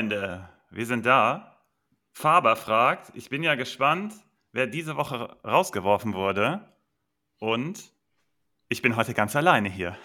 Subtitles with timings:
[0.00, 1.58] Freunde, wir sind da.
[2.12, 4.14] Faber fragt, ich bin ja gespannt,
[4.50, 6.66] wer diese Woche rausgeworfen wurde.
[7.38, 7.92] Und
[8.70, 9.98] ich bin heute ganz alleine hier.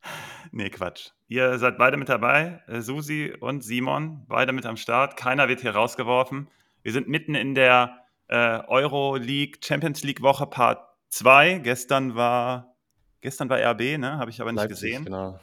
[0.50, 1.10] nee, Quatsch.
[1.28, 5.18] Ihr seid beide mit dabei, äh, Susi und Simon, beide mit am Start.
[5.18, 6.48] Keiner wird hier rausgeworfen.
[6.82, 11.58] Wir sind mitten in der äh, Euro League Champions League Woche Part 2.
[11.58, 12.74] Gestern war
[13.20, 14.16] gestern war RB, ne?
[14.16, 15.04] Habe ich aber nicht Leipzig, gesehen.
[15.04, 15.38] Genau.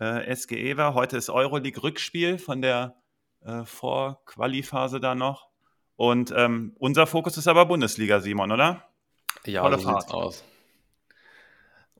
[0.00, 0.94] Äh, SGE war.
[0.94, 2.96] Heute ist Euroleague Rückspiel von der
[3.44, 5.48] äh, Vor-Quali-Phase da noch.
[5.96, 8.84] Und ähm, unser Fokus ist aber Bundesliga, Simon, oder?
[9.44, 10.02] Ja, Volle so Fahrt.
[10.02, 10.44] sieht's aus.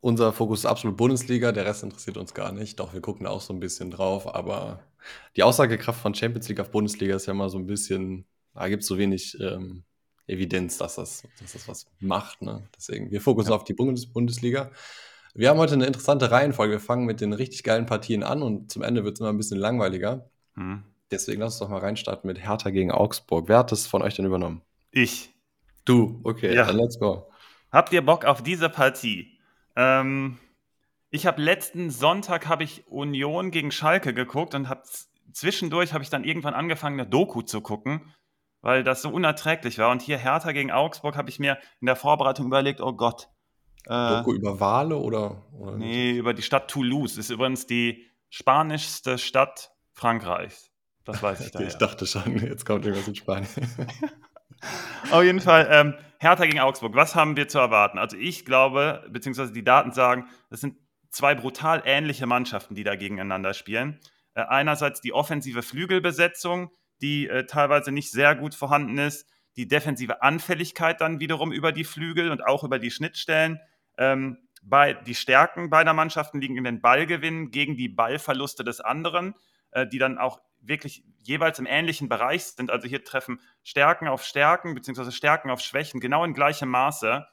[0.01, 2.81] Unser Fokus ist absolut Bundesliga, der Rest interessiert uns gar nicht.
[2.81, 4.83] Doch, wir gucken auch so ein bisschen drauf, aber
[5.37, 8.83] die Aussagekraft von Champions League auf Bundesliga ist ja mal so ein bisschen, da gibt
[8.83, 9.85] es so wenig ähm,
[10.27, 12.43] Evidenz, dass das, dass das was macht.
[12.43, 12.69] Ne?
[12.77, 13.57] Deswegen, wir fokussieren ja.
[13.59, 14.73] auf die Bundes Bundesliga.
[15.35, 16.75] Wir haben heute eine interessante Reihenfolge.
[16.75, 19.39] Wir fangen mit den richtig geilen Partien an und zum Ende wird es immer ein
[19.39, 20.29] bisschen langweiliger.
[20.57, 20.83] Mhm.
[21.13, 23.49] Deswegen lass uns doch mal reinstarten mit Hertha gegen Augsburg.
[23.49, 24.63] Wer hat das von euch denn übernommen?
[24.91, 25.31] Ich.
[25.85, 26.65] Du, okay, ja.
[26.65, 27.29] dann let's go.
[27.71, 29.39] Habt ihr Bock auf diese Partie?
[29.77, 30.39] Ähm,
[31.11, 34.83] ich habe letzten Sonntag habe ich Union gegen Schalke geguckt und habe
[35.33, 38.15] zwischendurch habe ich dann irgendwann angefangen, eine Doku zu gucken,
[38.61, 39.91] weil das so unerträglich war.
[39.91, 43.29] Und hier Hertha gegen Augsburg habe ich mir in der Vorbereitung überlegt, oh Gott.
[43.87, 45.77] Äh, Doku über Wale oder, oder?
[45.77, 47.19] Nee, über die Stadt Toulouse.
[47.19, 50.72] Ist übrigens die spanischste Stadt Frankreichs.
[51.05, 51.61] Das weiß ich da.
[51.61, 53.49] ich dachte schon, jetzt kommt irgendwas in Spanien.
[55.11, 56.95] Auf jeden Fall, ähm, Hertha gegen Augsburg.
[56.95, 57.99] Was haben wir zu erwarten?
[57.99, 60.77] Also ich glaube, beziehungsweise die Daten sagen, das sind
[61.11, 63.99] zwei brutal ähnliche Mannschaften, die da gegeneinander spielen.
[64.35, 66.71] Äh, einerseits die offensive Flügelbesetzung,
[67.01, 71.85] die äh, teilweise nicht sehr gut vorhanden ist, die defensive Anfälligkeit dann wiederum über die
[71.85, 73.61] Flügel und auch über die Schnittstellen.
[73.99, 79.35] Ähm, bei, die Stärken beider Mannschaften liegen in den Ballgewinnen gegen die Ballverluste des anderen,
[79.73, 82.71] äh, die dann auch wirklich jeweils im ähnlichen Bereich sind.
[82.71, 87.27] Also hier treffen Stärken auf Stärken beziehungsweise Stärken auf Schwächen genau in gleichem Maße.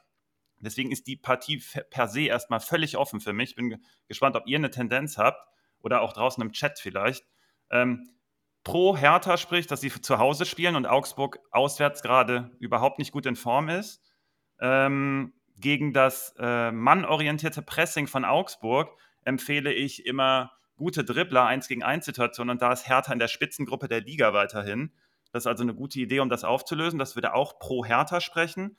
[0.58, 3.54] Deswegen ist die Partie per se erstmal völlig offen für mich.
[3.54, 5.48] Bin gespannt, ob ihr eine Tendenz habt
[5.80, 7.24] oder auch draußen im Chat vielleicht.
[7.70, 8.10] Ähm,
[8.62, 13.26] pro Hertha spricht, dass sie zu Hause spielen und Augsburg auswärts gerade überhaupt nicht gut
[13.26, 14.02] in Form ist.
[14.60, 21.82] Ähm, gegen das äh, mannorientierte Pressing von Augsburg empfehle ich immer gute Dribbler, 1 gegen
[21.82, 24.92] 1 Situation und da ist Hertha in der Spitzengruppe der Liga weiterhin.
[25.30, 26.98] Das ist also eine gute Idee, um das aufzulösen.
[26.98, 28.78] Das würde auch pro Hertha sprechen.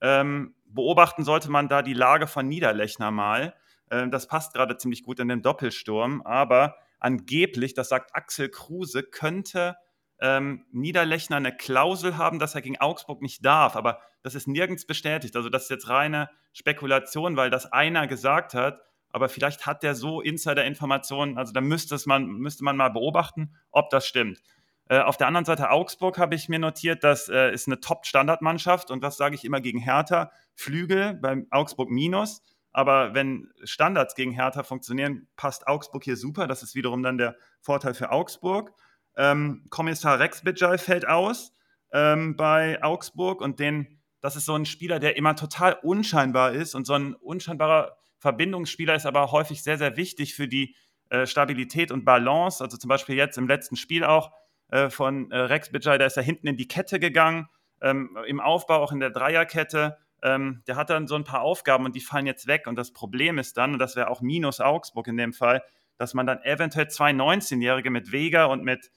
[0.00, 3.54] Ähm, beobachten sollte man da die Lage von Niederlechner mal.
[3.90, 9.02] Ähm, das passt gerade ziemlich gut in den Doppelsturm, aber angeblich, das sagt Axel Kruse,
[9.02, 9.76] könnte
[10.20, 13.76] ähm, Niederlechner eine Klausel haben, dass er gegen Augsburg nicht darf.
[13.76, 15.36] Aber das ist nirgends bestätigt.
[15.36, 18.80] Also das ist jetzt reine Spekulation, weil das einer gesagt hat
[19.12, 23.90] aber vielleicht hat der so Insider-Informationen, also da müsste, man, müsste man mal beobachten, ob
[23.90, 24.42] das stimmt.
[24.88, 28.90] Äh, auf der anderen Seite Augsburg habe ich mir notiert, das äh, ist eine Top-Standardmannschaft
[28.90, 30.32] und was sage ich immer gegen Hertha?
[30.54, 32.42] Flügel beim Augsburg minus.
[32.72, 36.46] Aber wenn Standards gegen Hertha funktionieren, passt Augsburg hier super.
[36.46, 38.72] Das ist wiederum dann der Vorteil für Augsburg.
[39.16, 41.52] Ähm, Kommissar Rex Bidjai fällt aus
[41.92, 46.74] ähm, bei Augsburg und den, das ist so ein Spieler, der immer total unscheinbar ist
[46.74, 50.76] und so ein unscheinbarer Verbindungsspieler ist aber häufig sehr, sehr wichtig für die
[51.10, 52.62] äh, Stabilität und Balance.
[52.62, 54.30] Also zum Beispiel jetzt im letzten Spiel auch
[54.68, 57.48] äh, von äh, Rex Bidjai, da ist er hinten in die Kette gegangen,
[57.80, 59.98] ähm, im Aufbau auch in der Dreierkette.
[60.22, 62.68] Ähm, der hat dann so ein paar Aufgaben und die fallen jetzt weg.
[62.68, 65.64] Und das Problem ist dann, und das wäre auch minus Augsburg in dem Fall,
[65.98, 68.92] dass man dann eventuell zwei 19-Jährige mit Vega und mit,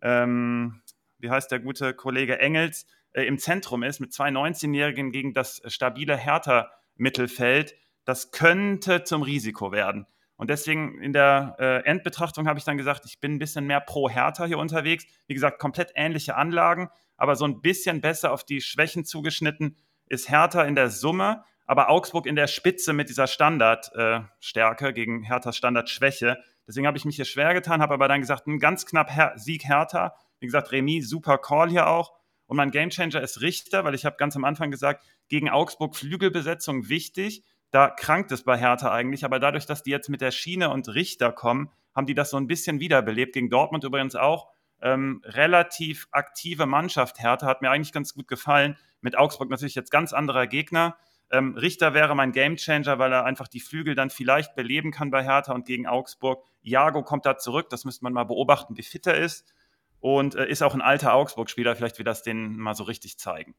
[0.00, 0.80] ähm,
[1.18, 5.60] wie heißt der gute Kollege Engels, äh, im Zentrum ist, mit zwei 19-Jährigen gegen das
[5.66, 7.74] stabile Hertha-Mittelfeld
[8.04, 10.06] das könnte zum Risiko werden.
[10.36, 13.80] Und deswegen in der äh, Endbetrachtung habe ich dann gesagt, ich bin ein bisschen mehr
[13.80, 15.04] pro Hertha hier unterwegs.
[15.26, 19.76] Wie gesagt, komplett ähnliche Anlagen, aber so ein bisschen besser auf die Schwächen zugeschnitten
[20.06, 25.22] ist Hertha in der Summe, aber Augsburg in der Spitze mit dieser Standardstärke äh, gegen
[25.22, 26.38] Herthas Standardschwäche.
[26.66, 29.34] Deswegen habe ich mich hier schwer getan, habe aber dann gesagt, ein ganz knapp Her
[29.36, 30.14] Sieg Hertha.
[30.38, 32.12] Wie gesagt, Remy, super Call hier auch.
[32.46, 36.88] Und mein Gamechanger ist Richter, weil ich habe ganz am Anfang gesagt, gegen Augsburg Flügelbesetzung
[36.88, 40.70] wichtig da krankt es bei Hertha eigentlich, aber dadurch, dass die jetzt mit der Schiene
[40.70, 43.32] und Richter kommen, haben die das so ein bisschen wiederbelebt.
[43.32, 44.48] Gegen Dortmund übrigens auch.
[44.82, 48.76] Ähm, relativ aktive Mannschaft Hertha hat mir eigentlich ganz gut gefallen.
[49.00, 50.96] Mit Augsburg natürlich jetzt ganz anderer Gegner.
[51.30, 55.22] Ähm, Richter wäre mein Gamechanger, weil er einfach die Flügel dann vielleicht beleben kann bei
[55.22, 56.44] Hertha und gegen Augsburg.
[56.62, 59.54] Jago kommt da zurück, das müsste man mal beobachten, wie fit er ist.
[60.00, 63.54] Und äh, ist auch ein alter Augsburg-Spieler, vielleicht will das den mal so richtig zeigen.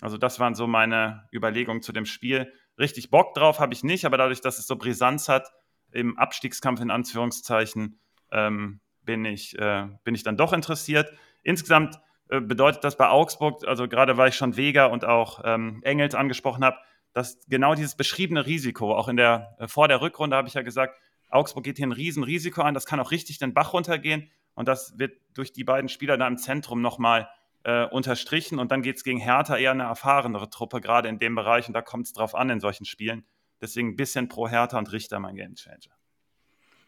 [0.00, 4.04] Also das waren so meine Überlegungen zu dem Spiel richtig Bock drauf habe ich nicht,
[4.04, 5.52] aber dadurch, dass es so Brisanz hat
[5.92, 8.00] im Abstiegskampf in Anführungszeichen,
[8.32, 11.12] ähm, bin ich, äh, bin ich dann doch interessiert.
[11.42, 15.80] Insgesamt äh, bedeutet das bei Augsburg, also gerade weil ich schon Vega und auch ähm,
[15.82, 16.76] Engels angesprochen habe,
[17.12, 20.62] dass genau dieses beschriebene Risiko, auch in der, äh, vor der Rückrunde habe ich ja
[20.62, 20.98] gesagt,
[21.28, 24.98] Augsburg geht hier ein Riesenrisiko ein, das kann auch richtig den Bach runtergehen und das
[24.98, 27.28] wird durch die beiden Spieler da im Zentrum nochmal
[27.64, 31.34] äh, unterstrichen und dann geht es gegen Hertha eher eine erfahrenere Truppe, gerade in dem
[31.34, 33.24] Bereich und da kommt es drauf an in solchen Spielen.
[33.60, 36.00] Deswegen ein bisschen pro Hertha und Richter mein Gamechanger.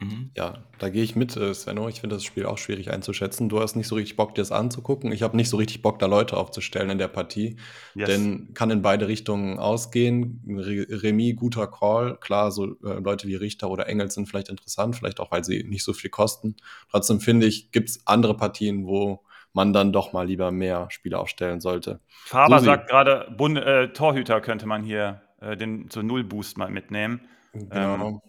[0.03, 0.31] Mhm.
[0.37, 1.89] Ja, da gehe ich mit, äh, Svenno.
[1.89, 3.49] Ich finde das Spiel auch schwierig einzuschätzen.
[3.49, 5.13] Du hast nicht so richtig Bock, dir das anzugucken.
[5.13, 7.57] Ich habe nicht so richtig Bock, da Leute aufzustellen in der Partie.
[7.95, 8.09] Yes.
[8.09, 10.43] Denn kann in beide Richtungen ausgehen.
[10.49, 12.17] Remis, guter Call.
[12.19, 15.65] Klar, so äh, Leute wie Richter oder Engels sind vielleicht interessant, vielleicht auch, weil sie
[15.65, 16.57] nicht so viel kosten.
[16.91, 21.21] Trotzdem finde ich, gibt es andere Partien, wo man dann doch mal lieber mehr Spieler
[21.21, 22.01] aufstellen sollte.
[22.25, 22.67] Faber Susi.
[22.67, 27.29] sagt gerade, äh, Torhüter könnte man hier äh, den so Null-Boost mal mitnehmen.
[27.53, 28.09] Genau.
[28.09, 28.21] Ähm,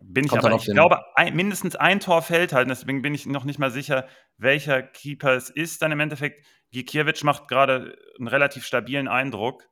[0.00, 3.44] bin ich aber, ich glaube, ein, mindestens ein Tor fällt halt, deswegen bin ich noch
[3.44, 4.06] nicht mal sicher,
[4.36, 5.80] welcher Keeper es ist.
[5.82, 9.66] Dann im Endeffekt, Gikiewicz macht gerade einen relativ stabilen Eindruck.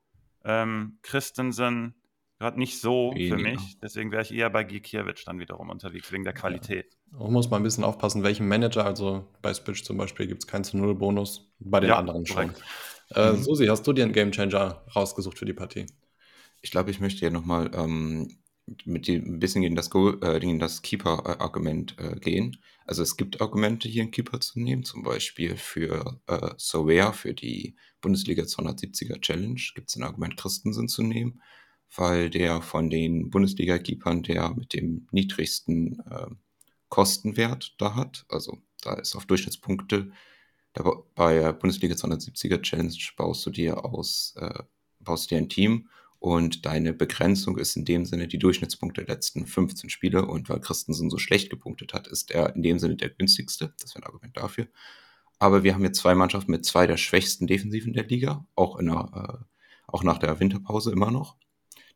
[0.45, 1.95] Ähm, Christensen
[2.43, 3.37] gerade nicht so Weniger.
[3.37, 6.87] für mich, deswegen wäre ich eher bei Gikiewicz dann wiederum unterwegs, wegen der Qualität.
[7.13, 7.19] Ja.
[7.21, 10.47] Man muss mal ein bisschen aufpassen, welchen Manager, also bei Spitch zum Beispiel gibt es
[10.47, 12.53] keinen zu Null Bonus, bei den ja, anderen schon.
[13.15, 13.43] Äh, mhm.
[13.43, 15.87] Susi, hast du dir einen Gamechanger rausgesucht für die Partie?
[16.63, 18.29] Ich glaube, ich möchte ja nochmal ähm,
[18.85, 22.59] mit dem, ein bisschen gegen das, äh, das Keeper-Argument äh, gehen.
[22.87, 27.35] Also es gibt Argumente, hier einen Keeper zu nehmen, zum Beispiel für äh, Soware, für
[27.35, 31.41] die Bundesliga 270er Challenge, gibt es ein Argument, Christensen zu nehmen,
[31.97, 36.27] weil der von den Bundesliga-Keepern der mit dem niedrigsten äh,
[36.89, 38.25] Kostenwert da hat.
[38.29, 40.13] Also da ist auf Durchschnittspunkte,
[40.75, 44.63] da, bei der Bundesliga 270er Challenge baust du dir aus, äh,
[45.01, 45.89] baust dir ein Team
[46.23, 50.25] und deine Begrenzung ist in dem Sinne die Durchschnittspunkte der letzten 15 Spiele.
[50.25, 53.75] Und weil Christensen so schlecht gepunktet hat, ist er in dem Sinne der günstigste.
[53.81, 54.69] Das wäre ein Argument dafür.
[55.41, 58.87] Aber wir haben jetzt zwei Mannschaften mit zwei der schwächsten Defensiven der Liga, auch, in
[58.87, 59.45] der, äh,
[59.89, 61.37] auch nach der Winterpause immer noch.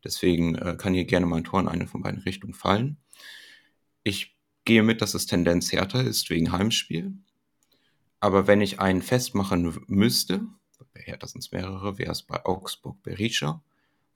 [0.05, 2.99] Deswegen äh, kann hier gerne mal ein Tor in eine von beiden Richtungen fallen.
[4.03, 7.15] Ich gehe mit, dass es Tendenz härter ist wegen Heimspiel.
[8.21, 10.43] Aber wenn ich einen festmachen müsste,
[10.93, 13.63] bei Hertha sind es mehrere, wäre es bei Augsburg Berisha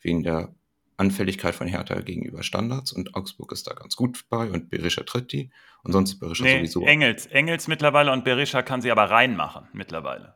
[0.00, 0.54] wegen der
[0.96, 5.32] Anfälligkeit von Hertha gegenüber Standards und Augsburg ist da ganz gut bei und Berisha tritt
[5.32, 5.50] die
[5.82, 6.82] und sonst ist Berisha nee, sowieso.
[6.82, 10.34] Engels, Engels mittlerweile und Berisha kann sie aber reinmachen mittlerweile.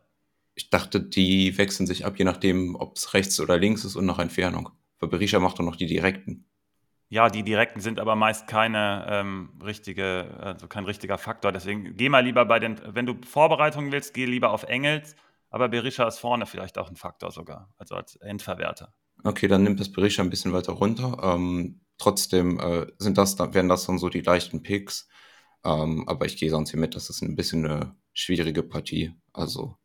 [0.55, 4.06] Ich dachte, die wechseln sich ab, je nachdem, ob es rechts oder links ist und
[4.06, 4.70] nach Entfernung.
[5.00, 6.46] Weil Berisha macht doch noch die direkten.
[7.08, 11.52] Ja, die direkten sind aber meist keine ähm, richtige, also kein richtiger Faktor.
[11.52, 15.14] Deswegen geh mal lieber bei den, wenn du Vorbereitungen willst, geh lieber auf Engels,
[15.50, 18.93] aber Berisha ist vorne vielleicht auch ein Faktor sogar, also als Endverwerter.
[19.23, 21.19] Okay, dann nimmt das Bericht ein bisschen weiter runter.
[21.23, 25.08] Ähm, trotzdem äh, sind das, wären das dann so die leichten Picks.
[25.64, 29.14] Ähm, aber ich gehe sonst hier mit, das ist ein bisschen eine schwierige Partie.
[29.32, 29.76] Also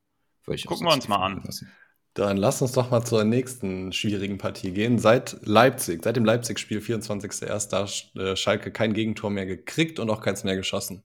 [0.43, 1.41] würde ich Gucken wir uns mal an.
[1.43, 1.71] Lassen.
[2.19, 4.99] Dann lass uns doch mal zur nächsten schwierigen Partie gehen.
[4.99, 7.71] Seit Leipzig, seit dem Leipzig-Spiel 24.01.
[7.71, 11.01] hat äh, Schalke kein Gegentor mehr gekriegt und auch keins mehr geschossen.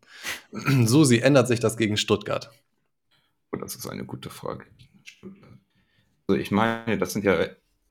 [0.51, 2.51] Susi, ändert sich das gegen Stuttgart?
[3.53, 4.65] Oh, das ist eine gute Frage.
[6.27, 7.47] Also ich meine, das sind ja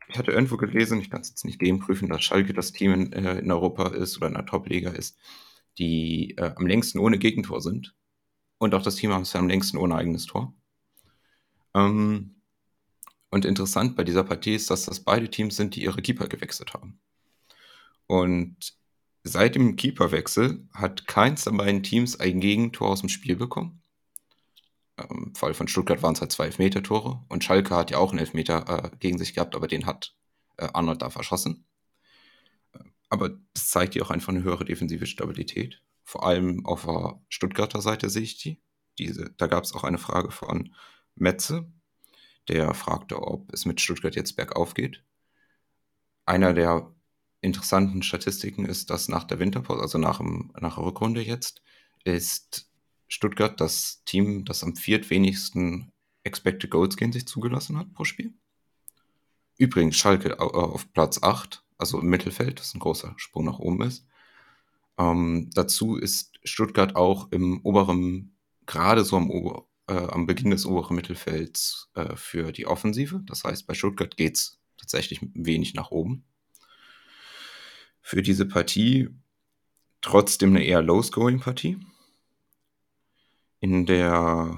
[0.10, 3.13] ich hatte irgendwo gelesen, ich kann es jetzt nicht gegenprüfen, dass Schalke das Team in,
[3.13, 5.18] äh, in Europa ist oder in der Top-Liga ist,
[5.77, 7.96] die äh, am längsten ohne Gegentor sind.
[8.58, 10.53] Und auch das Team ist am längsten ohne eigenes Tor.
[11.74, 12.36] Ähm,
[13.34, 16.75] und interessant bei dieser Partie ist, dass das beide Teams sind, die ihre Keeper gewechselt
[16.75, 17.00] haben.
[18.06, 18.75] Und
[19.24, 23.82] seit dem Keeperwechsel hat keins der beiden Teams ein Gegentor aus dem Spiel bekommen.
[25.10, 28.20] Im Fall von Stuttgart waren es halt zwei Elfmeter-Tore und Schalke hat ja auch einen
[28.20, 30.16] Elfmeter äh, gegen sich gehabt, aber den hat
[30.58, 31.66] äh, Arnold da verschossen.
[33.10, 35.82] Aber das zeigt ja auch einfach eine höhere defensive Stabilität.
[36.04, 38.62] Vor allem auf der Stuttgarter Seite sehe ich die.
[39.00, 40.75] Diese, da gab es auch eine Frage von
[41.16, 41.68] Metze,
[42.48, 45.04] der fragte, ob es mit Stuttgart jetzt bergauf geht.
[46.26, 46.94] Einer der
[47.42, 51.62] interessanten Statistiken ist, dass nach der Winterpause, also nach, dem, nach der Rückrunde jetzt,
[52.04, 52.70] ist
[53.08, 55.92] Stuttgart das Team, das am viertwenigsten
[56.24, 58.34] Expected Goals gegen sich zugelassen hat pro Spiel.
[59.58, 64.06] Übrigens Schalke auf Platz 8, also im Mittelfeld, das ein großer Sprung nach oben ist.
[64.98, 68.36] Ähm, dazu ist Stuttgart auch im oberen,
[68.66, 73.22] gerade so am, Ober, äh, am Beginn des oberen Mittelfelds äh, für die Offensive.
[73.25, 76.25] Das heißt, bei Stuttgart geht es tatsächlich wenig nach oben.
[78.02, 79.10] Für diese Partie
[80.02, 81.78] trotzdem eine eher low-scoring-Partie
[83.60, 84.58] in der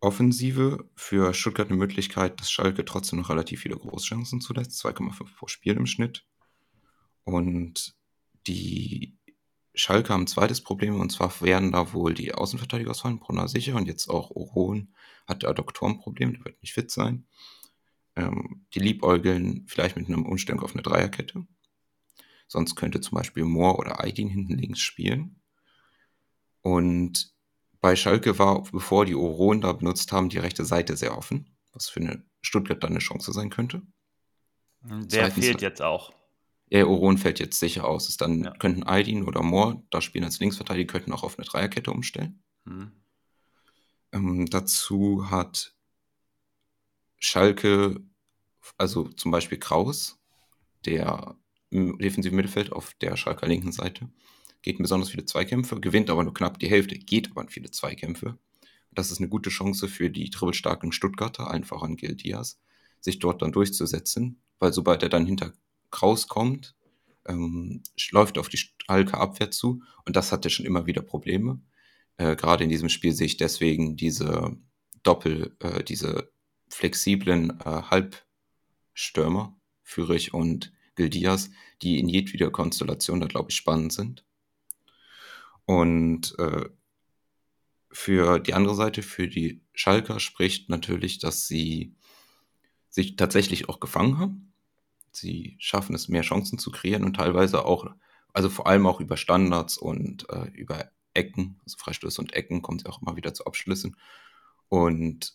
[0.00, 5.46] Offensive für Stuttgart eine Möglichkeit, dass Schalke trotzdem noch relativ viele Großchancen zulässt, 2,5 pro
[5.46, 6.26] Spiel im Schnitt.
[7.24, 7.94] Und
[8.46, 9.16] die
[9.74, 13.76] Schalke haben ein zweites Problem, und zwar werden da wohl die Außenverteidiger ausfallen, Brunner sicher
[13.76, 14.94] und jetzt auch Oron
[15.26, 17.26] hat da Doktorenproblem, der wird nicht fit sein.
[18.16, 21.46] Ähm, die liebäugeln vielleicht mit einem Umstellung auf eine Dreierkette.
[22.48, 25.40] Sonst könnte zum Beispiel Moore oder Aydin hinten links spielen.
[26.60, 27.32] Und
[27.80, 31.88] bei Schalke war, bevor die Oron da benutzt haben, die rechte Seite sehr offen, was
[31.88, 33.82] für eine Stuttgart dann eine Chance sein könnte.
[34.82, 36.12] Der Zweitens, fehlt jetzt auch.
[36.72, 38.08] Ja, Oron fällt jetzt sicher aus.
[38.08, 38.50] Es dann ja.
[38.52, 42.42] könnten Aydin oder Moore da spielen als Linksverteidiger, könnten auch auf eine Dreierkette umstellen.
[42.64, 42.92] Mhm.
[44.12, 45.74] Ähm, dazu hat
[47.18, 48.00] Schalke,
[48.78, 50.18] also zum Beispiel Kraus,
[50.86, 51.36] der
[51.68, 54.08] im defensiven Mittelfeld auf der Schalker linken Seite,
[54.62, 57.70] geht in besonders viele Zweikämpfe, gewinnt aber nur knapp die Hälfte, geht aber in viele
[57.70, 58.38] Zweikämpfe.
[58.92, 62.58] Das ist eine gute Chance für die dribbelstarken Stuttgarter, einfach an Gil Diaz,
[63.02, 65.52] sich dort dann durchzusetzen, weil sobald er dann hinter
[65.92, 66.74] Kraus kommt,
[67.26, 71.60] ähm, läuft auf die Schalke Abwehr zu und das hatte schon immer wieder Probleme.
[72.16, 74.56] Äh, Gerade in diesem Spiel sehe ich deswegen diese
[75.04, 76.32] Doppel, äh, diese
[76.68, 77.82] flexiblen äh,
[78.94, 81.50] Halbstürmer, Fürich und Gildias,
[81.82, 84.24] die in jedweder Konstellation da, glaube ich, spannend sind.
[85.64, 86.68] Und äh,
[87.90, 91.94] für die andere Seite, für die Schalker, spricht natürlich, dass sie
[92.88, 94.51] sich tatsächlich auch gefangen haben.
[95.12, 97.86] Sie schaffen es, mehr Chancen zu kreieren und teilweise auch,
[98.32, 102.82] also vor allem auch über Standards und äh, über Ecken, also Freistöße und Ecken, kommt
[102.82, 103.96] es auch immer wieder zu Abschlüssen.
[104.68, 105.34] Und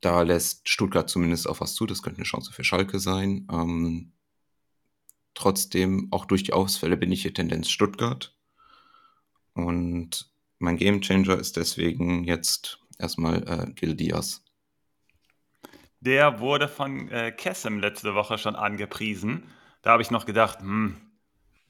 [0.00, 1.86] da lässt Stuttgart zumindest auch was zu.
[1.86, 3.46] Das könnte eine Chance für Schalke sein.
[3.50, 4.12] Ähm,
[5.34, 8.36] trotzdem, auch durch die Ausfälle bin ich hier Tendenz Stuttgart.
[9.54, 14.43] Und mein Gamechanger ist deswegen jetzt erstmal äh, Gil Diaz.
[16.04, 19.50] Der wurde von äh, Kessem letzte Woche schon angepriesen.
[19.80, 21.00] Da habe ich noch gedacht, hm,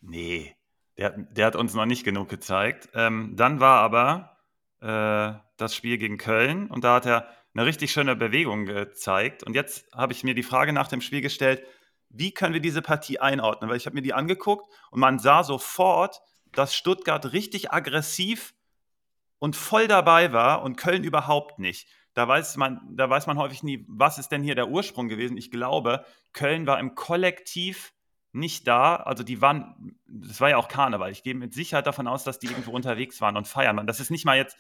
[0.01, 0.57] nee,
[0.99, 2.89] der, der hat uns noch nicht genug gezeigt.
[2.95, 4.37] Ähm, dann war aber
[4.81, 9.45] äh, das Spiel gegen Köln und da hat er eine richtig schöne Bewegung gezeigt.
[9.45, 11.63] Und jetzt habe ich mir die Frage nach dem Spiel gestellt,
[12.09, 13.71] wie können wir diese Partie einordnen?
[13.71, 18.53] Weil ich habe mir die angeguckt und man sah sofort, dass Stuttgart richtig aggressiv
[19.39, 21.87] und voll dabei war und Köln überhaupt nicht.
[22.15, 25.37] Da weiß man, da weiß man häufig nie, was ist denn hier der Ursprung gewesen.
[25.37, 27.93] Ich glaube, Köln war im Kollektiv
[28.33, 28.97] nicht da.
[28.97, 31.11] Also die waren, das war ja auch Karneval.
[31.11, 33.79] Ich gehe mit Sicherheit davon aus, dass die irgendwo unterwegs waren und feiern.
[33.79, 34.57] Und das ist nicht mal jetzt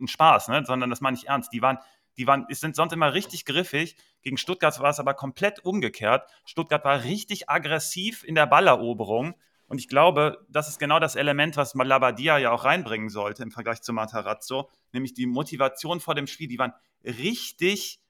[0.00, 0.64] ein Spaß, ne?
[0.64, 1.52] sondern das meine ich ernst.
[1.52, 1.78] Die waren,
[2.16, 3.96] die waren, sind sonst immer richtig griffig.
[4.22, 6.28] Gegen Stuttgart war es aber komplett umgekehrt.
[6.44, 9.34] Stuttgart war richtig aggressiv in der Balleroberung.
[9.68, 13.50] Und ich glaube, das ist genau das Element, was Labadia ja auch reinbringen sollte im
[13.50, 16.48] Vergleich zu Matarazzo, nämlich die Motivation vor dem Spiel.
[16.48, 16.72] Die waren
[17.04, 18.00] richtig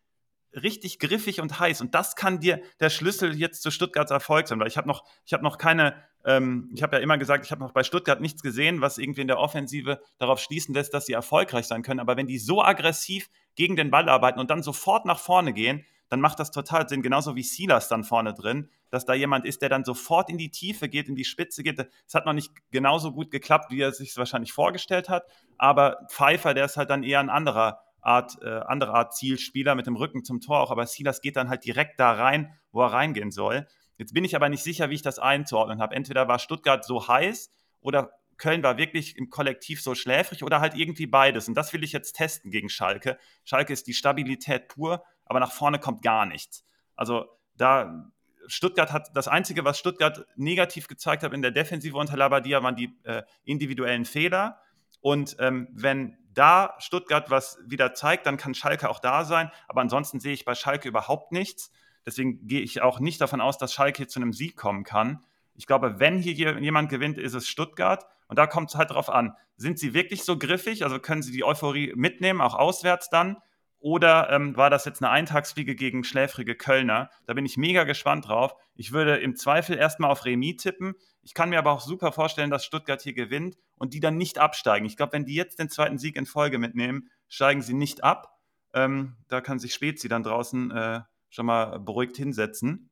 [0.55, 1.81] richtig griffig und heiß.
[1.81, 5.05] Und das kann dir der Schlüssel jetzt zu Stuttgarts Erfolg sein, weil ich habe noch,
[5.25, 5.95] ich habe noch keine,
[6.25, 9.23] ähm, ich habe ja immer gesagt, ich habe noch bei Stuttgart nichts gesehen, was irgendwie
[9.23, 12.01] in der Offensive darauf schließen lässt, dass sie erfolgreich sein können.
[12.01, 15.85] Aber wenn die so aggressiv gegen den Ball arbeiten und dann sofort nach vorne gehen,
[16.09, 19.63] dann macht das total Sinn, genauso wie Silas dann vorne drin, dass da jemand ist,
[19.63, 21.79] der dann sofort in die Tiefe geht, in die Spitze geht.
[22.07, 25.25] Es hat noch nicht genauso gut geklappt, wie er sich es wahrscheinlich vorgestellt hat,
[25.59, 29.87] aber Pfeiffer, der ist halt dann eher ein anderer Art, äh, andere Art Zielspieler mit
[29.87, 32.93] dem Rücken zum Tor auch, aber Silas geht dann halt direkt da rein, wo er
[32.93, 33.67] reingehen soll.
[33.99, 35.95] Jetzt bin ich aber nicht sicher, wie ich das einzuordnen habe.
[35.95, 37.51] Entweder war Stuttgart so heiß
[37.81, 41.49] oder Köln war wirklich im Kollektiv so schläfrig oder halt irgendwie beides.
[41.49, 43.19] Und das will ich jetzt testen gegen Schalke.
[43.45, 46.65] Schalke ist die Stabilität pur, aber nach vorne kommt gar nichts.
[46.97, 48.11] Also da
[48.47, 52.77] Stuttgart hat das Einzige, was Stuttgart negativ gezeigt hat in der Defensive unter Labadia, waren
[52.77, 54.61] die äh, individuellen Fehler.
[55.01, 59.51] Und ähm, wenn da Stuttgart was wieder zeigt, dann kann Schalke auch da sein.
[59.69, 61.71] Aber ansonsten sehe ich bei Schalke überhaupt nichts.
[62.07, 65.23] Deswegen gehe ich auch nicht davon aus, dass Schalke hier zu einem Sieg kommen kann.
[65.55, 68.07] Ich glaube, wenn hier jemand gewinnt, ist es Stuttgart.
[68.29, 70.85] Und da kommt es halt darauf an, sind sie wirklich so griffig?
[70.85, 73.39] Also können sie die Euphorie mitnehmen, auch auswärts dann?
[73.81, 77.11] Oder ähm, war das jetzt eine Eintagsfliege gegen schläfrige Kölner?
[77.27, 78.55] Da bin ich mega gespannt drauf.
[78.75, 80.95] Ich würde im Zweifel erstmal auf Remis tippen.
[81.23, 84.39] Ich kann mir aber auch super vorstellen, dass Stuttgart hier gewinnt und die dann nicht
[84.39, 84.87] absteigen.
[84.87, 88.37] Ich glaube, wenn die jetzt den zweiten Sieg in Folge mitnehmen, steigen sie nicht ab.
[88.75, 92.91] Ähm, da kann sich Spezi dann draußen äh, schon mal beruhigt hinsetzen.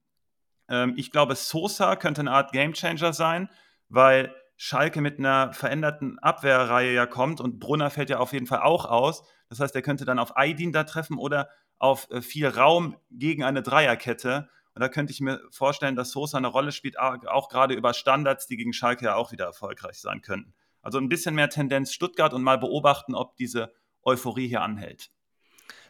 [0.69, 3.49] Ähm, ich glaube, Sosa könnte eine Art Gamechanger sein,
[3.89, 8.61] weil Schalke mit einer veränderten Abwehrreihe ja kommt und Brunner fällt ja auf jeden Fall
[8.61, 9.23] auch aus.
[9.49, 11.49] Das heißt, er könnte dann auf Aydin da treffen oder
[11.79, 14.49] auf äh, viel Raum gegen eine Dreierkette.
[14.75, 18.47] Und da könnte ich mir vorstellen, dass Sosa eine Rolle spielt, auch gerade über Standards,
[18.47, 20.55] die gegen Schalke ja auch wieder erfolgreich sein könnten.
[20.83, 23.73] Also ein bisschen mehr Tendenz Stuttgart und mal beobachten, ob diese
[24.03, 25.11] Euphorie hier anhält.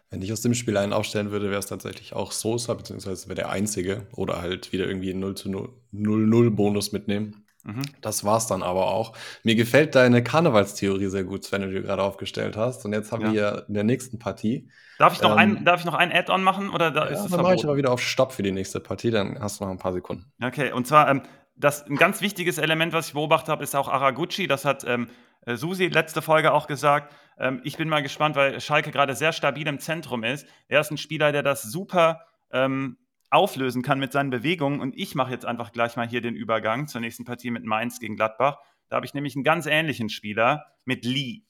[0.09, 3.35] Wenn ich aus dem Spiel einen aufstellen würde, wäre es tatsächlich auch Sosa, beziehungsweise wäre
[3.35, 7.46] der Einzige oder halt wieder irgendwie einen 0 zu 0 Bonus mitnehmen.
[7.67, 7.83] Mhm.
[8.01, 9.17] Das war's dann aber auch.
[9.43, 12.85] Mir gefällt deine Karnevalstheorie sehr gut, Sven, die du gerade aufgestellt hast.
[12.85, 13.33] Und jetzt haben ja.
[13.33, 14.71] wir in der nächsten Partie.
[14.99, 17.25] Darf ich noch ähm, ein, darf ich noch ein Add-on machen oder da ja, ist
[17.25, 19.65] es dann mache ich aber wieder auf Stopp für die nächste Partie, dann hast du
[19.65, 20.33] noch ein paar Sekunden.
[20.43, 21.23] Okay, und zwar ähm,
[21.57, 24.47] das ein ganz wichtiges Element, was ich beobachtet habe, ist auch Araguchi.
[24.47, 25.09] Das hat ähm,
[25.45, 27.13] äh, Susi letzte Folge auch gesagt.
[27.39, 30.47] Ähm, ich bin mal gespannt, weil Schalke gerade sehr stabil im Zentrum ist.
[30.69, 32.21] Er ist ein Spieler, der das super
[32.53, 32.97] ähm,
[33.31, 34.81] auflösen kann mit seinen Bewegungen.
[34.81, 37.99] Und ich mache jetzt einfach gleich mal hier den Übergang zur nächsten Partie mit Mainz
[37.99, 38.59] gegen Gladbach.
[38.89, 41.43] Da habe ich nämlich einen ganz ähnlichen Spieler mit Lee.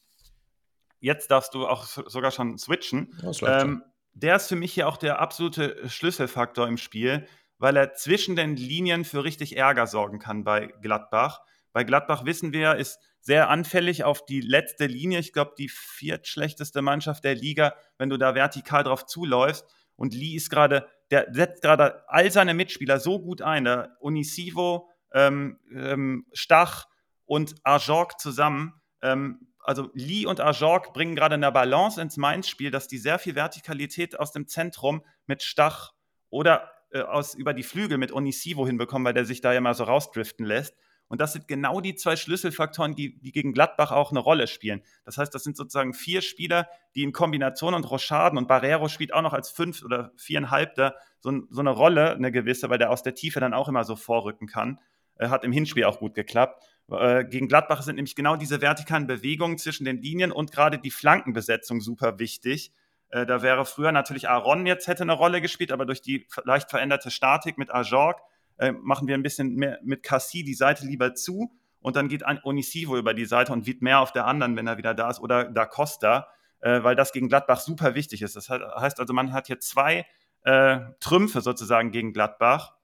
[1.01, 3.15] Jetzt darfst du auch sogar schon switchen.
[3.43, 3.83] Ähm,
[4.15, 7.27] der ist für mich hier auch der absolute Schlüsselfaktor im Spiel,
[7.59, 11.41] weil er zwischen den Linien für richtig Ärger sorgen kann bei Gladbach.
[11.73, 15.19] Bei Gladbach wissen wir, ist sehr anfällig auf die letzte Linie.
[15.19, 19.67] Ich glaube, die viertschlechteste Mannschaft der Liga, wenn du da vertikal drauf zuläufst.
[19.97, 23.65] Und Lee ist gerade der setzt gerade all seine Mitspieler so gut ein.
[23.65, 26.87] Der Unisivo, ähm, ähm, Stach
[27.25, 28.81] und Ajorg zusammen.
[29.03, 33.35] Ähm, also Lee und Ajorg bringen gerade eine Balance ins Mainz-Spiel, dass die sehr viel
[33.35, 35.93] Vertikalität aus dem Zentrum mit Stach
[36.31, 39.75] oder äh, aus, über die Flügel mit Onisivo hinbekommen, weil der sich da ja mal
[39.75, 40.77] so rausdriften lässt.
[41.09, 44.83] Und das sind genau die zwei Schlüsselfaktoren, die, die gegen Gladbach auch eine Rolle spielen.
[45.05, 49.15] Das heißt, das sind sozusagen vier Spieler, die in Kombination und Rochaden und Barrero spielt
[49.15, 53.03] auch noch als fünf oder viereinhalbter so, so eine Rolle, eine gewisse, weil der aus
[53.03, 54.81] der Tiefe dann auch immer so vorrücken kann.
[55.19, 56.63] Äh, hat im Hinspiel auch gut geklappt.
[56.91, 60.91] Äh, gegen Gladbach sind nämlich genau diese vertikalen Bewegungen zwischen den Linien und gerade die
[60.91, 62.73] Flankenbesetzung super wichtig.
[63.11, 66.71] Äh, da wäre früher natürlich Aaron jetzt hätte eine Rolle gespielt, aber durch die leicht
[66.71, 68.21] veränderte Statik mit Ajorg
[68.59, 72.25] äh, machen wir ein bisschen mehr mit Cassie die Seite lieber zu und dann geht
[72.43, 75.21] Onisivo über die Seite und wiegt mehr auf der anderen, wenn er wieder da ist,
[75.21, 76.29] oder Da Costa,
[76.61, 78.35] äh, weil das gegen Gladbach super wichtig ist.
[78.37, 80.07] Das heißt also, man hat hier zwei
[80.43, 82.75] äh, Trümpfe sozusagen gegen Gladbach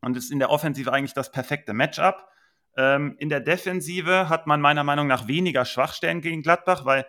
[0.00, 2.26] und ist in der Offensive eigentlich das perfekte Matchup.
[2.76, 7.06] Ähm, in der Defensive hat man meiner Meinung nach weniger Schwachstellen gegen Gladbach, weil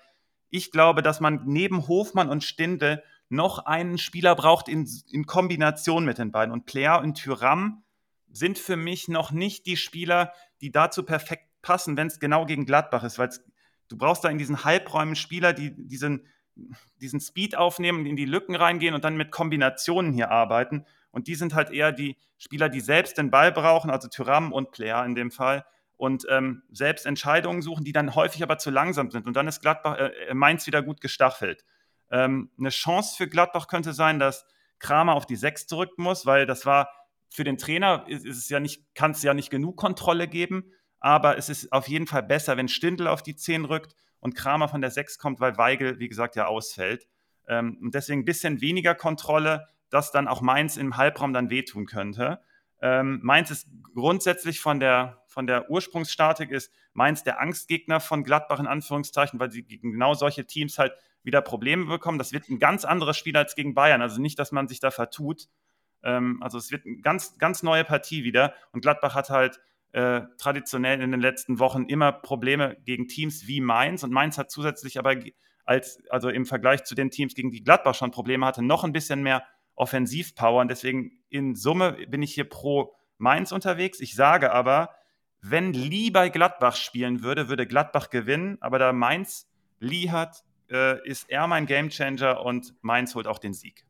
[0.49, 6.05] ich glaube, dass man neben Hofmann und Stindl noch einen Spieler braucht in, in Kombination
[6.05, 6.53] mit den beiden.
[6.53, 7.83] Und Player und Tyram
[8.35, 12.65] sind für mich noch nicht die Spieler, die dazu perfekt passen, wenn es genau gegen
[12.65, 13.29] Gladbach ist, weil
[13.87, 16.27] du brauchst da in diesen Halbräumen Spieler, die diesen,
[17.01, 20.85] diesen Speed aufnehmen, in die Lücken reingehen und dann mit Kombinationen hier arbeiten.
[21.11, 24.71] Und die sind halt eher die Spieler, die selbst den Ball brauchen, also Tyram und
[24.71, 25.65] Player in dem Fall,
[25.97, 29.27] und ähm, selbst Entscheidungen suchen, die dann häufig aber zu langsam sind.
[29.27, 31.63] Und dann ist Gladbach, äh, Mainz wieder gut gestaffelt.
[32.11, 34.45] Ähm, eine Chance für Gladbach könnte sein, dass
[34.79, 36.89] Kramer auf die Sechs zurück muss, weil das war
[37.35, 41.37] für den Trainer ist, es ja nicht, kann es ja nicht genug Kontrolle geben, aber
[41.37, 44.81] es ist auf jeden Fall besser, wenn Stindl auf die 10 rückt und Kramer von
[44.81, 47.07] der 6 kommt, weil Weigel, wie gesagt, ja ausfällt.
[47.47, 51.85] Ähm, und deswegen ein bisschen weniger Kontrolle, dass dann auch Mainz im Halbraum dann wehtun
[51.85, 52.41] könnte.
[52.81, 58.59] Ähm, Mainz ist grundsätzlich von der, von der Ursprungsstatik ist Mainz der Angstgegner von Gladbach
[58.59, 60.93] in Anführungszeichen, weil sie gegen genau solche Teams halt
[61.23, 62.17] wieder Probleme bekommen.
[62.17, 64.01] Das wird ein ganz anderes Spiel als gegen Bayern.
[64.01, 65.47] Also nicht, dass man sich da vertut.
[66.05, 68.53] Ähm, also es wird eine ganz, ganz neue Partie wieder.
[68.71, 69.59] Und Gladbach hat halt
[69.91, 74.03] äh, traditionell in den letzten Wochen immer Probleme gegen Teams wie Mainz.
[74.03, 75.15] Und Mainz hat zusätzlich aber
[75.65, 78.93] als, also im Vergleich zu den Teams, gegen die Gladbach schon Probleme hatte, noch ein
[78.93, 79.43] bisschen mehr
[79.75, 80.61] Offensivpower.
[80.61, 83.99] Und deswegen in Summe bin ich hier pro Mainz unterwegs.
[83.99, 84.91] Ich sage aber,
[85.41, 88.57] wenn Lee bei Gladbach spielen würde, würde Gladbach gewinnen.
[88.61, 93.53] Aber da Mainz Lee hat, äh, ist er mein Gamechanger und Mainz holt auch den
[93.53, 93.85] Sieg.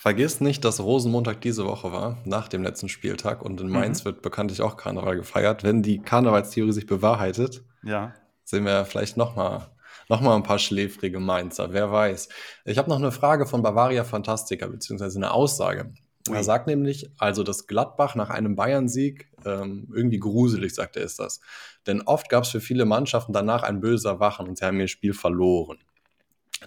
[0.00, 3.42] Vergiss nicht, dass Rosenmontag diese Woche war, nach dem letzten Spieltag.
[3.42, 4.06] Und in Mainz mhm.
[4.06, 5.62] wird bekanntlich auch Karneval gefeiert.
[5.62, 8.14] Wenn die Karnevalstheorie sich bewahrheitet, ja.
[8.42, 9.66] sehen wir vielleicht nochmal
[10.08, 11.74] noch mal ein paar schläfrige Mainzer.
[11.74, 12.30] Wer weiß.
[12.64, 15.92] Ich habe noch eine Frage von Bavaria Fantastica, beziehungsweise eine Aussage.
[16.28, 16.42] Er oui.
[16.44, 21.42] sagt nämlich, also dass Gladbach nach einem Bayern-Sieg ähm, irgendwie gruselig, sagt er, ist das.
[21.86, 24.88] Denn oft gab es für viele Mannschaften danach ein böser Wachen und sie haben ihr
[24.88, 25.76] Spiel verloren.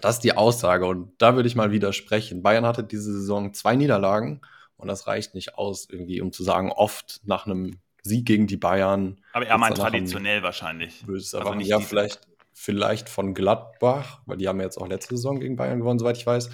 [0.00, 2.42] Das ist die Aussage und da würde ich mal widersprechen.
[2.42, 4.40] Bayern hatte diese Saison zwei Niederlagen
[4.76, 8.56] und das reicht nicht aus, irgendwie, um zu sagen, oft nach einem Sieg gegen die
[8.56, 9.20] Bayern.
[9.32, 11.04] Aber er meint traditionell wahrscheinlich.
[11.06, 12.20] Böses also nicht ja, vielleicht,
[12.52, 16.26] vielleicht von Gladbach, weil die haben jetzt auch letzte Saison gegen Bayern gewonnen, soweit ich
[16.26, 16.50] weiß.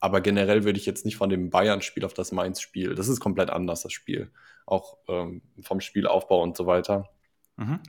[0.00, 2.94] Aber generell würde ich jetzt nicht von dem Bayern-Spiel auf das Mainz-Spiel.
[2.94, 4.32] Das ist komplett anders, das Spiel.
[4.64, 7.10] Auch ähm, vom Spielaufbau und so weiter.
[7.56, 7.80] Mhm.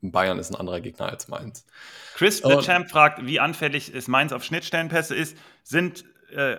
[0.00, 1.66] Bayern ist ein anderer Gegner als Mainz.
[2.14, 5.36] Chris the Champ fragt, wie anfällig ist Mainz auf Schnittstellenpässe ist.
[5.62, 6.56] Sind, äh,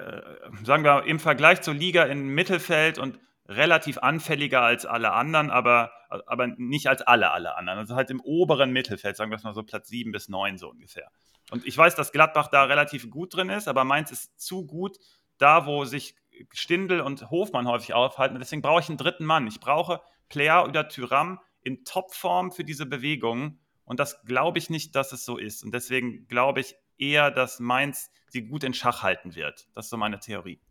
[0.63, 5.91] sagen wir, im Vergleich zur Liga im Mittelfeld und relativ anfälliger als alle anderen, aber,
[6.09, 7.79] aber nicht als alle, alle anderen.
[7.79, 10.69] Also halt im oberen Mittelfeld, sagen wir es mal so Platz 7 bis 9 so
[10.69, 11.11] ungefähr.
[11.51, 14.97] Und ich weiß, dass Gladbach da relativ gut drin ist, aber Mainz ist zu gut
[15.37, 16.15] da, wo sich
[16.53, 18.39] Stindl und Hofmann häufig aufhalten.
[18.39, 19.47] Deswegen brauche ich einen dritten Mann.
[19.47, 23.59] Ich brauche Player oder Tyram, in Topform für diese Bewegung.
[23.85, 25.63] Und das glaube ich nicht, dass es so ist.
[25.63, 29.67] Und deswegen glaube ich eher, dass Mainz sie gut in Schach halten wird.
[29.73, 30.61] Das ist so meine Theorie.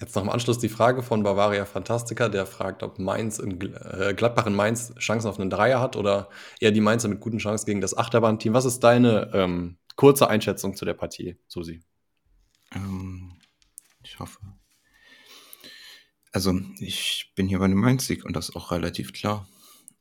[0.00, 4.14] Jetzt noch im Anschluss die Frage von Bavaria Fantastica, der fragt, ob Mainz in, äh,
[4.16, 7.66] Gladbach in Mainz Chancen auf einen Dreier hat oder eher die Mainzer mit guten Chancen
[7.66, 8.54] gegen das Achterbahnteam.
[8.54, 11.82] Was ist deine ähm, kurze Einschätzung zu der Partie, Susi?
[12.74, 13.34] Ähm,
[14.02, 14.38] ich hoffe.
[16.32, 19.46] Also, ich bin hier bei einem Mainz-Sieg und das ist auch relativ klar.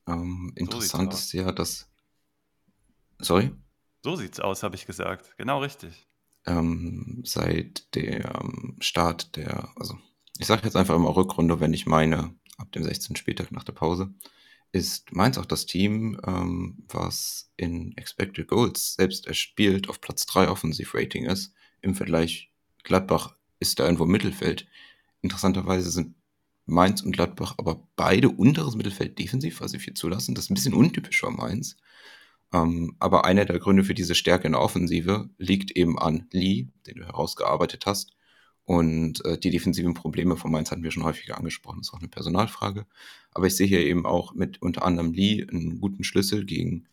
[0.10, 1.90] Ähm, interessant ist ja, dass.
[3.20, 3.52] Sorry?
[4.04, 5.36] So sieht's aus, habe ich gesagt.
[5.38, 6.10] Genau richtig
[6.46, 9.98] ähm, seit dem Start der, also
[10.38, 13.16] ich sage jetzt einfach immer Rückrunde, wenn ich meine, ab dem 16.
[13.16, 14.14] Spieltag nach der Pause,
[14.72, 20.50] ist Mainz auch das Team, ähm, was in Expected Goals selbst erspielt auf Platz 3
[20.50, 21.54] Offensiv-Rating ist.
[21.82, 22.52] Im Vergleich
[22.84, 24.68] Gladbach ist da irgendwo im Mittelfeld.
[25.22, 26.16] Interessanterweise sind
[26.70, 30.36] Mainz und Gladbach aber beide unteres Mittelfeld defensiv, also viel zulassen.
[30.36, 31.78] Das ist ein bisschen untypisch für Mainz.
[32.54, 36.68] Ähm, aber einer der Gründe für diese Stärke in der Offensive liegt eben an Lee,
[36.88, 38.16] den du herausgearbeitet hast.
[38.66, 41.80] Und äh, die defensiven Probleme von Mainz hatten wir schon häufiger angesprochen.
[41.80, 42.86] Das ist auch eine Personalfrage.
[43.32, 46.88] Aber ich sehe hier eben auch mit unter anderem Lee einen guten Schlüssel gegen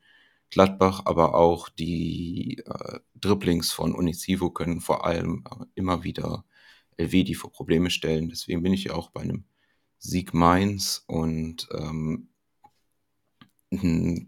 [0.51, 6.45] Gladbach, aber auch die äh, Dribblings von Unicivo können vor allem äh, immer wieder
[6.97, 8.29] Elvedi vor Probleme stellen.
[8.29, 9.45] Deswegen bin ich ja auch bei einem
[9.99, 12.29] Sieg Mainz und ähm,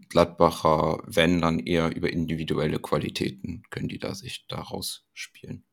[0.09, 5.63] Gladbacher, wenn dann eher über individuelle Qualitäten, können die da sich daraus spielen.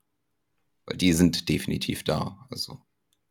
[0.86, 2.46] Weil die sind definitiv da.
[2.48, 2.80] Also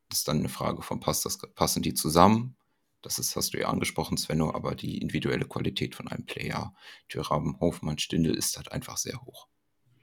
[0.10, 2.58] das ist dann eine Frage von, passt das, passen die zusammen?
[3.02, 6.74] Das ist, hast du ja angesprochen, Svenno, aber die individuelle Qualität von einem Player,
[7.08, 9.48] Thüraben, Hofmann, Stindel, ist halt einfach sehr hoch.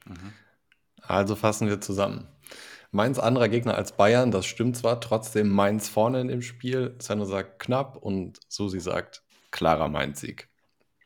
[0.07, 0.33] Mhm.
[1.01, 2.29] Also fassen wir zusammen.
[2.93, 6.95] Mainz anderer Gegner als Bayern, das stimmt zwar, trotzdem Mainz vorne in dem Spiel.
[7.01, 10.49] Svenno sagt knapp und Susi sagt klarer Mainz-Sieg.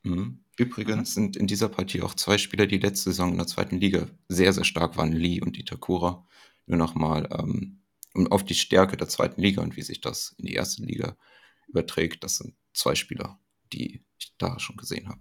[0.03, 0.44] Mhm.
[0.59, 4.09] Übrigens sind in dieser Partie auch zwei Spieler, die letzte Saison in der zweiten Liga
[4.29, 6.27] sehr, sehr stark waren, Lee und Itakura.
[6.66, 7.83] Nur nochmal ähm,
[8.31, 11.16] auf die Stärke der zweiten Liga und wie sich das in die erste Liga
[11.68, 12.25] überträgt.
[12.25, 13.38] Das sind zwei Spieler,
[13.72, 15.20] die ich da schon gesehen habe.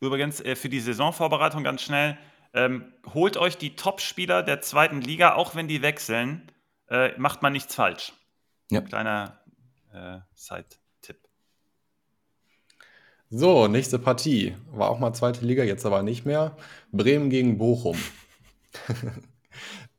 [0.00, 2.16] Übrigens äh, für die Saisonvorbereitung ganz schnell.
[2.56, 6.50] Ähm, holt euch die Top-Spieler der zweiten Liga, auch wenn die wechseln,
[6.88, 8.12] äh, macht man nichts falsch.
[8.70, 8.80] Ja.
[8.80, 9.38] Kleiner
[9.92, 10.66] äh, Side.
[13.28, 14.54] So, nächste Partie.
[14.70, 16.56] War auch mal zweite Liga, jetzt aber nicht mehr.
[16.92, 17.98] Bremen gegen Bochum.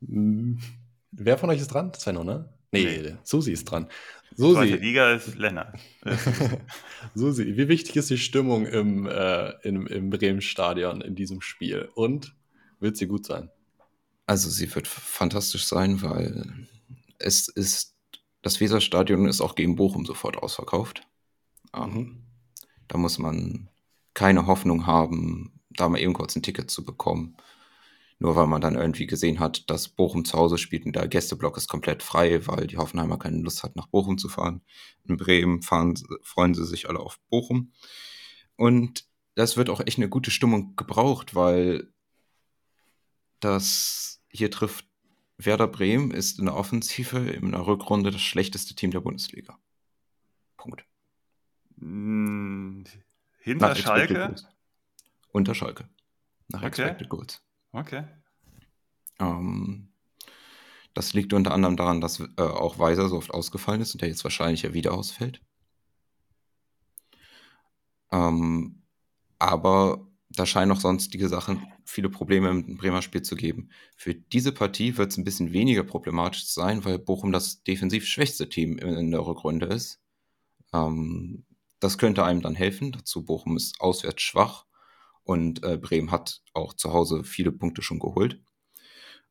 [0.00, 1.92] Wer von euch ist dran?
[1.92, 2.48] Svenno, ne?
[2.72, 3.16] Nee, nee.
[3.22, 3.88] Susi ist dran.
[4.34, 4.54] Susi.
[4.54, 5.78] Zweite Liga ist Lennart.
[7.14, 11.90] Susi, wie wichtig ist die Stimmung im, äh, im, im Bremen-Stadion in diesem Spiel?
[11.94, 12.34] Und
[12.80, 13.50] wird sie gut sein?
[14.26, 16.68] Also sie wird fantastisch sein, weil
[17.18, 17.96] es ist,
[18.42, 21.02] das Weserstadion ist auch gegen Bochum sofort ausverkauft.
[21.74, 22.22] Ähm, mhm.
[22.88, 23.68] Da muss man
[24.14, 27.36] keine Hoffnung haben, da mal eben kurz ein Ticket zu bekommen.
[28.20, 31.56] Nur weil man dann irgendwie gesehen hat, dass Bochum zu Hause spielt und der Gästeblock
[31.56, 34.62] ist komplett frei, weil die Hoffenheimer keine Lust hat, nach Bochum zu fahren.
[35.06, 37.72] In Bremen fahren, freuen sie sich alle auf Bochum.
[38.56, 39.04] Und
[39.36, 41.92] das wird auch echt eine gute Stimmung gebraucht, weil
[43.40, 44.86] das hier trifft
[45.38, 49.56] Werder Bremen ist in der Offensive in der Rückrunde das schlechteste Team der Bundesliga.
[50.56, 50.84] Punkt.
[51.78, 52.84] Hm,
[53.38, 54.34] hinter Nach Schalke?
[55.30, 55.88] Unter Schalke.
[56.48, 56.82] Nach okay.
[56.82, 57.42] Expected Goals.
[57.70, 58.04] Okay.
[59.20, 59.92] Ähm,
[60.94, 64.08] das liegt unter anderem daran, dass äh, auch Weiser so oft ausgefallen ist und der
[64.08, 65.40] jetzt wahrscheinlich ja wieder ausfällt.
[68.10, 68.82] Ähm,
[69.38, 70.07] aber
[70.38, 73.70] da scheinen auch sonstige Sachen viele Probleme im Bremer Spiel zu geben.
[73.96, 78.48] Für diese Partie wird es ein bisschen weniger problematisch sein, weil Bochum das defensiv schwächste
[78.48, 80.00] Team in der Rückrunde ist.
[80.72, 81.44] Ähm,
[81.80, 82.92] das könnte einem dann helfen.
[82.92, 84.66] Dazu Bochum ist auswärts schwach
[85.24, 88.40] und äh, Bremen hat auch zu Hause viele Punkte schon geholt.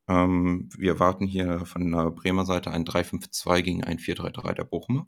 [0.08, 5.06] Ähm, wir erwarten hier von der Bremer Seite ein 3-5-2 gegen ein 4-3-3 der Bochumer.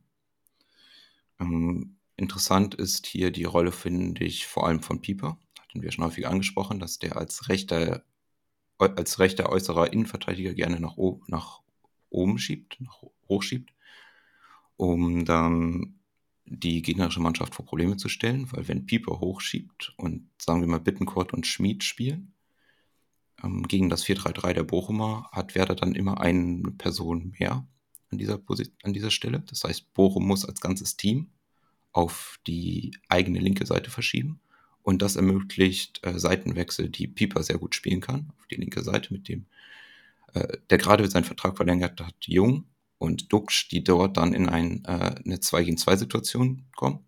[1.39, 5.39] Ähm, interessant ist hier die Rolle, finde ich, vor allem von Pieper.
[5.71, 8.05] Hatten wir schon häufig angesprochen, dass der als rechter,
[8.79, 10.97] als rechter äußerer Innenverteidiger gerne nach,
[11.29, 11.61] nach
[12.11, 13.73] oben schiebt, nach hoch schiebt,
[14.77, 16.01] um dann
[16.45, 20.81] die gegnerische Mannschaft vor Probleme zu stellen, weil wenn Pieper hochschiebt und sagen wir mal
[20.81, 22.33] Bittencourt und Schmid spielen,
[23.45, 27.65] ähm, gegen das 4-3-3 der Bochumer hat Werder dann immer eine Person mehr
[28.11, 28.41] an dieser,
[28.83, 29.41] an dieser Stelle.
[29.47, 31.31] Das heißt, Bochum muss als ganzes Team
[31.93, 34.41] auf die eigene linke Seite verschieben.
[34.83, 39.12] Und das ermöglicht äh, Seitenwechsel, die Pieper sehr gut spielen kann, auf die linke Seite,
[39.12, 39.47] mit dem,
[40.35, 42.64] äh, der gerade seinen Vertrag verlängert hat, Jung
[42.99, 47.07] und Duxch, die dort dann in ein, äh, eine 2 gegen 2 Situation kommen.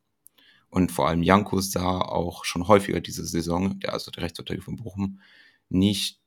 [0.68, 4.76] Und vor allem Janko sah auch schon häufiger diese Saison, der also der Rechtsverteidiger von
[4.76, 5.20] Bochum,
[5.68, 6.20] nicht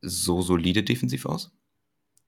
[0.00, 1.52] so solide defensiv aus.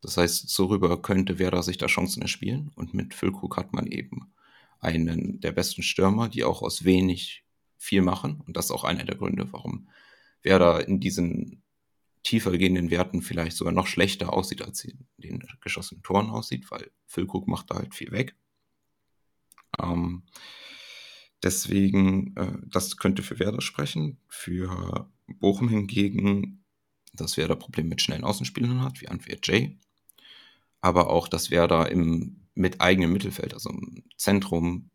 [0.00, 2.70] Das heißt, so rüber könnte Werder sich da Chancen erspielen.
[2.74, 4.32] Und mit Füllkrug hat man eben
[4.80, 7.44] einen der besten Stürmer, die auch aus wenig
[7.78, 8.42] viel machen.
[8.46, 9.88] Und das ist auch einer der Gründe, warum
[10.42, 11.62] Werder in diesen
[12.22, 16.70] tiefer gehenden Werten vielleicht sogar noch schlechter aussieht, als sie in den geschossenen Toren aussieht,
[16.70, 18.36] weil Füllkrug macht da halt viel weg.
[19.80, 20.24] Ähm,
[21.42, 24.18] deswegen, äh, das könnte für Werder sprechen.
[24.28, 26.64] Für Bochum hingegen,
[27.12, 29.72] dass Werder Probleme mit schnellen Außenspielern hat, wie Antwerp J.
[30.80, 34.90] Aber auch, dass Werder im, mit eigenem Mittelfeld, also im Zentrum,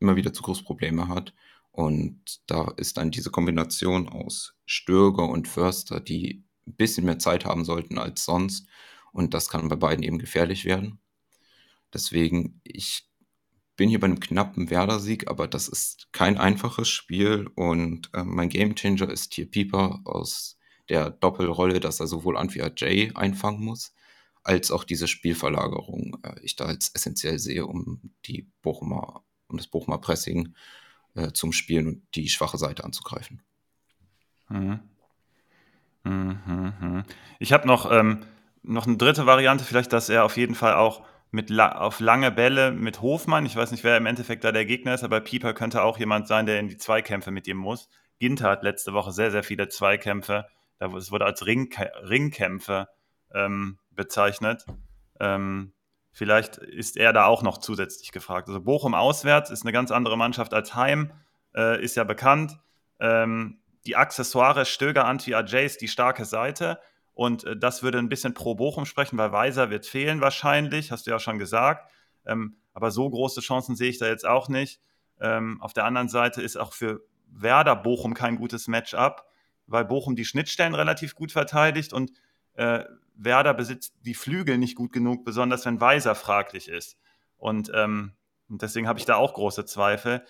[0.00, 1.34] immer wieder Zugriffsprobleme hat.
[1.78, 7.44] Und da ist dann diese Kombination aus Stürger und Förster, die ein bisschen mehr Zeit
[7.44, 8.66] haben sollten als sonst.
[9.12, 10.98] Und das kann bei beiden eben gefährlich werden.
[11.94, 13.08] Deswegen, ich
[13.76, 18.48] bin hier bei einem knappen Werder-Sieg, aber das ist kein einfaches Spiel und äh, mein
[18.48, 23.94] Gamechanger ist hier Pieper aus der Doppelrolle, dass er sowohl Anfia Jay einfangen muss,
[24.42, 29.68] als auch diese Spielverlagerung äh, ich da als essentiell sehe, um die Bochumer, um das
[29.68, 30.56] Bochumer Pressing
[31.18, 33.42] äh, zum Spielen und die schwache Seite anzugreifen.
[34.48, 34.80] Mhm.
[36.04, 37.04] Mhm, mhm.
[37.38, 38.20] Ich habe noch, ähm,
[38.62, 42.30] noch eine dritte Variante, vielleicht, dass er auf jeden Fall auch mit la auf lange
[42.30, 45.52] Bälle mit Hofmann, ich weiß nicht, wer im Endeffekt da der Gegner ist, aber Pieper
[45.52, 47.88] könnte auch jemand sein, der in die Zweikämpfe mit ihm muss.
[48.18, 50.46] Ginter hat letzte Woche sehr, sehr viele Zweikämpfe.
[50.78, 51.70] Es wurde als Ring
[52.08, 52.88] Ringkämpfe
[53.34, 54.64] ähm, bezeichnet.
[55.20, 55.72] Ähm,
[56.18, 58.48] vielleicht ist er da auch noch zusätzlich gefragt.
[58.48, 61.12] Also Bochum auswärts ist eine ganz andere Mannschaft als Heim,
[61.54, 62.58] äh, ist ja bekannt.
[62.98, 66.80] Ähm, die Accessoires Stöger, Anti, Ajays, die starke Seite.
[67.14, 71.06] Und äh, das würde ein bisschen pro Bochum sprechen, weil Weiser wird fehlen wahrscheinlich, hast
[71.06, 71.88] du ja schon gesagt.
[72.26, 74.80] Ähm, aber so große Chancen sehe ich da jetzt auch nicht.
[75.20, 79.24] Ähm, auf der anderen Seite ist auch für Werder Bochum kein gutes Matchup,
[79.68, 82.10] weil Bochum die Schnittstellen relativ gut verteidigt und
[82.54, 82.82] äh,
[83.18, 86.96] Werder besitzt die Flügel nicht gut genug, besonders wenn Weiser fraglich ist.
[87.36, 88.14] Und ähm,
[88.48, 90.24] deswegen habe ich da auch große Zweifel.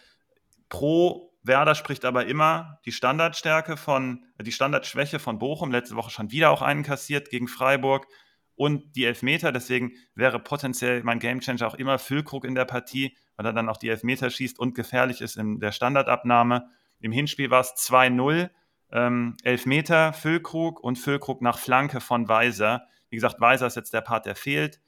[0.68, 6.30] Pro Werder spricht aber immer die Standardstärke von, die Standardschwäche von Bochum, letzte Woche schon
[6.30, 8.06] wieder auch einen kassiert gegen Freiburg
[8.54, 9.52] und die Elfmeter.
[9.52, 13.76] Deswegen wäre potenziell mein Gamechanger auch immer Füllkrug in der Partie, weil er dann auch
[13.76, 16.68] die Elfmeter schießt und gefährlich ist in der Standardabnahme.
[17.00, 18.50] Im Hinspiel war es 2-0,
[18.92, 22.86] ähm, Elfmeter Füllkrug und Füllkrug nach Flanke von Weiser.
[23.10, 24.80] Wie gesagt, Weiser ist jetzt der Part, der fehlt.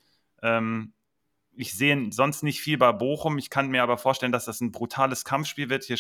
[0.43, 0.93] Ähm,
[1.55, 3.39] ich sehe sonst nicht viel bei Bochum.
[3.39, 5.85] Ich kann mir aber vorstellen, dass das ein brutales Kampfspiel wird.
[5.85, 5.99] Hier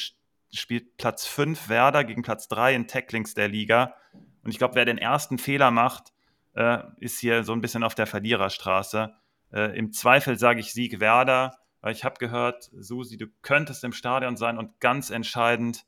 [0.52, 3.94] spielt Platz 5 Werder gegen Platz 3 in Tacklings der Liga.
[4.42, 6.12] Und ich glaube, wer den ersten Fehler macht,
[6.54, 9.14] äh, ist hier so ein bisschen auf der Verliererstraße.
[9.52, 13.92] Äh, Im Zweifel sage ich Sieg Werder, weil ich habe gehört, Susi, du könntest im
[13.92, 15.84] Stadion sein und ganz entscheidend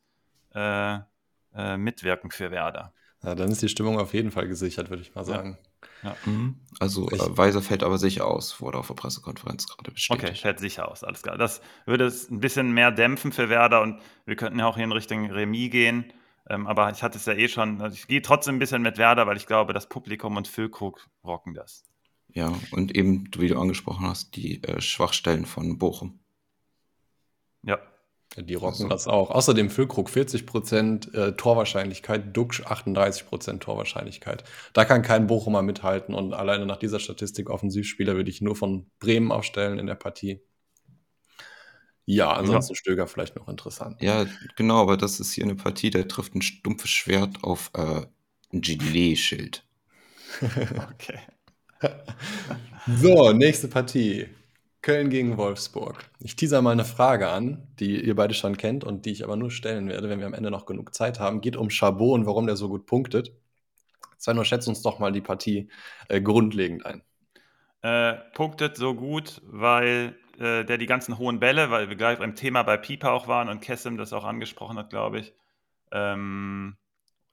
[0.54, 0.98] äh,
[1.54, 2.92] äh mitwirken für Werder.
[3.22, 5.58] Ja, dann ist die Stimmung auf jeden Fall gesichert, würde ich mal sagen.
[5.60, 5.72] Ja.
[6.02, 6.16] Ja.
[6.26, 6.56] Mhm.
[6.80, 10.24] Also äh, Weiser fällt aber sicher aus, wurde auf der Pressekonferenz gerade bestätigt.
[10.24, 11.38] Okay, fällt sicher aus, alles klar.
[11.38, 14.84] Das würde es ein bisschen mehr dämpfen für Werder und wir könnten ja auch hier
[14.84, 16.12] in Richtung Remis gehen.
[16.48, 17.80] Ähm, aber ich hatte es ja eh schon.
[17.80, 21.08] Also ich gehe trotzdem ein bisschen mit Werder, weil ich glaube, das Publikum und Füllkrug
[21.22, 21.84] rocken das.
[22.34, 26.18] Ja, und eben, wie du angesprochen hast, die äh, Schwachstellen von Bochum.
[27.62, 27.78] Ja,
[28.36, 28.88] die rocken also.
[28.88, 29.30] das auch.
[29.30, 34.44] Außerdem Füllkrug 40% äh, Torwahrscheinlichkeit, Duxch 38% Torwahrscheinlichkeit.
[34.72, 38.86] Da kann kein Bochumer mithalten und alleine nach dieser Statistik Offensivspieler würde ich nur von
[39.00, 40.40] Bremen aufstellen in der Partie.
[42.04, 42.76] Ja, ansonsten ja.
[42.76, 44.02] Stöger vielleicht noch interessant.
[44.02, 48.02] Ja, genau, aber das ist hier eine Partie, der trifft ein stumpfes Schwert auf äh,
[48.52, 49.64] ein Gilet-Schild.
[50.40, 51.18] okay.
[52.96, 54.28] so, nächste Partie.
[54.82, 56.10] Köln gegen Wolfsburg.
[56.18, 59.36] Ich teaser mal eine Frage an, die ihr beide schon kennt und die ich aber
[59.36, 61.40] nur stellen werde, wenn wir am Ende noch genug Zeit haben.
[61.40, 63.32] Geht um Chabot und warum der so gut punktet.
[64.18, 65.68] Svenno, schätzt uns doch mal die Partie
[66.08, 67.02] äh, grundlegend ein.
[67.82, 72.34] Äh, punktet so gut, weil äh, der die ganzen hohen Bälle, weil wir gleich beim
[72.34, 75.32] Thema bei Pieper auch waren und Kessim das auch angesprochen hat, glaube ich.
[75.92, 76.76] Ähm,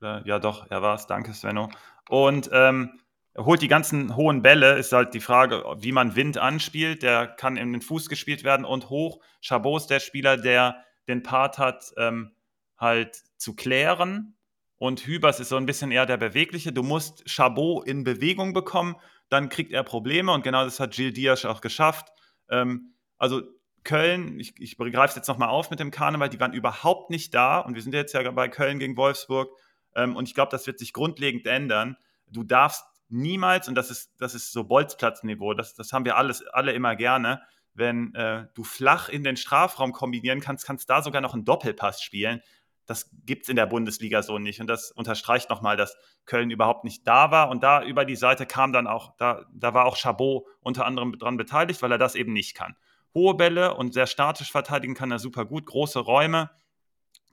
[0.02, 1.08] ja, doch, er war es.
[1.08, 1.70] Danke, Svenno.
[2.08, 3.00] Und ähm,
[3.46, 7.04] holt die ganzen hohen Bälle, ist halt die Frage, wie man Wind anspielt.
[7.04, 9.20] Der kann in den Fuß gespielt werden und hoch.
[9.42, 12.32] Chabot ist der Spieler, der den Part hat, ähm,
[12.78, 14.36] halt zu klären.
[14.78, 16.72] Und Hübers ist so ein bisschen eher der Bewegliche.
[16.72, 18.96] Du musst Chabot in Bewegung bekommen,
[19.30, 20.32] dann kriegt er Probleme.
[20.32, 22.10] Und genau das hat Gilles Diaz auch geschafft.
[22.50, 23.42] Ähm, also
[23.84, 27.34] Köln, ich, ich greife es jetzt nochmal auf mit dem Karneval, die waren überhaupt nicht
[27.34, 27.60] da.
[27.60, 29.50] Und wir sind jetzt ja bei Köln gegen Wolfsburg.
[29.96, 31.98] Ähm, und ich glaube, das wird sich grundlegend ändern.
[32.28, 36.46] Du darfst niemals, und das ist, das ist so Bolzplatzniveau, das, das haben wir alles,
[36.48, 37.42] alle immer gerne,
[37.74, 42.02] wenn äh, du flach in den Strafraum kombinieren kannst, kannst da sogar noch einen Doppelpass
[42.02, 42.42] spielen.
[42.86, 44.60] Das gibt es in der Bundesliga so nicht.
[44.60, 45.96] Und das unterstreicht nochmal, dass
[46.26, 47.50] Köln überhaupt nicht da war.
[47.50, 51.18] Und da über die Seite kam dann auch, da, da war auch Chabot unter anderem
[51.18, 52.76] dran beteiligt, weil er das eben nicht kann.
[53.14, 55.66] Hohe Bälle und sehr statisch verteidigen kann er super gut.
[55.66, 56.50] Große Räume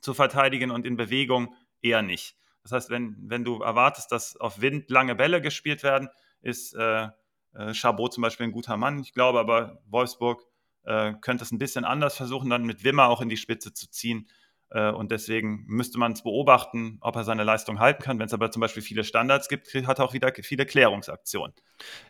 [0.00, 2.36] zu verteidigen und in Bewegung eher nicht.
[2.66, 6.08] Das heißt, wenn, wenn du erwartest, dass auf Wind lange Bälle gespielt werden,
[6.42, 7.08] ist äh,
[7.54, 8.98] äh, Chabot zum Beispiel ein guter Mann.
[8.98, 10.42] Ich glaube aber, Wolfsburg
[10.82, 13.88] äh, könnte es ein bisschen anders versuchen, dann mit Wimmer auch in die Spitze zu
[13.88, 14.28] ziehen.
[14.70, 18.18] Äh, und deswegen müsste man es beobachten, ob er seine Leistung halten kann.
[18.18, 21.54] Wenn es aber zum Beispiel viele Standards gibt, hat er auch wieder viele Klärungsaktionen.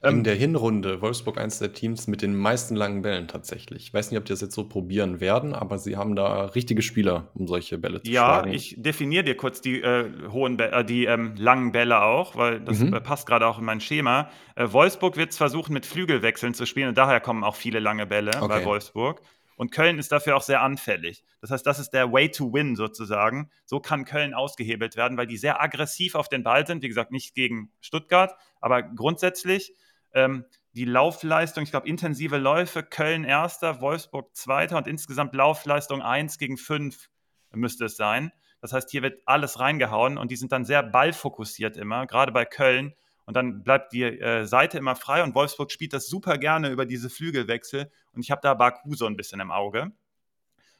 [0.02, 3.88] In ähm, der Hinrunde Wolfsburg eines der Teams mit den meisten langen Bällen tatsächlich.
[3.88, 6.82] Ich weiß nicht, ob die das jetzt so probieren werden, aber sie haben da richtige
[6.82, 8.48] Spieler, um solche Bälle zu ja, schlagen.
[8.48, 12.60] Ja, ich definiere dir kurz die äh, hohen, äh, die ähm, langen Bälle auch, weil
[12.60, 12.94] das mhm.
[12.94, 14.30] Äh, passt gerade auch in mein Schema.
[14.54, 18.06] Äh, Wolfsburg wird es versuchen, mit Flügelwechseln zu spielen und daher kommen auch viele lange
[18.06, 18.48] Bälle okay.
[18.48, 19.20] bei Wolfsburg.
[19.56, 21.24] Und Köln ist dafür auch sehr anfällig.
[21.40, 23.50] Das heißt, das ist der Way to win sozusagen.
[23.64, 26.82] So kann Köln ausgehebelt werden, weil die sehr aggressiv auf den Ball sind.
[26.82, 29.72] Wie gesagt, nicht gegen Stuttgart, aber grundsätzlich
[30.12, 36.38] ähm, die Laufleistung, ich glaube, intensive Läufe, Köln erster, Wolfsburg zweiter und insgesamt Laufleistung 1
[36.38, 37.08] gegen 5
[37.52, 38.30] müsste es sein.
[38.60, 42.44] Das heißt, hier wird alles reingehauen und die sind dann sehr ballfokussiert immer, gerade bei
[42.44, 42.94] Köln
[43.26, 46.86] und dann bleibt die äh, Seite immer frei und Wolfsburg spielt das super gerne über
[46.86, 49.92] diese Flügelwechsel und ich habe da Baku so ein bisschen im Auge.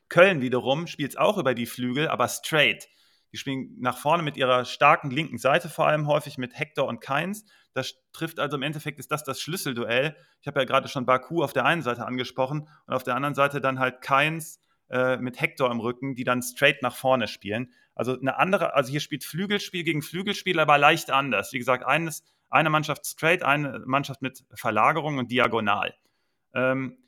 [0.08, 2.88] Köln wiederum spielt es auch über die Flügel, aber straight.
[3.32, 7.00] Die spielen nach vorne mit ihrer starken linken Seite vor allem häufig mit Hector und
[7.00, 7.44] Keins.
[7.74, 10.16] Das trifft also im Endeffekt, ist das das Schlüsselduell.
[10.40, 13.34] Ich habe ja gerade schon Baku auf der einen Seite angesprochen und auf der anderen
[13.34, 17.72] Seite dann halt Keins äh, mit Hector im Rücken, die dann straight nach vorne spielen.
[17.94, 21.52] Also eine andere, also hier spielt Flügelspiel gegen Flügelspiel, aber leicht anders.
[21.52, 25.94] Wie gesagt, eines eine Mannschaft straight, eine Mannschaft mit Verlagerung und diagonal.
[26.54, 26.98] Ähm,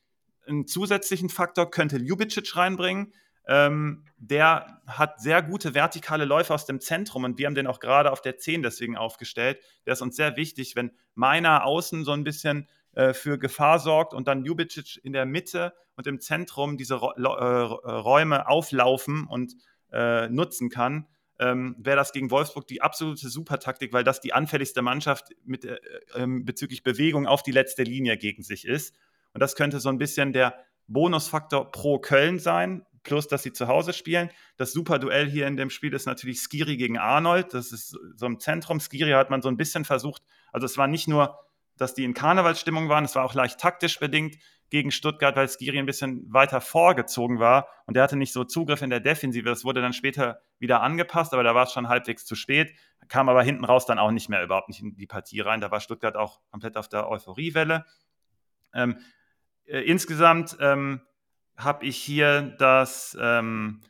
[0.46, 3.12] einen zusätzlichen Faktor könnte Ljubicic reinbringen.
[3.46, 7.80] Ähm, der hat sehr gute vertikale Läufe aus dem Zentrum und wir haben den auch
[7.80, 9.58] gerade auf der 10 deswegen aufgestellt.
[9.86, 14.12] Der ist uns sehr wichtig, wenn meiner außen so ein bisschen äh, für Gefahr sorgt
[14.12, 19.54] und dann Ljubicic in der Mitte und im Zentrum diese äh, Räume auflaufen und
[19.92, 21.06] äh, nutzen kann,
[21.38, 25.78] ähm, wäre das gegen Wolfsburg die absolute Supertaktik, weil das die anfälligste Mannschaft mit, äh,
[26.14, 28.96] äh, bezüglich Bewegung auf die letzte Linie gegen sich ist.
[29.34, 30.54] Und das könnte so ein bisschen der
[30.88, 34.30] Bonusfaktor pro Köln sein, plus dass sie zu Hause spielen.
[34.56, 37.54] Das Superduell hier in dem Spiel ist natürlich Skiri gegen Arnold.
[37.54, 38.80] Das ist so im Zentrum.
[38.80, 40.22] Skiri hat man so ein bisschen versucht,
[40.52, 41.38] also es war nicht nur,
[41.76, 44.36] dass die in Karnevalsstimmung waren, es war auch leicht taktisch bedingt
[44.70, 48.82] gegen Stuttgart, weil Skiri ein bisschen weiter vorgezogen war und der hatte nicht so Zugriff
[48.82, 49.48] in der Defensive.
[49.48, 52.74] Das wurde dann später wieder angepasst, aber da war es schon halbwegs zu spät,
[53.08, 55.60] kam aber hinten raus dann auch nicht mehr überhaupt nicht in die Partie rein.
[55.60, 57.86] Da war Stuttgart auch komplett auf der Euphoriewelle.
[58.74, 58.98] Ähm,
[59.64, 61.00] äh, insgesamt ähm,
[61.56, 63.80] habe ich hier das, ähm,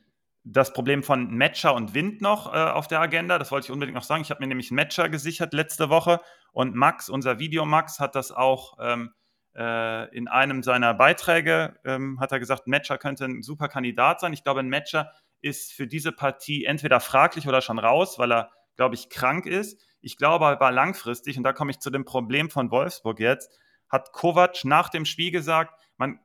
[0.44, 3.38] das Problem von Matcher und Wind noch äh, auf der Agenda.
[3.38, 4.22] Das wollte ich unbedingt noch sagen.
[4.22, 6.20] Ich habe mir nämlich einen Matcher gesichert letzte Woche
[6.52, 9.18] und Max, unser Video Max, hat das auch ähm, äh,
[9.54, 14.32] in einem seiner Beiträge ähm, hat er gesagt, Matcher könnte ein super Kandidat sein.
[14.32, 18.50] Ich glaube, ein Matcher ist für diese Partie entweder fraglich oder schon raus, weil er,
[18.76, 19.80] glaube ich, krank ist.
[20.00, 23.50] Ich glaube aber langfristig, und da komme ich zu dem Problem von Wolfsburg jetzt,
[23.88, 26.20] hat Kovac nach dem Spiel gesagt, man,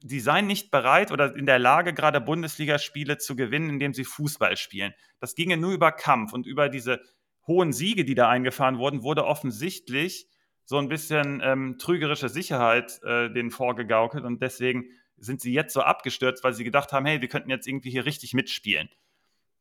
[0.00, 4.56] die seien nicht bereit oder in der Lage, gerade Bundesligaspiele zu gewinnen, indem sie Fußball
[4.56, 4.94] spielen.
[5.20, 7.00] Das ginge nur über Kampf und über diese
[7.46, 10.26] hohen Siege, die da eingefahren wurden, wurde offensichtlich
[10.64, 14.84] so ein bisschen ähm, trügerische Sicherheit äh, denen vorgegaukelt und deswegen
[15.16, 18.06] sind sie jetzt so abgestürzt, weil sie gedacht haben, hey, wir könnten jetzt irgendwie hier
[18.06, 18.88] richtig mitspielen.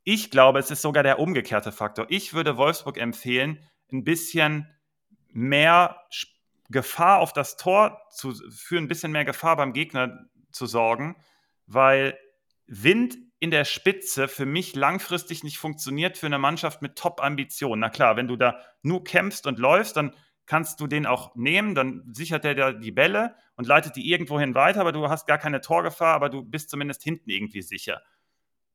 [0.04, 2.08] Ich glaube, es ist sogar der umgekehrte Faktor.
[2.10, 3.60] Ich würde Wolfsburg empfehlen,
[3.92, 4.68] ein bisschen
[5.30, 6.02] mehr
[6.70, 11.16] Gefahr auf das Tor zu, für ein bisschen mehr Gefahr beim Gegner zu sorgen,
[11.68, 12.18] weil
[12.66, 17.82] Wind in der Spitze für mich langfristig nicht funktioniert für eine Mannschaft mit Top-Ambitionen.
[17.82, 20.16] Na klar, wenn du da nur kämpfst und läufst, dann
[20.52, 24.54] kannst du den auch nehmen, dann sichert er dir die Bälle und leitet die irgendwohin
[24.54, 28.02] weiter, aber du hast gar keine Torgefahr, aber du bist zumindest hinten irgendwie sicher.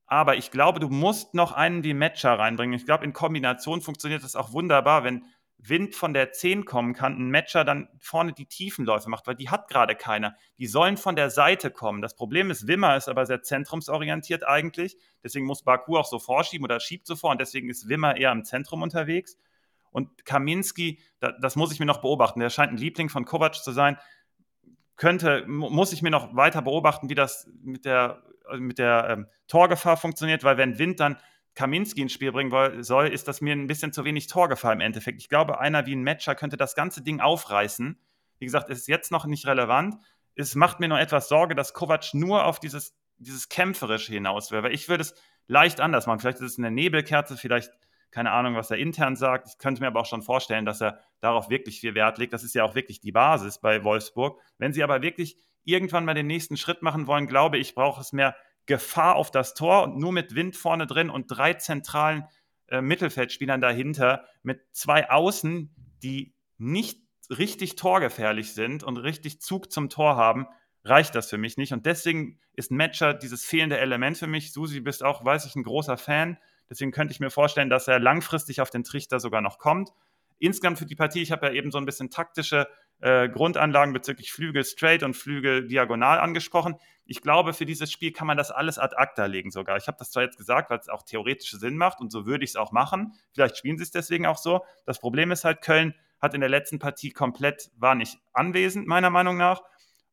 [0.07, 2.74] Aber ich glaube, du musst noch einen wie Matcher reinbringen.
[2.74, 5.27] Ich glaube, in Kombination funktioniert das auch wunderbar, wenn
[5.59, 9.51] Wind von der 10 kommen kann, ein Matcher dann vorne die Tiefenläufe macht, weil die
[9.51, 10.35] hat gerade keiner.
[10.57, 12.01] Die sollen von der Seite kommen.
[12.01, 14.97] Das Problem ist, Wimmer ist aber sehr zentrumsorientiert eigentlich.
[15.22, 18.33] Deswegen muss Baku auch so vorschieben oder schiebt so vor und deswegen ist Wimmer eher
[18.33, 19.37] im Zentrum unterwegs.
[19.97, 22.38] Und Kaminski, da, das muss ich mir noch beobachten.
[22.38, 23.97] Der scheint ein Liebling von Kovac zu sein.
[24.97, 28.22] Könnte, muss ich mir noch weiter beobachten, wie das mit der,
[28.59, 31.16] mit der ähm, Torgefahr funktioniert, weil wenn Wind dann
[31.55, 35.18] Kaminski ins Spiel bringen soll, ist das mir ein bisschen zu wenig Torgefahr im Endeffekt.
[35.18, 37.99] Ich glaube, einer wie ein Matcher könnte das ganze Ding aufreißen.
[38.38, 39.97] Wie gesagt, ist jetzt noch nicht relevant.
[40.34, 44.62] es macht mir nur etwas Sorge, dass Kovac nur auf dieses, dieses Kämpferische hinaus will.
[44.62, 45.14] Weil ich würde es
[45.47, 46.20] leicht anders machen.
[46.20, 47.72] Vielleicht ist es eine Nebelkerze, vielleicht
[48.11, 49.48] keine Ahnung, was er intern sagt.
[49.48, 52.32] Ich könnte mir aber auch schon vorstellen, dass er darauf wirklich viel Wert legt.
[52.32, 54.40] Das ist ja auch wirklich die Basis bei Wolfsburg.
[54.59, 58.12] Wenn sie aber wirklich irgendwann mal den nächsten Schritt machen wollen, glaube ich, braucht es
[58.12, 58.36] mehr
[58.66, 62.24] Gefahr auf das Tor und nur mit Wind vorne drin und drei zentralen
[62.68, 67.00] äh, Mittelfeldspielern dahinter mit zwei Außen, die nicht
[67.30, 70.46] richtig torgefährlich sind und richtig Zug zum Tor haben,
[70.84, 71.72] reicht das für mich nicht.
[71.72, 74.52] Und deswegen ist Matcher dieses fehlende Element für mich.
[74.52, 76.38] Susi, bist auch, weiß ich, ein großer Fan.
[76.69, 79.91] Deswegen könnte ich mir vorstellen, dass er langfristig auf den Trichter sogar noch kommt.
[80.39, 82.69] Insgesamt für die Partie, ich habe ja eben so ein bisschen taktische
[83.01, 86.77] äh, Grundanlagen bezüglich Flügel straight und Flügel diagonal angesprochen.
[87.05, 89.77] Ich glaube, für dieses Spiel kann man das alles ad acta legen sogar.
[89.77, 92.45] Ich habe das zwar jetzt gesagt, weil es auch theoretisch Sinn macht und so würde
[92.45, 93.12] ich es auch machen.
[93.33, 94.64] Vielleicht spielen sie es deswegen auch so.
[94.85, 99.11] Das Problem ist halt, Köln hat in der letzten Partie komplett, war nicht anwesend, meiner
[99.11, 99.62] Meinung nach.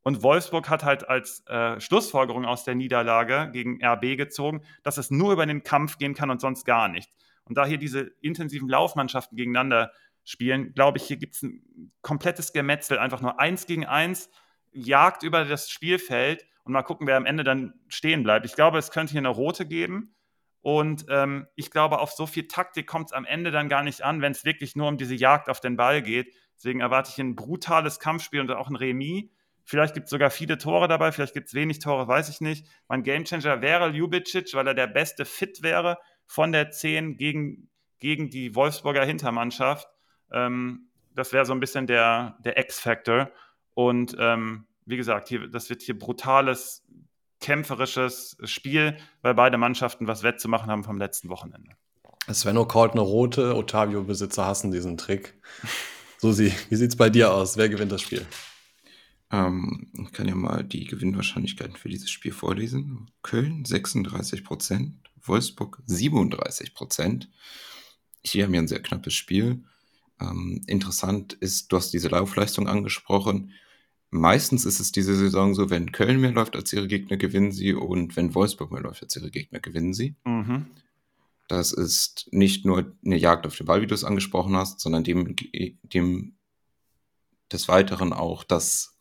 [0.04, 5.10] Und Wolfsburg hat halt als äh, Schlussfolgerung aus der Niederlage gegen RB gezogen, dass es
[5.10, 7.10] nur über den Kampf gehen kann und sonst gar nicht.
[7.44, 9.92] Und da hier diese intensiven Laufmannschaften gegeneinander
[10.22, 14.30] spielen, glaube ich, hier gibt es ein komplettes Gemetzel, einfach nur eins gegen eins,
[14.72, 18.44] Jagd über das Spielfeld und mal gucken, wer am Ende dann stehen bleibt.
[18.44, 20.14] Ich glaube, es könnte hier eine rote geben.
[20.60, 24.02] Und ähm, ich glaube, auf so viel Taktik kommt es am Ende dann gar nicht
[24.02, 26.34] an, wenn es wirklich nur um diese Jagd auf den Ball geht.
[26.56, 29.30] Deswegen erwarte ich ein brutales Kampfspiel und auch ein Remis.
[29.64, 32.66] Vielleicht gibt es sogar viele Tore dabei, vielleicht gibt es wenig Tore, weiß ich nicht.
[32.88, 38.28] Mein Gamechanger wäre Ljubicic, weil er der beste Fit wäre von der 10 gegen, gegen
[38.28, 39.88] die Wolfsburger Hintermannschaft.
[40.30, 43.30] Ähm, das wäre so ein bisschen der, der X-Factor.
[43.72, 46.84] Und ähm, wie gesagt, hier, das wird hier brutales,
[47.40, 51.70] kämpferisches Spiel, weil beide Mannschaften was wettzumachen haben vom letzten Wochenende.
[52.32, 55.34] Svenno callt eine rote, Otavio-Besitzer hassen diesen Trick.
[56.18, 57.56] Susi, wie sieht es bei dir aus?
[57.56, 58.26] Wer gewinnt das Spiel?
[59.34, 63.10] Ähm, ich kann ja mal die Gewinnwahrscheinlichkeiten für dieses Spiel vorlesen.
[63.22, 67.26] Köln 36% Wolfsburg 37%
[68.22, 69.64] Hier haben wir ein sehr knappes Spiel.
[70.20, 73.52] Ähm, interessant ist, du hast diese Laufleistung angesprochen.
[74.10, 77.74] Meistens ist es diese Saison so, wenn Köln mehr läuft als ihre Gegner, gewinnen sie
[77.74, 80.14] und wenn Wolfsburg mehr läuft als ihre Gegner, gewinnen sie.
[80.24, 80.66] Mhm.
[81.48, 85.02] Das ist nicht nur eine Jagd auf den Ball, wie du es angesprochen hast, sondern
[85.02, 85.34] dem,
[85.82, 86.36] dem
[87.50, 88.93] des Weiteren auch, dass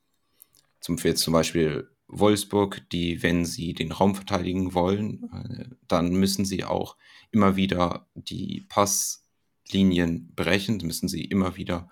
[0.83, 6.43] zum, jetzt zum Beispiel Wolfsburg, die, wenn sie den Raum verteidigen wollen, äh, dann müssen
[6.43, 6.97] sie auch
[7.31, 11.89] immer wieder die Passlinien brechen, müssen sie immer wieder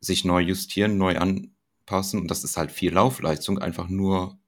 [0.00, 1.54] sich neu justieren, neu an,
[1.86, 2.20] passen.
[2.20, 4.38] Und das ist halt viel Laufleistung, einfach nur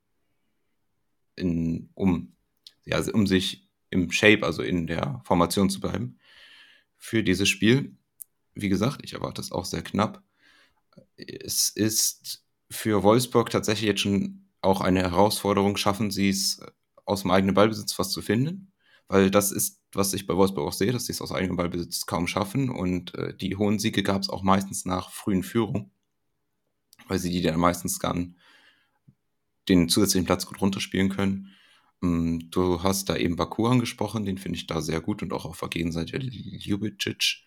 [1.37, 2.37] in, um,
[2.85, 6.19] ja, also um sich im Shape, also in der Formation zu bleiben
[6.99, 7.97] für dieses Spiel.
[8.53, 10.23] Wie gesagt, ich erwarte es auch sehr knapp.
[11.17, 16.61] Es ist für Wolfsburg tatsächlich jetzt schon auch eine Herausforderung, schaffen sie es
[17.05, 18.73] aus dem eigenen Ballbesitz was zu finden,
[19.09, 22.07] weil das ist, was ich bei Wolfsburg auch sehe, dass sie es aus eigenem Ballbesitz
[22.07, 25.91] kaum schaffen und äh, die hohen Siege gab es auch meistens nach frühen Führungen
[27.11, 28.37] weil sie die dann meistens dann
[29.69, 31.49] den zusätzlichen Platz gut runterspielen können.
[32.01, 35.45] Mm, du hast da eben Baku angesprochen, den finde ich da sehr gut und auch
[35.45, 37.43] auf der Gegenseite Ljubicic.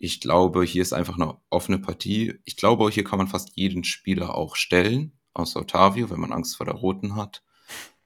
[0.00, 2.40] Ich glaube, hier ist einfach eine offene Partie.
[2.44, 6.56] Ich glaube, hier kann man fast jeden Spieler auch stellen, außer Otavio, wenn man Angst
[6.56, 7.44] vor der Roten hat.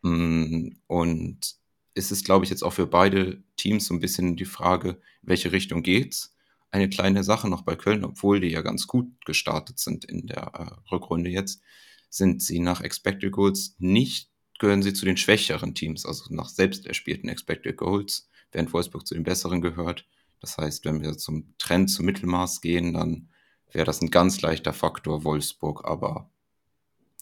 [0.02, 1.54] Mm, und
[1.94, 5.52] es ist, glaube ich, jetzt auch für beide Teams so ein bisschen die Frage, welche
[5.52, 6.34] Richtung geht's
[6.74, 10.50] eine kleine Sache noch bei Köln, obwohl die ja ganz gut gestartet sind in der
[10.54, 11.62] äh, Rückrunde jetzt,
[12.10, 16.86] sind sie nach Expected Goals nicht, gehören sie zu den schwächeren Teams, also nach selbst
[16.86, 20.04] erspielten Expected Goals, während Wolfsburg zu den besseren gehört.
[20.40, 23.28] Das heißt, wenn wir zum Trend zum Mittelmaß gehen, dann
[23.72, 26.30] wäre das ein ganz leichter Faktor Wolfsburg, aber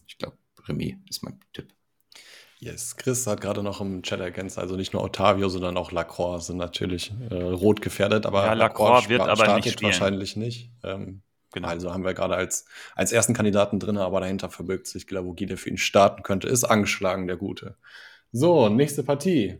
[0.06, 0.36] ich glaube,
[0.66, 1.72] Remis ist mein Tipp.
[2.58, 6.46] Yes, Chris hat gerade noch im Chat ergänzt, also nicht nur Otavio, sondern auch Lacroix
[6.46, 10.70] sind natürlich äh, rot gefährdet, aber ja, Lacroix, wird aber startet nicht wahrscheinlich nicht.
[10.84, 11.66] Ähm, genau.
[11.66, 15.58] Also haben wir gerade als, als ersten Kandidaten drin, aber dahinter verbirgt sich Glavogi, der
[15.58, 17.76] für ihn starten könnte, ist angeschlagen, der Gute.
[18.30, 19.58] So, nächste Partie.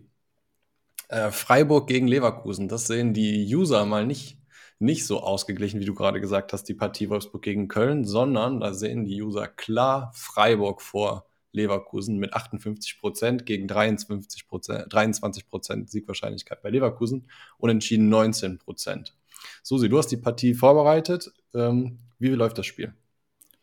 [1.13, 2.69] Äh, Freiburg gegen Leverkusen.
[2.69, 4.39] Das sehen die User mal nicht,
[4.79, 8.73] nicht so ausgeglichen, wie du gerade gesagt hast, die Partie Wolfsburg gegen Köln, sondern da
[8.73, 11.27] sehen die User klar Freiburg vor.
[11.55, 15.45] Leverkusen mit 58 Prozent gegen 23 Prozent 23
[15.85, 17.29] Siegwahrscheinlichkeit bei Leverkusen.
[17.59, 19.15] und entschieden 19 Prozent.
[19.63, 21.31] Susi, du hast die Partie vorbereitet.
[21.53, 22.95] Ähm, wie läuft das Spiel?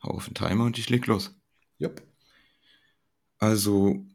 [0.04, 1.36] Hau auf den Timer und ich leg los.
[1.82, 2.04] Yep.
[3.40, 4.06] Also,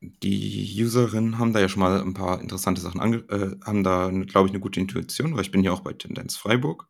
[0.00, 4.08] die Userinnen haben da ja schon mal ein paar interessante Sachen ange äh, haben da,
[4.08, 6.88] glaube ich, eine gute Intuition, weil ich bin ja auch bei Tendenz Freiburg.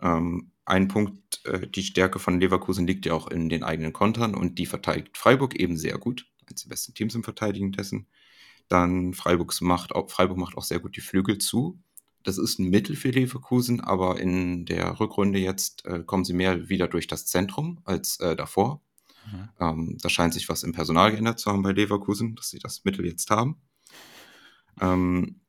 [0.00, 4.34] Ähm, ein Punkt, äh, die Stärke von Leverkusen liegt ja auch in den eigenen Kontern
[4.34, 6.26] und die verteidigt Freiburg eben sehr gut.
[6.46, 8.06] Eines der besten Teams im Verteidigen dessen.
[8.68, 11.80] Dann Freiburg macht, auch, Freiburg macht auch sehr gut die Flügel zu.
[12.22, 16.68] Das ist ein Mittel für Leverkusen, aber in der Rückrunde jetzt äh, kommen sie mehr
[16.68, 18.82] wieder durch das Zentrum als äh, davor.
[19.30, 19.48] Mhm.
[19.60, 22.84] Ähm, da scheint sich was im Personal geändert zu haben bei Leverkusen, dass sie das
[22.84, 23.60] Mittel jetzt haben.
[24.80, 25.40] Ähm,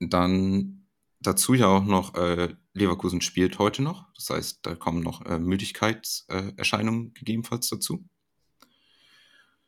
[0.00, 0.86] dann
[1.20, 4.06] dazu ja auch noch, äh, Leverkusen spielt heute noch.
[4.14, 8.04] Das heißt, da kommen noch äh, Müdigkeitserscheinungen gegebenenfalls dazu.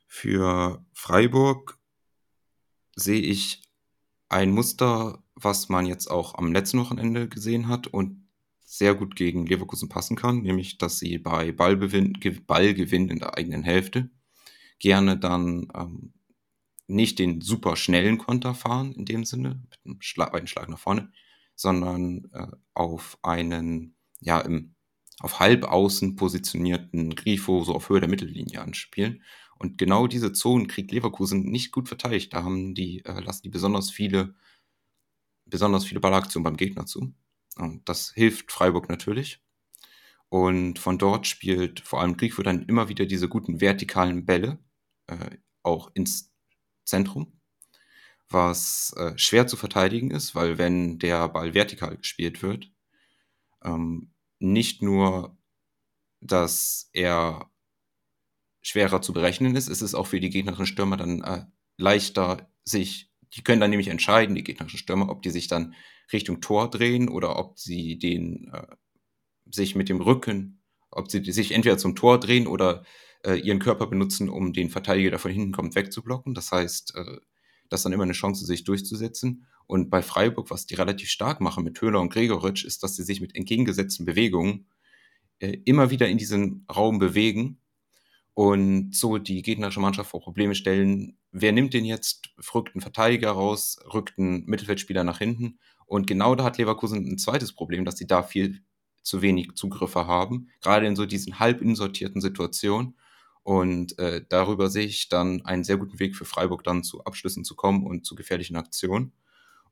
[0.06, 1.78] Für Freiburg
[2.94, 3.62] sehe ich
[4.28, 8.28] ein Muster, was man jetzt auch am letzten Wochenende gesehen hat und
[8.70, 12.12] sehr gut gegen Leverkusen passen kann, nämlich dass sie bei Ballgewinn,
[12.46, 14.10] Ballgewinn in der eigenen Hälfte
[14.78, 16.12] gerne dann ähm,
[16.86, 20.78] nicht den super schnellen Konter fahren, in dem Sinne, mit einem Schlag, einen Schlag nach
[20.78, 21.10] vorne,
[21.56, 24.76] sondern äh, auf einen, ja, im,
[25.18, 29.24] auf halbaußen positionierten Grifo so auf Höhe der Mittellinie anspielen.
[29.58, 32.32] Und genau diese Zonen kriegt Leverkusen nicht gut verteidigt.
[32.32, 34.36] Da haben die, äh, lassen die besonders viele,
[35.44, 37.12] besonders viele Ballaktionen beim Gegner zu.
[37.56, 39.42] Und das hilft Freiburg natürlich.
[40.28, 44.58] Und von dort spielt vor allem Grifo dann immer wieder diese guten vertikalen Bälle
[45.08, 46.32] äh, auch ins
[46.84, 47.40] Zentrum,
[48.28, 52.70] was äh, schwer zu verteidigen ist, weil wenn der Ball vertikal gespielt wird,
[53.64, 55.36] ähm, nicht nur,
[56.20, 57.50] dass er
[58.62, 61.44] schwerer zu berechnen ist, ist es auch für die gegnerischen Stürmer dann äh,
[61.76, 65.74] leichter, sich, die können dann nämlich entscheiden, die gegnerischen Stürmer, ob die sich dann
[66.12, 68.66] Richtung Tor drehen oder ob sie den äh,
[69.50, 72.84] sich mit dem Rücken, ob sie sich entweder zum Tor drehen oder
[73.24, 76.34] äh, ihren Körper benutzen, um den Verteidiger, der von hinten kommt, wegzublocken.
[76.34, 77.18] Das heißt, äh,
[77.68, 79.46] das ist dann immer eine Chance, sich durchzusetzen.
[79.66, 83.04] Und bei Freiburg, was die relativ stark machen mit Höhler und Gregoritsch, ist, dass sie
[83.04, 84.66] sich mit entgegengesetzten Bewegungen
[85.38, 87.60] äh, immer wieder in diesen Raum bewegen
[88.40, 91.18] und so die gegnerische Mannschaft vor Probleme stellen.
[91.30, 92.30] Wer nimmt den jetzt?
[92.54, 95.58] Rückt einen Verteidiger raus, rückt einen Mittelfeldspieler nach hinten.
[95.84, 98.62] Und genau da hat Leverkusen ein zweites Problem, dass sie da viel
[99.02, 102.96] zu wenig Zugriffe haben, gerade in so diesen halb insortierten Situationen.
[103.42, 107.44] Und äh, darüber sehe ich dann einen sehr guten Weg für Freiburg dann zu Abschlüssen
[107.44, 109.12] zu kommen und zu gefährlichen Aktionen.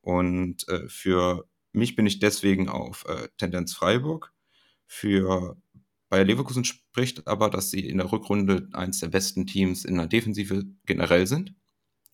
[0.02, 4.34] Und äh, für mich bin ich deswegen auf äh, Tendenz Freiburg.
[4.86, 5.56] Für
[6.08, 10.06] Bayer Leverkusen spricht aber, dass sie in der Rückrunde eines der besten Teams in der
[10.06, 11.54] Defensive generell sind.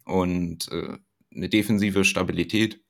[0.04, 0.98] Und äh,
[1.34, 2.84] eine defensive Stabilität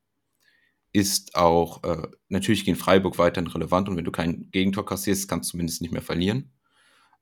[0.92, 3.88] ist auch äh, natürlich gegen Freiburg weiterhin relevant.
[3.88, 6.52] Und wenn du kein Gegentor kassierst, kannst du zumindest nicht mehr verlieren.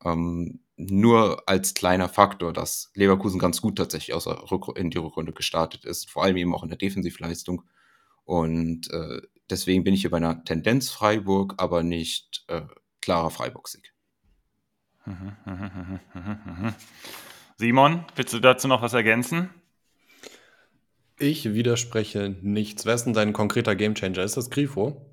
[0.04, 4.26] Ähm, nur als kleiner Faktor, dass Leverkusen ganz gut tatsächlich aus
[4.76, 7.62] in die Rückrunde gestartet ist, vor allem eben auch in der Defensivleistung.
[8.24, 12.62] Und äh, deswegen bin ich hier bei einer Tendenz Freiburg, aber nicht äh,
[13.02, 13.92] klarer Freiburg-Sieg.
[17.58, 19.50] Simon, willst du dazu noch was ergänzen?
[21.18, 22.86] Ich widerspreche nichts.
[22.86, 24.22] Wer ist denn dein konkreter Gamechanger?
[24.22, 25.06] Ist das Grifo?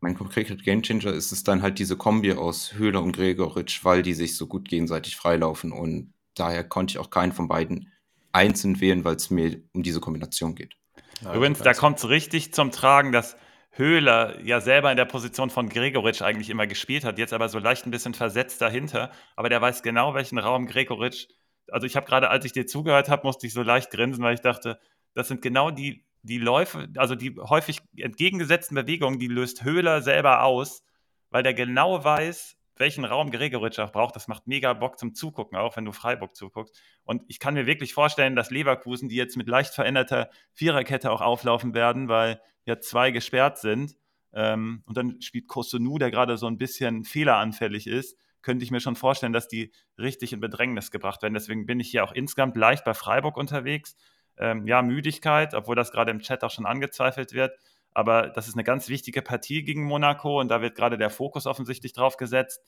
[0.00, 4.14] Mein konkreter Gamechanger ist es dann halt diese Kombi aus Höhler und Gregoritsch, weil die
[4.14, 7.92] sich so gut gegenseitig freilaufen und daher konnte ich auch keinen von beiden
[8.32, 10.74] einzeln wählen, weil es mir um diese Kombination geht.
[11.22, 13.36] Ja, Übrigens, da kommt es richtig zum Tragen, dass
[13.72, 17.58] Höhler ja selber in der Position von Gregoritsch eigentlich immer gespielt hat, jetzt aber so
[17.58, 19.10] leicht ein bisschen versetzt dahinter.
[19.34, 21.28] Aber der weiß genau, welchen Raum Gregoritsch.
[21.70, 24.34] Also ich habe gerade, als ich dir zugehört habe, musste ich so leicht grinsen, weil
[24.34, 24.78] ich dachte,
[25.14, 30.42] das sind genau die, die Läufe, also die häufig entgegengesetzten Bewegungen, die löst Höhler selber
[30.42, 30.84] aus,
[31.30, 34.16] weil der genau weiß, welchen Raum Gregoritsch auch braucht.
[34.16, 36.78] Das macht mega Bock zum Zugucken, auch wenn du Freiburg zuguckst.
[37.04, 41.20] Und ich kann mir wirklich vorstellen, dass Leverkusen, die jetzt mit leicht veränderter Viererkette auch
[41.20, 43.96] auflaufen werden, weil ja zwei gesperrt sind.
[44.34, 48.80] Ähm, und dann spielt Kosunu, der gerade so ein bisschen fehleranfällig ist, könnte ich mir
[48.80, 51.34] schon vorstellen, dass die richtig in Bedrängnis gebracht werden.
[51.34, 53.96] Deswegen bin ich hier auch insgesamt leicht bei Freiburg unterwegs.
[54.36, 57.56] Ähm, ja, Müdigkeit, obwohl das gerade im Chat auch schon angezweifelt wird.
[57.94, 61.46] Aber das ist eine ganz wichtige Partie gegen Monaco und da wird gerade der Fokus
[61.46, 62.62] offensichtlich drauf gesetzt.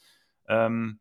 [0.49, 1.01] Ähm,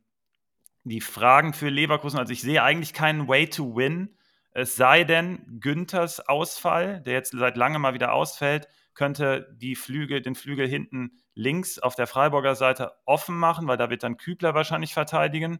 [0.83, 4.17] die Fragen für Leverkusen, also ich sehe eigentlich keinen Way to win,
[4.51, 10.21] es sei denn, Günthers Ausfall, der jetzt seit langem mal wieder ausfällt, könnte die Flügel,
[10.21, 14.53] den Flügel hinten links auf der Freiburger Seite offen machen, weil da wird dann Kübler
[14.53, 15.59] wahrscheinlich verteidigen.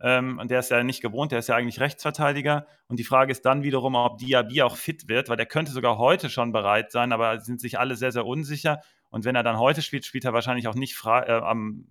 [0.00, 2.66] Ähm, und der ist ja nicht gewohnt, der ist ja eigentlich Rechtsverteidiger.
[2.86, 5.98] Und die Frage ist dann wiederum, ob Diaby auch fit wird, weil der könnte sogar
[5.98, 8.80] heute schon bereit sein, aber sind sich alle sehr, sehr unsicher.
[9.10, 11.86] Und wenn er dann heute spielt, spielt er wahrscheinlich auch nicht frei, äh, am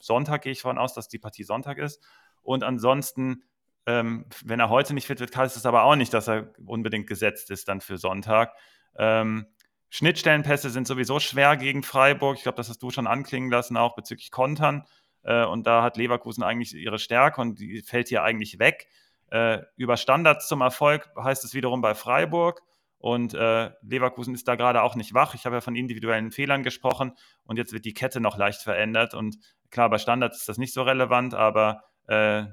[0.00, 2.02] Sonntag, gehe ich davon aus, dass die Partie Sonntag ist.
[2.42, 3.44] Und ansonsten,
[3.86, 7.06] ähm, wenn er heute nicht fit wird, heißt es aber auch nicht, dass er unbedingt
[7.06, 8.54] gesetzt ist dann für Sonntag.
[8.96, 9.46] Ähm,
[9.90, 12.36] Schnittstellenpässe sind sowieso schwer gegen Freiburg.
[12.38, 14.84] Ich glaube, das hast du schon anklingen lassen, auch bezüglich Kontern.
[15.22, 18.88] Äh, und da hat Leverkusen eigentlich ihre Stärke und die fällt hier eigentlich weg.
[19.30, 22.62] Äh, über Standards zum Erfolg heißt es wiederum bei Freiburg.
[22.98, 25.34] Und äh, Leverkusen ist da gerade auch nicht wach.
[25.34, 27.12] Ich habe ja von individuellen Fehlern gesprochen
[27.44, 29.14] und jetzt wird die Kette noch leicht verändert.
[29.14, 29.38] Und
[29.70, 32.44] klar, bei Standards ist das nicht so relevant, aber äh,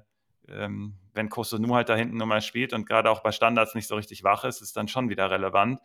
[0.48, 3.88] ähm, wenn Kosunu halt da hinten nur mal spielt und gerade auch bei Standards nicht
[3.88, 5.82] so richtig wach ist, ist dann schon wieder relevant.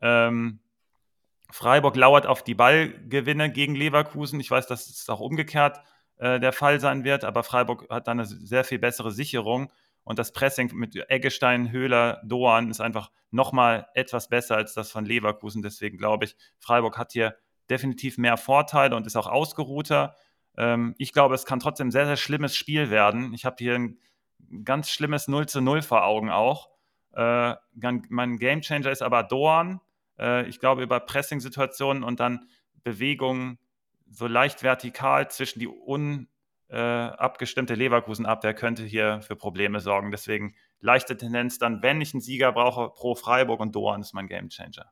[0.00, 0.58] Ähm,
[1.50, 4.40] Freiburg lauert auf die Ballgewinne gegen Leverkusen.
[4.40, 5.80] Ich weiß, dass es auch umgekehrt
[6.20, 9.72] äh, der Fall sein wird, aber Freiburg hat da eine sehr viel bessere Sicherung.
[10.04, 15.06] Und das Pressing mit Eggestein, Höhler, Doan ist einfach nochmal etwas besser als das von
[15.06, 15.62] Leverkusen.
[15.62, 17.36] Deswegen glaube ich, Freiburg hat hier
[17.70, 20.14] definitiv mehr Vorteile und ist auch ausgeruhter.
[20.58, 23.32] Ähm, ich glaube, es kann trotzdem ein sehr, sehr schlimmes Spiel werden.
[23.32, 23.98] Ich habe hier ein
[24.64, 26.68] ganz schlimmes 0 zu 0 vor Augen auch.
[27.12, 27.54] Äh,
[28.08, 29.80] mein Gamechanger ist aber Doan.
[30.18, 32.46] Äh, ich glaube, über Pressing-Situationen und dann
[32.82, 33.58] Bewegungen
[34.10, 36.28] so leicht vertikal zwischen die un
[36.68, 36.74] äh,
[37.74, 40.10] Leverkusen-Abwehr könnte hier für Probleme sorgen.
[40.10, 44.28] Deswegen leichte Tendenz dann, wenn ich einen Sieger brauche, pro Freiburg und Doan ist mein
[44.28, 44.86] Gamechanger.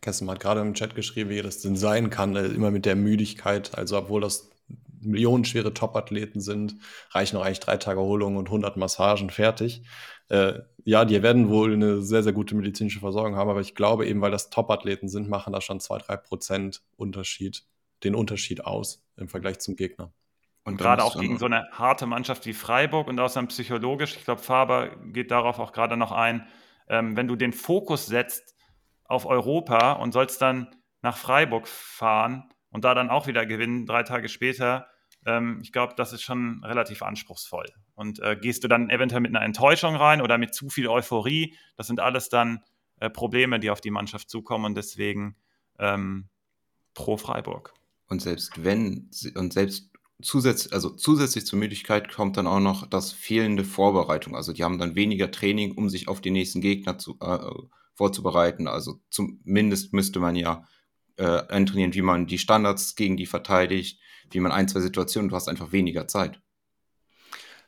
[0.00, 2.96] Kessen hat gerade im Chat geschrieben, wie das denn sein kann, äh, immer mit der
[2.96, 3.76] Müdigkeit.
[3.76, 4.50] Also, obwohl das
[5.00, 6.76] millionenschwere Top-Athleten sind,
[7.10, 9.82] reichen eigentlich drei Tage Erholung und 100 Massagen fertig.
[10.28, 14.06] Äh, ja, die werden wohl eine sehr, sehr gute medizinische Versorgung haben, aber ich glaube
[14.06, 17.64] eben, weil das Top-Athleten sind, machen da schon 2-3 Prozent Unterschied,
[18.04, 20.12] den Unterschied aus im Vergleich zum Gegner.
[20.64, 24.40] Und gerade auch gegen so eine harte Mannschaft wie Freiburg und außerdem psychologisch, ich glaube,
[24.40, 26.48] Faber geht darauf auch gerade noch ein,
[26.88, 28.56] ähm, wenn du den Fokus setzt
[29.04, 34.04] auf Europa und sollst dann nach Freiburg fahren und da dann auch wieder gewinnen, drei
[34.04, 34.88] Tage später,
[35.26, 37.66] ähm, ich glaube, das ist schon relativ anspruchsvoll.
[37.94, 41.56] Und äh, gehst du dann eventuell mit einer Enttäuschung rein oder mit zu viel Euphorie,
[41.76, 42.64] das sind alles dann
[43.00, 45.36] äh, Probleme, die auf die Mannschaft zukommen und deswegen
[45.78, 46.28] ähm,
[46.94, 47.74] pro Freiburg.
[48.08, 49.90] Und selbst wenn, und selbst
[50.22, 54.36] zusätzlich, also zusätzlich zur Müdigkeit kommt dann auch noch das fehlende Vorbereitung.
[54.36, 57.50] Also die haben dann weniger Training, um sich auf die nächsten Gegner zu, äh,
[57.94, 58.68] vorzubereiten.
[58.68, 60.64] Also zumindest müsste man ja
[61.16, 64.00] äh, antrainieren, wie man die Standards gegen die verteidigt,
[64.30, 66.40] wie man ein, zwei Situationen, du hast einfach weniger Zeit.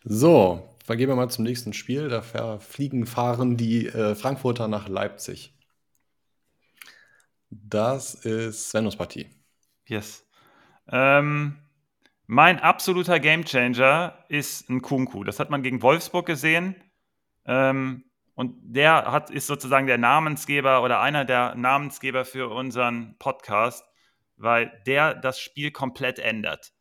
[0.04, 2.08] So, dann gehen wir mal zum nächsten Spiel.
[2.08, 5.52] Da fliegen, fahren die äh, Frankfurter nach Leipzig.
[7.50, 9.30] Das ist Svenus Partie.
[9.86, 10.25] Yes.
[10.90, 11.56] Ähm,
[12.26, 15.24] mein absoluter Gamechanger ist ein Kunku.
[15.24, 16.76] Das hat man gegen Wolfsburg gesehen.
[17.44, 23.84] Ähm, und der hat, ist sozusagen der Namensgeber oder einer der Namensgeber für unseren Podcast,
[24.36, 26.72] weil der das Spiel komplett ändert.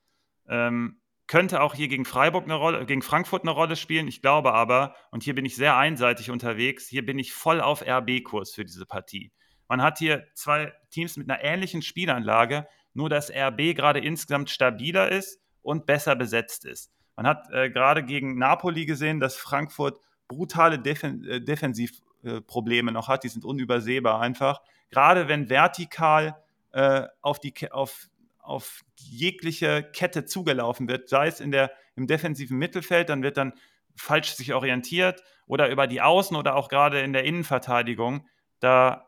[0.47, 4.07] Ähm, könnte auch hier gegen Freiburg eine Rolle, gegen Frankfurt eine Rolle spielen.
[4.07, 7.81] Ich glaube aber, und hier bin ich sehr einseitig unterwegs, hier bin ich voll auf
[7.81, 9.31] RB-Kurs für diese Partie.
[9.67, 15.11] Man hat hier zwei Teams mit einer ähnlichen Spielanlage, nur dass RB gerade insgesamt stabiler
[15.11, 16.91] ist und besser besetzt ist.
[17.15, 23.07] Man hat äh, gerade gegen Napoli gesehen, dass Frankfurt brutale Defen äh, Defensivprobleme äh, noch
[23.07, 23.23] hat.
[23.23, 24.61] Die sind unübersehbar einfach.
[24.89, 26.41] Gerade wenn vertikal
[26.71, 28.07] äh, auf, die, auf,
[28.39, 33.53] auf jegliche Kette zugelaufen wird, sei es in der, im defensiven Mittelfeld, dann wird dann
[33.95, 38.27] falsch sich orientiert oder über die Außen oder auch gerade in der Innenverteidigung.
[38.59, 39.07] Da,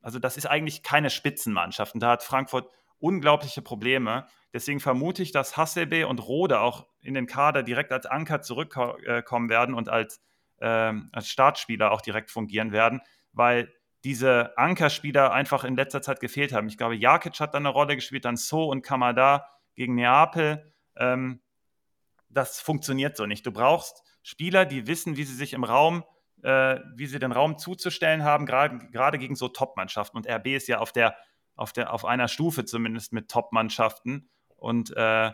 [0.00, 1.94] also das ist eigentlich keine Spitzenmannschaft.
[1.94, 2.70] Und da hat Frankfurt
[3.04, 4.26] unglaubliche Probleme.
[4.54, 9.50] Deswegen vermute ich, dass Hasselbe und Rode auch in den Kader direkt als Anker zurückkommen
[9.50, 10.22] werden und als,
[10.60, 13.02] ähm, als Startspieler auch direkt fungieren werden,
[13.32, 13.70] weil
[14.04, 16.66] diese Ankerspieler einfach in letzter Zeit gefehlt haben.
[16.66, 20.72] Ich glaube, Jakic hat da eine Rolle gespielt, dann So und Kamada gegen Neapel.
[20.96, 21.42] Ähm,
[22.30, 23.44] das funktioniert so nicht.
[23.44, 26.04] Du brauchst Spieler, die wissen, wie sie sich im Raum,
[26.42, 30.16] äh, wie sie den Raum zuzustellen haben, gerade gegen so Top-Mannschaften.
[30.16, 31.14] Und RB ist ja auf der
[31.56, 34.28] auf, der, auf einer Stufe zumindest mit Top-Mannschaften.
[34.56, 35.30] Und äh,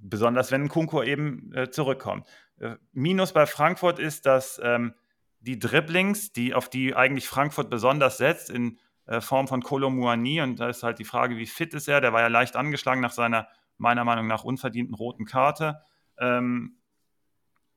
[0.00, 2.26] besonders wenn Kunko eben äh, zurückkommt.
[2.58, 4.94] Äh, Minus bei Frankfurt ist, dass ähm,
[5.40, 10.58] die Dribblings, die, auf die eigentlich Frankfurt besonders setzt, in äh, Form von Kolomuani, und
[10.60, 12.00] da ist halt die Frage, wie fit ist er?
[12.00, 15.82] Der war ja leicht angeschlagen nach seiner, meiner Meinung nach, unverdienten roten Karte.
[16.18, 16.78] Ähm,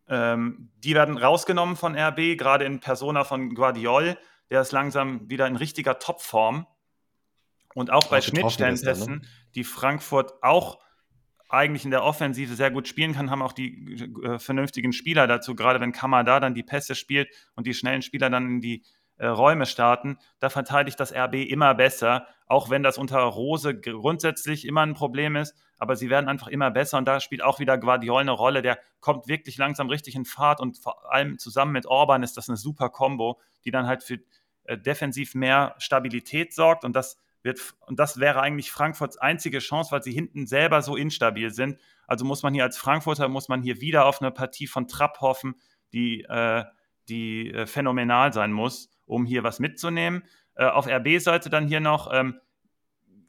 [0.08, 4.18] ähm, die werden rausgenommen von RB, gerade in Persona von Guardiol.
[4.50, 6.66] Der ist langsam wieder in richtiger Topform.
[7.78, 9.22] Und auch bei Schnittstellentesten, ne?
[9.54, 10.80] die Frankfurt auch
[11.48, 15.54] eigentlich in der Offensive sehr gut spielen kann, haben auch die äh, vernünftigen Spieler dazu,
[15.54, 18.84] gerade wenn Kamada dann die Pässe spielt und die schnellen Spieler dann in die
[19.18, 24.66] äh, Räume starten, da verteidigt das RB immer besser, auch wenn das unter Rose grundsätzlich
[24.66, 27.78] immer ein Problem ist, aber sie werden einfach immer besser und da spielt auch wieder
[27.78, 31.86] Guardiol eine Rolle, der kommt wirklich langsam richtig in Fahrt und vor allem zusammen mit
[31.86, 34.18] Orban ist das eine super Combo, die dann halt für
[34.64, 39.92] äh, defensiv mehr Stabilität sorgt und das wird, und das wäre eigentlich Frankfurts einzige Chance,
[39.92, 41.80] weil sie hinten selber so instabil sind.
[42.06, 45.22] Also muss man hier als Frankfurter, muss man hier wieder auf eine Partie von Trapp
[45.22, 45.56] hoffen,
[45.94, 46.64] die, äh,
[47.10, 50.24] die äh, phänomenal sein muss, um hier was mitzunehmen.
[50.54, 52.40] Äh, auf RB-Seite dann hier noch ähm,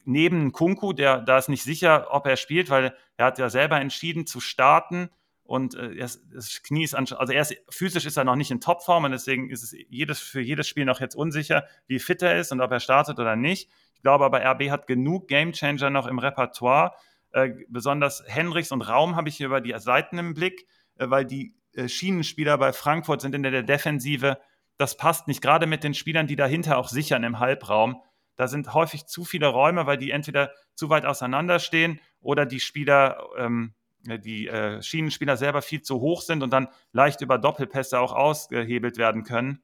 [0.04, 3.80] neben Kunku, der da ist nicht sicher, ob er spielt, weil er hat ja selber
[3.80, 5.10] entschieden zu starten
[5.48, 9.04] und äh, das Knie ist also er ist, physisch ist er noch nicht in Topform
[9.04, 12.52] und deswegen ist es jedes, für jedes Spiel noch jetzt unsicher, wie fit er ist
[12.52, 13.70] und ob er startet oder nicht.
[13.94, 16.92] Ich glaube aber, RB hat genug Gamechanger noch im Repertoire.
[17.32, 21.24] Äh, besonders Henrichs und Raum habe ich hier über die Seiten im Blick, äh, weil
[21.24, 24.36] die äh, Schienenspieler bei Frankfurt sind in der Defensive.
[24.76, 28.02] Das passt nicht, gerade mit den Spielern, die dahinter auch sichern im Halbraum.
[28.36, 32.60] Da sind häufig zu viele Räume, weil die entweder zu weit auseinander stehen oder die
[32.60, 33.77] Spieler ähm, äh,
[34.16, 38.96] die äh, Schienenspieler selber viel zu hoch sind und dann leicht über Doppelpässe auch ausgehebelt
[38.96, 39.62] werden können.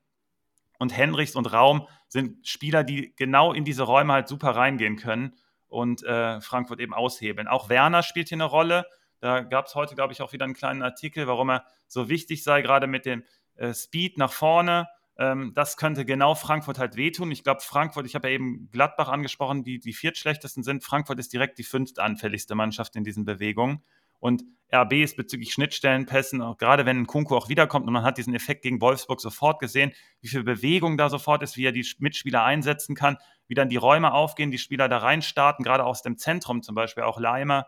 [0.79, 5.35] Und Henrichs und Raum sind Spieler, die genau in diese Räume halt super reingehen können
[5.69, 7.49] und äh, Frankfurt eben aushebeln.
[7.49, 8.85] Auch Werner spielt hier eine Rolle.
[9.21, 12.45] Da gab es heute, glaube ich, auch wieder einen kleinen Artikel, warum er so wichtig
[12.45, 13.25] sei, gerade mit dem
[13.55, 14.89] äh, Speed nach vorne.
[15.17, 17.31] Ähm, das könnte genau Frankfurt halt wehtun.
[17.31, 20.83] Ich glaube, Frankfurt, ich habe ja eben Gladbach angesprochen, die die viertschlechtesten sind.
[20.83, 23.83] Frankfurt ist direkt die fünftanfälligste Mannschaft in diesen Bewegungen.
[24.19, 24.45] Und
[24.75, 28.35] RB ist bezüglich Schnittstellenpässen, auch gerade wenn ein Kunku auch wiederkommt und man hat diesen
[28.35, 32.43] Effekt gegen Wolfsburg sofort gesehen, wie viel Bewegung da sofort ist, wie er die Mitspieler
[32.43, 36.63] einsetzen kann, wie dann die Räume aufgehen, die Spieler da reinstarten, gerade aus dem Zentrum
[36.63, 37.67] zum Beispiel, auch Leimer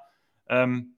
[0.48, 0.96] ähm,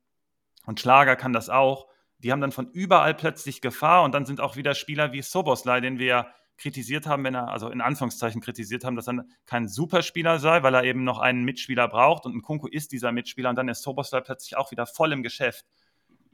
[0.66, 1.88] und Schlager kann das auch.
[2.18, 5.80] Die haben dann von überall plötzlich Gefahr und dann sind auch wieder Spieler wie Soboslai,
[5.80, 9.68] den wir ja kritisiert haben, wenn er, also in Anführungszeichen kritisiert haben, dass er kein
[9.68, 13.50] Superspieler sei, weil er eben noch einen Mitspieler braucht und ein Kunku ist dieser Mitspieler
[13.50, 15.64] und dann ist Soboslai plötzlich auch wieder voll im Geschäft.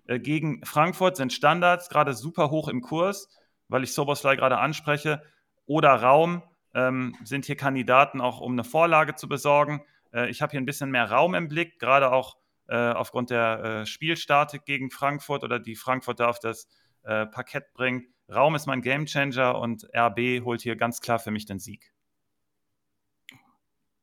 [0.07, 3.29] Äh, gegen Frankfurt sind Standards gerade super hoch im Kurs,
[3.69, 5.23] weil ich Soboslai gerade anspreche,
[5.67, 6.43] oder Raum
[6.75, 9.83] ähm, sind hier Kandidaten auch, um eine Vorlage zu besorgen.
[10.13, 13.63] Äh, ich habe hier ein bisschen mehr Raum im Blick, gerade auch äh, aufgrund der
[13.63, 16.69] äh, Spielstatik gegen Frankfurt oder die Frankfurter auf das
[17.03, 18.07] äh, Parkett bringt.
[18.29, 21.93] Raum ist mein Gamechanger und RB holt hier ganz klar für mich den Sieg.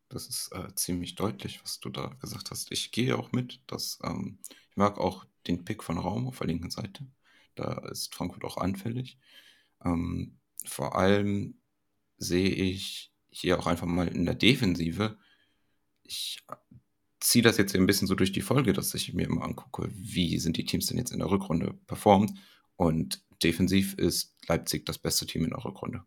[0.10, 2.72] Das ist äh, ziemlich deutlich, was du da gesagt hast.
[2.72, 6.48] Ich gehe auch mit, dass ähm, ich mag auch den Pick von Raum auf der
[6.48, 7.08] linken Seite.
[7.56, 9.18] Da ist Frankfurt auch anfällig.
[9.84, 11.60] Ähm, vor allem
[12.18, 15.18] sehe ich hier auch einfach mal in der Defensive.
[16.04, 16.44] Ich
[17.20, 20.38] ziehe das jetzt ein bisschen so durch die Folge, dass ich mir immer angucke, wie
[20.40, 22.34] sind die Teams denn jetzt in der Rückrunde performt.
[22.76, 26.04] Und defensiv ist Leipzig das beste Team in der Rückrunde.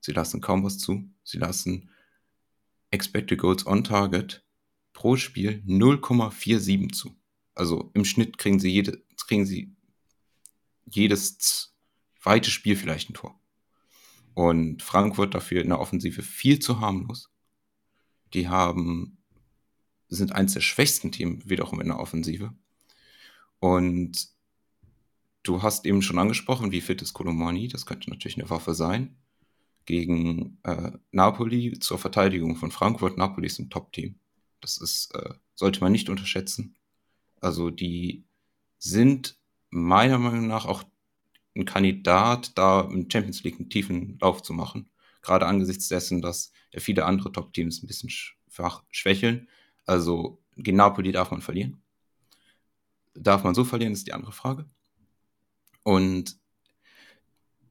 [0.00, 1.08] Sie lassen kaum was zu.
[1.24, 1.90] Sie lassen
[2.90, 4.44] Expected Goals on Target
[4.92, 7.16] pro Spiel 0,47 zu.
[7.54, 9.74] Also im Schnitt kriegen sie, jede, kriegen sie
[10.84, 11.72] jedes
[12.20, 13.38] zweite Spiel vielleicht ein Tor.
[14.34, 17.30] Und Frankfurt dafür in der Offensive viel zu harmlos.
[18.32, 19.18] Die haben,
[20.08, 22.54] sind eins der schwächsten Teams wiederum in der Offensive.
[23.58, 24.28] Und
[25.42, 27.68] Du hast eben schon angesprochen, wie fit ist Kolomani?
[27.68, 29.16] Das könnte natürlich eine Waffe sein.
[29.86, 33.18] Gegen äh, Napoli zur Verteidigung von Frankfurt.
[33.18, 34.14] Napoli ist ein Top-Team.
[34.60, 36.76] Das ist, äh, sollte man nicht unterschätzen.
[37.40, 38.24] Also die
[38.78, 39.36] sind
[39.70, 40.84] meiner Meinung nach auch
[41.56, 44.88] ein Kandidat, da im Champions League einen tiefen Lauf zu machen.
[45.22, 49.48] Gerade angesichts dessen, dass ja viele andere Top-Teams ein bisschen schwach schwächeln.
[49.86, 51.82] Also gegen Napoli darf man verlieren.
[53.14, 54.66] Darf man so verlieren, ist die andere Frage.
[55.82, 56.38] Und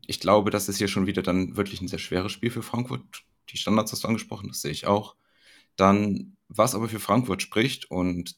[0.07, 3.01] ich glaube, das ist hier schon wieder dann wirklich ein sehr schweres Spiel für Frankfurt.
[3.49, 5.15] Die Standards hast du angesprochen, das sehe ich auch.
[5.75, 8.35] Dann, was aber für Frankfurt spricht, und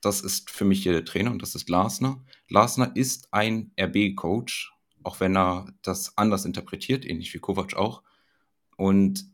[0.00, 2.24] das ist für mich hier der Trainer und das ist Glasner.
[2.48, 4.72] Glasner ist ein RB-Coach,
[5.04, 8.02] auch wenn er das anders interpretiert, ähnlich wie Kovac auch.
[8.76, 9.26] Und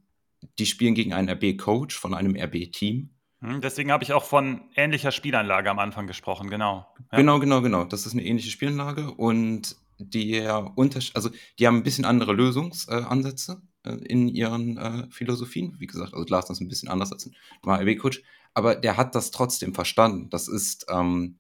[0.59, 3.11] die spielen gegen einen RB-Coach von einem RB-Team.
[3.41, 6.87] Hm, deswegen habe ich auch von ähnlicher Spielanlage am Anfang gesprochen, genau.
[7.13, 7.19] Ja.
[7.19, 7.85] Genau, genau, genau.
[7.85, 13.93] Das ist eine ähnliche Spielanlage und die, also die haben ein bisschen andere Lösungsansätze äh,
[13.93, 15.77] in ihren äh, Philosophien.
[15.79, 17.35] Wie gesagt, also Glasner ist ein bisschen anders als ein
[17.65, 18.23] RB-Coach,
[18.55, 20.31] aber der hat das trotzdem verstanden.
[20.31, 21.39] Das ist ähm,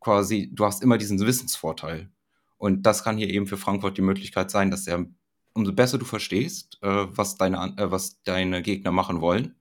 [0.00, 2.10] quasi, du hast immer diesen Wissensvorteil.
[2.56, 5.06] Und das kann hier eben für Frankfurt die Möglichkeit sein, dass er,
[5.52, 9.54] umso besser du verstehst, äh, was, deine, äh, was deine Gegner machen wollen,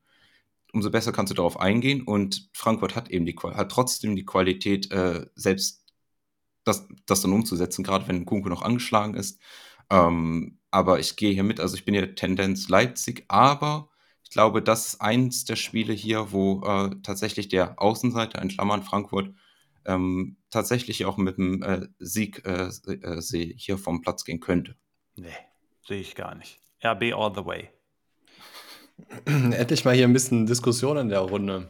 [0.78, 2.04] umso besser kannst du darauf eingehen.
[2.04, 5.84] Und Frankfurt hat eben die hat trotzdem die Qualität, äh, selbst
[6.64, 9.40] das, das dann umzusetzen, gerade wenn Kunku noch angeschlagen ist.
[9.90, 13.90] Ähm, aber ich gehe hier mit, also ich bin hier Tendenz Leipzig, aber
[14.24, 18.84] ich glaube, das ist eins der Spiele hier, wo äh, tatsächlich der Außenseiter in Klammern
[18.84, 19.34] Frankfurt
[19.86, 24.76] ähm, tatsächlich auch mit dem äh, Sieg äh, äh, hier vom Platz gehen könnte.
[25.16, 25.30] Nee,
[25.88, 26.60] sehe ich gar nicht.
[26.84, 27.70] RB all the way.
[29.26, 31.70] Endlich mal hier ein bisschen Diskussion in der Runde.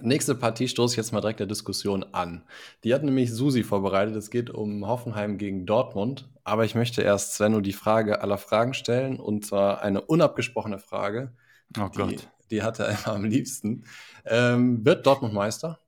[0.00, 2.44] Nächste Partie stoße ich jetzt mal direkt der Diskussion an.
[2.82, 4.16] Die hat nämlich Susi vorbereitet.
[4.16, 6.28] Es geht um Hoffenheim gegen Dortmund.
[6.44, 9.20] Aber ich möchte erst Svenno die Frage aller Fragen stellen.
[9.20, 11.36] Und zwar eine unabgesprochene Frage.
[11.78, 12.28] Oh die, Gott.
[12.50, 13.84] Die hat er immer am liebsten.
[14.24, 15.78] Ähm, wird Dortmund Meister?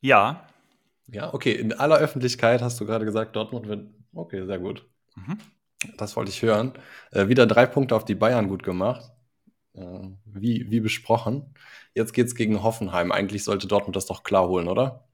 [0.00, 0.46] Ja.
[1.08, 1.52] Ja, okay.
[1.52, 3.88] In aller Öffentlichkeit hast du gerade gesagt, Dortmund wird.
[4.14, 4.86] Okay, sehr gut.
[5.16, 5.38] Mhm.
[5.96, 6.72] Das wollte ich hören.
[7.10, 9.11] Äh, wieder drei Punkte auf die Bayern gut gemacht.
[9.74, 11.54] Äh, wie, wie besprochen.
[11.94, 13.12] Jetzt geht es gegen Hoffenheim.
[13.12, 15.04] Eigentlich sollte Dortmund das doch klar holen, oder?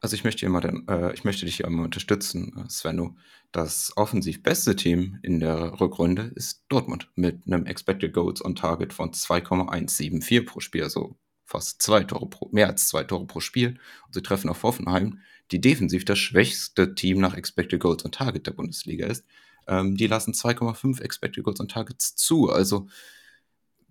[0.00, 3.16] Also ich möchte, immer den, äh, ich möchte dich immer unterstützen, äh, Svenno.
[3.50, 8.92] Das offensiv beste Team in der Rückrunde ist Dortmund mit einem Expected Goals on Target
[8.92, 13.78] von 2,174 pro Spiel, also fast zwei Tore pro, mehr als zwei Tore pro Spiel.
[14.06, 15.20] Und sie treffen auf Hoffenheim,
[15.50, 19.24] die defensiv das schwächste Team nach Expected Goals on Target der Bundesliga ist.
[19.66, 22.50] Ähm, die lassen 2,5 Expected Goals on Targets zu.
[22.50, 22.88] Also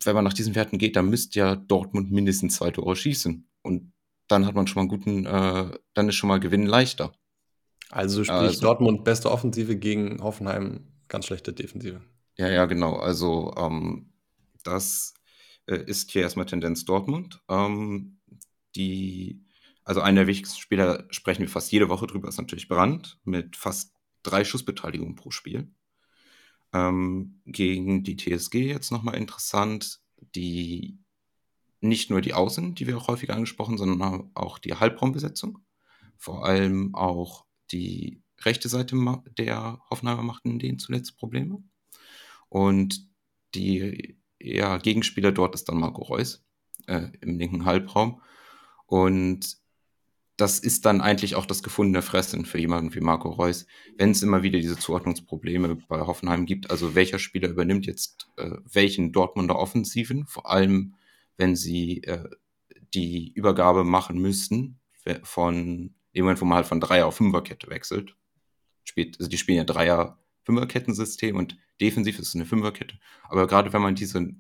[0.04, 3.48] wenn man nach diesen Werten geht, dann müsste ja Dortmund mindestens zwei Tore schießen.
[3.64, 3.94] Und
[4.28, 7.14] dann hat man schon mal einen guten, äh, dann ist schon mal Gewinnen leichter.
[7.90, 12.02] Also sprich also, Dortmund beste Offensive gegen Hoffenheim ganz schlechte Defensive.
[12.38, 12.98] Ja, ja, genau.
[12.98, 14.12] Also ähm,
[14.64, 15.14] das
[15.66, 17.42] äh, ist hier erstmal Tendenz Dortmund.
[17.50, 18.20] Ähm,
[18.76, 19.46] die,
[19.84, 23.56] also einer der wichtigsten Spieler sprechen wir fast jede Woche drüber, ist natürlich Brandt mit
[23.56, 23.94] fast
[24.24, 25.72] drei Schussbeteiligungen pro Spiel.
[26.78, 30.00] Ähm, gegen die TSG jetzt nochmal interessant,
[30.36, 31.00] die
[31.80, 35.60] nicht nur die Außen, die wir auch häufig angesprochen, sondern auch die Halbraumbesetzung.
[36.18, 38.96] Vor allem auch die rechte Seite
[39.38, 41.64] der Hoffenheimer machten denen zuletzt Probleme.
[42.50, 43.08] Und
[43.56, 46.46] die ja, Gegenspieler dort ist dann Marco Reus
[46.88, 48.22] äh, im linken Halbraum.
[48.86, 49.58] Und
[50.38, 53.66] das ist dann eigentlich auch das gefundene Fressen für jemanden wie Marco Reus,
[53.98, 56.70] wenn es immer wieder diese Zuordnungsprobleme bei Hoffenheim gibt.
[56.70, 60.94] Also welcher Spieler übernimmt jetzt äh, welchen Dortmunder Offensiven, vor allem
[61.38, 62.30] wenn sie äh,
[62.94, 64.80] die Übergabe machen müssten
[65.24, 68.16] von dem Moment, wo man halt von Dreier auf Fünferkette wechselt.
[68.84, 72.98] Spielt, also die spielen ja Dreier Fünferkettensystem und defensiv ist es eine Fünferkette.
[73.24, 74.34] Aber gerade wenn man diese,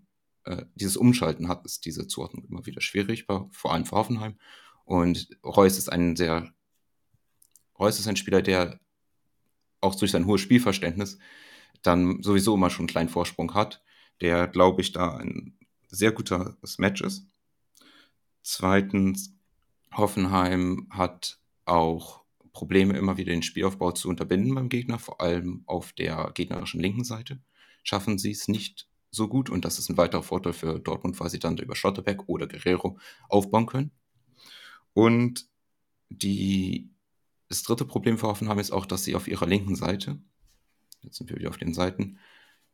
[0.45, 4.37] äh, dieses Umschalten hat, ist diese Zuordnung immer wieder schwierig, vor allem für Hoffenheim.
[4.87, 6.49] Und Reus ist ein sehr,
[7.77, 8.79] Reus ist ein Spieler, der
[9.81, 11.19] auch durch sein hohes Spielverständnis
[11.81, 13.83] dann sowieso immer schon einen kleinen Vorsprung hat,
[14.21, 15.57] der, glaube ich, da ein
[15.89, 17.27] sehr gutes Match ist.
[18.43, 19.35] Zweitens,
[19.93, 22.23] Hoffenheim hat auch
[22.53, 27.03] Probleme, immer wieder den Spielaufbau zu unterbinden beim Gegner, vor allem auf der gegnerischen linken
[27.03, 27.41] Seite.
[27.83, 31.29] Schaffen sie es nicht so gut und das ist ein weiterer Vorteil für Dortmund, weil
[31.29, 33.91] sie dann über Schotterbeck oder Guerrero aufbauen können.
[34.97, 35.47] Und
[36.09, 36.89] die,
[37.49, 40.19] das dritte Problem für Hoffenheim ist auch, dass sie auf ihrer linken Seite,
[41.03, 42.17] jetzt sind wir wieder auf den Seiten,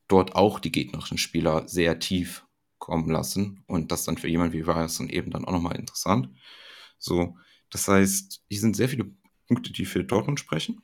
[0.08, 2.46] dort auch die gegnerischen Spieler sehr tief
[2.78, 3.66] kommen lassen.
[3.68, 6.30] Und das dann für jemanden wie Ryerson eben dann auch nochmal interessant.
[6.98, 7.38] So,
[7.70, 9.12] das heißt, hier sind sehr viele
[9.50, 10.82] Punkte, die für Dortmund sprechen.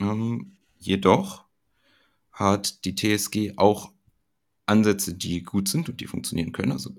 [0.00, 1.44] Ähm, jedoch
[2.32, 3.92] hat die TSG auch
[4.66, 6.72] Ansätze, die gut sind und die funktionieren können.
[6.72, 6.92] Also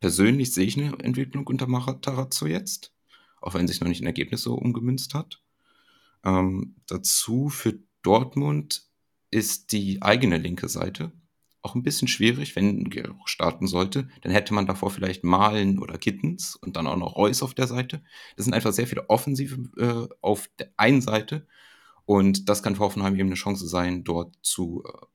[0.00, 2.95] persönlich sehe ich eine Entwicklung unter Matarazzo jetzt
[3.46, 5.40] auch wenn sich noch nicht ein Ergebnis so umgemünzt hat.
[6.24, 8.86] Ähm, dazu für Dortmund
[9.30, 11.12] ist die eigene linke Seite
[11.62, 14.08] auch ein bisschen schwierig, wenn Gero starten sollte.
[14.22, 17.66] Dann hätte man davor vielleicht Malen oder Kittens und dann auch noch Reus auf der
[17.66, 18.02] Seite.
[18.36, 21.46] Das sind einfach sehr viele Offensive äh, auf der einen Seite.
[22.04, 25.06] Und das kann für Hoffenheim eben eine Chance sein, dort zu äh,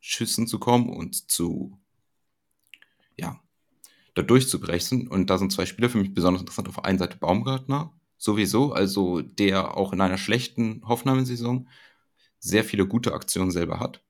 [0.00, 1.78] Schüssen zu kommen und zu
[3.16, 3.40] ja,
[4.14, 5.08] da durchzubrechen.
[5.08, 6.68] Und da sind zwei Spieler für mich besonders interessant.
[6.68, 11.68] Auf der einen Seite Baumgartner, sowieso, also der auch in einer schlechten Hoffnungssaison
[12.38, 14.02] sehr viele gute Aktionen selber hat.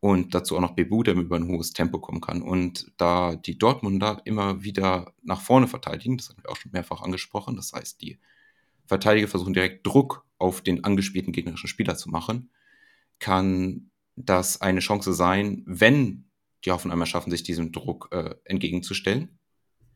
[0.00, 2.42] Und dazu auch noch Bebu, der über ein hohes Tempo kommen kann.
[2.42, 7.02] Und da die Dortmunder immer wieder nach vorne verteidigen, das haben wir auch schon mehrfach
[7.02, 8.18] angesprochen, das heißt, die
[8.86, 12.50] Verteidiger versuchen direkt Druck auf den angespielten gegnerischen Spieler zu machen,
[13.20, 16.24] kann das eine Chance sein, wenn
[16.64, 19.38] die Hoffenheimer schaffen, sich diesem Druck äh, entgegenzustellen.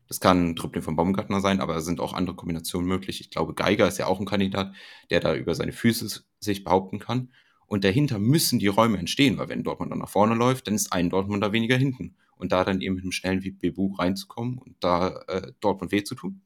[0.07, 3.19] Das kann ein Dribbling von Baumgartner sein, aber es sind auch andere Kombinationen möglich.
[3.19, 4.73] Ich glaube, Geiger ist ja auch ein Kandidat,
[5.09, 7.29] der da über seine Füße sich behaupten kann.
[7.67, 10.93] Und dahinter müssen die Räume entstehen, weil wenn Dortmund dann nach vorne läuft, dann ist
[10.93, 12.15] ein Dortmunder weniger hinten.
[12.37, 16.03] Und da dann eben mit einem schnellen wie Bebu reinzukommen und da äh, Dortmund weh
[16.03, 16.41] zu tun,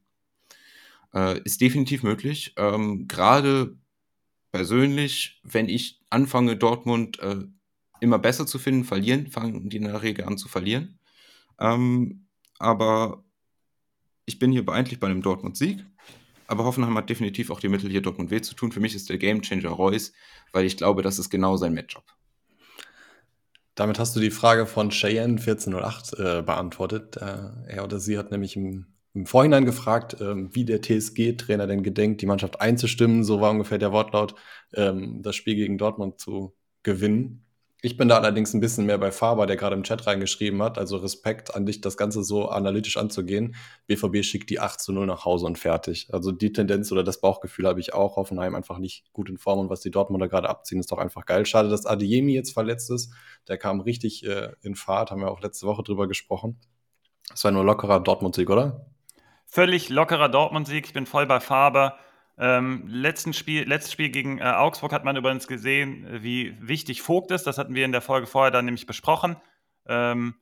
[1.13, 2.53] äh, ist definitiv möglich.
[2.57, 3.77] Ähm, Gerade
[4.51, 7.43] persönlich, wenn ich anfange, Dortmund äh,
[8.01, 10.99] immer besser zu finden, verlieren, fangen die in der Regel an zu verlieren.
[11.59, 12.27] Ähm,
[12.59, 13.23] aber
[14.25, 15.85] ich bin hier eigentlich bei einem Dortmund-Sieg.
[16.47, 18.73] Aber Hoffenheim hat definitiv auch die Mittel, hier Dortmund weh zu tun.
[18.73, 20.11] Für mich ist der Gamechanger Reus,
[20.51, 22.03] weil ich glaube, das ist genau sein Matchup.
[23.75, 27.17] Damit hast du die Frage von Cheyenne 1408 äh, beantwortet.
[27.17, 31.83] Äh, er oder sie hat nämlich im, im Vorhinein gefragt, ähm, wie der TSG-Trainer denn
[31.83, 33.23] gedenkt, die Mannschaft einzustimmen.
[33.23, 34.35] So war ungefähr der Wortlaut,
[34.73, 37.45] ähm, das Spiel gegen Dortmund zu gewinnen.
[37.83, 40.77] Ich bin da allerdings ein bisschen mehr bei Faber, der gerade im Chat reingeschrieben hat.
[40.77, 43.55] Also Respekt an dich, das Ganze so analytisch anzugehen.
[43.87, 46.07] BVB schickt die 8 zu 0 nach Hause und fertig.
[46.13, 48.17] Also die Tendenz oder das Bauchgefühl habe ich auch.
[48.17, 51.25] Hoffenheim einfach nicht gut in Form und was die Dortmunder gerade abziehen, ist doch einfach
[51.25, 51.43] geil.
[51.47, 53.13] Schade, dass Adeyemi jetzt verletzt ist.
[53.47, 56.59] Der kam richtig äh, in Fahrt, haben wir auch letzte Woche drüber gesprochen.
[57.29, 58.85] Das war nur lockerer Dortmund-Sieg, oder?
[59.47, 60.85] Völlig lockerer Dortmund-Sieg.
[60.85, 61.97] Ich bin voll bei Faber.
[62.41, 67.29] Ähm, letzten Spiel, letztes Spiel gegen äh, Augsburg hat man übrigens gesehen, wie wichtig Vogt
[67.29, 67.45] ist.
[67.45, 69.35] Das hatten wir in der Folge vorher dann nämlich besprochen.
[69.85, 70.33] Ähm,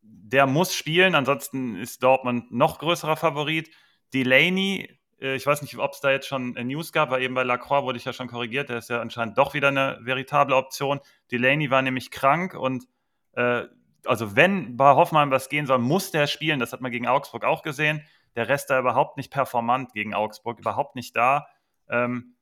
[0.00, 3.68] der muss spielen, ansonsten ist Dortmund noch größerer Favorit.
[4.14, 7.34] Delaney, äh, ich weiß nicht, ob es da jetzt schon äh, News gab, weil eben
[7.34, 10.54] bei Lacroix wurde ich ja schon korrigiert, der ist ja anscheinend doch wieder eine veritable
[10.54, 11.00] Option.
[11.32, 12.86] Delaney war nämlich krank und
[13.32, 13.64] äh,
[14.04, 16.60] also wenn bei Hoffmann was gehen soll, muss der spielen.
[16.60, 18.04] Das hat man gegen Augsburg auch gesehen
[18.36, 21.46] der Rest da überhaupt nicht performant gegen Augsburg, überhaupt nicht da.
[21.88, 22.34] Ähm,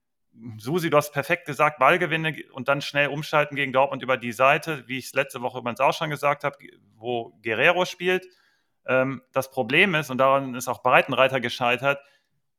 [0.56, 4.84] Susi, du hast perfekt gesagt, Ballgewinne und dann schnell umschalten gegen Dortmund über die Seite,
[4.88, 6.56] wie ich es letzte Woche übrigens auch schon gesagt habe,
[6.96, 8.26] wo Guerrero spielt.
[8.86, 12.00] Ähm, das Problem ist, und daran ist auch Breitenreiter gescheitert,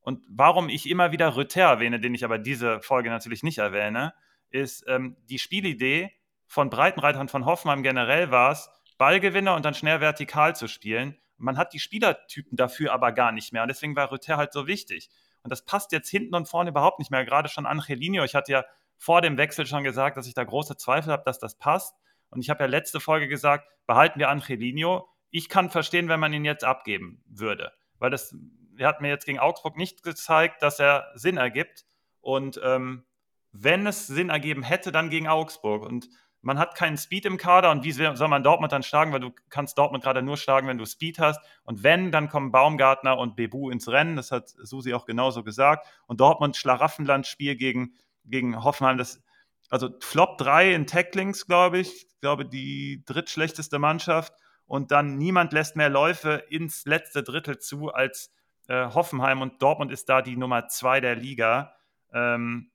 [0.03, 4.13] und warum ich immer wieder Rütter erwähne, den ich aber diese Folge natürlich nicht erwähne,
[4.49, 6.11] ist ähm, die Spielidee
[6.45, 11.17] von Breitenreiter und von Hoffmann generell war es, Ballgewinner und dann schnell vertikal zu spielen.
[11.37, 13.63] Man hat die Spielertypen dafür aber gar nicht mehr.
[13.63, 15.09] Und deswegen war Rüther halt so wichtig.
[15.43, 17.25] Und das passt jetzt hinten und vorne überhaupt nicht mehr.
[17.25, 18.23] Gerade schon Angelino.
[18.23, 18.65] Ich hatte ja
[18.97, 21.95] vor dem Wechsel schon gesagt, dass ich da große Zweifel habe, dass das passt.
[22.29, 25.09] Und ich habe ja letzte Folge gesagt, behalten wir Angelino.
[25.29, 27.73] Ich kann verstehen, wenn man ihn jetzt abgeben würde.
[27.99, 28.35] Weil das,
[28.77, 31.85] er hat mir jetzt gegen Augsburg nicht gezeigt, dass er Sinn ergibt.
[32.21, 33.03] Und ähm,
[33.51, 35.83] wenn es Sinn ergeben hätte, dann gegen Augsburg.
[35.83, 36.09] Und
[36.43, 39.31] man hat keinen Speed im Kader und wie soll man Dortmund dann schlagen, weil du
[39.49, 41.39] kannst Dortmund gerade nur schlagen, wenn du Speed hast.
[41.63, 44.17] Und wenn, dann kommen Baumgartner und Bebu ins Rennen.
[44.17, 45.87] Das hat Susi auch genauso gesagt.
[46.05, 47.93] Und Dortmund Schlaraffenland-Spiel gegen,
[48.25, 49.23] gegen Hoffenheim, das,
[49.69, 52.07] also Flop 3 in Tacklings, glaube ich.
[52.07, 54.33] Ich glaube, die drittschlechteste Mannschaft.
[54.65, 58.33] Und dann niemand lässt mehr Läufe ins letzte Drittel zu als
[58.67, 59.41] äh, Hoffenheim.
[59.41, 61.73] Und Dortmund ist da die Nummer 2 der Liga.
[62.11, 62.72] Ähm,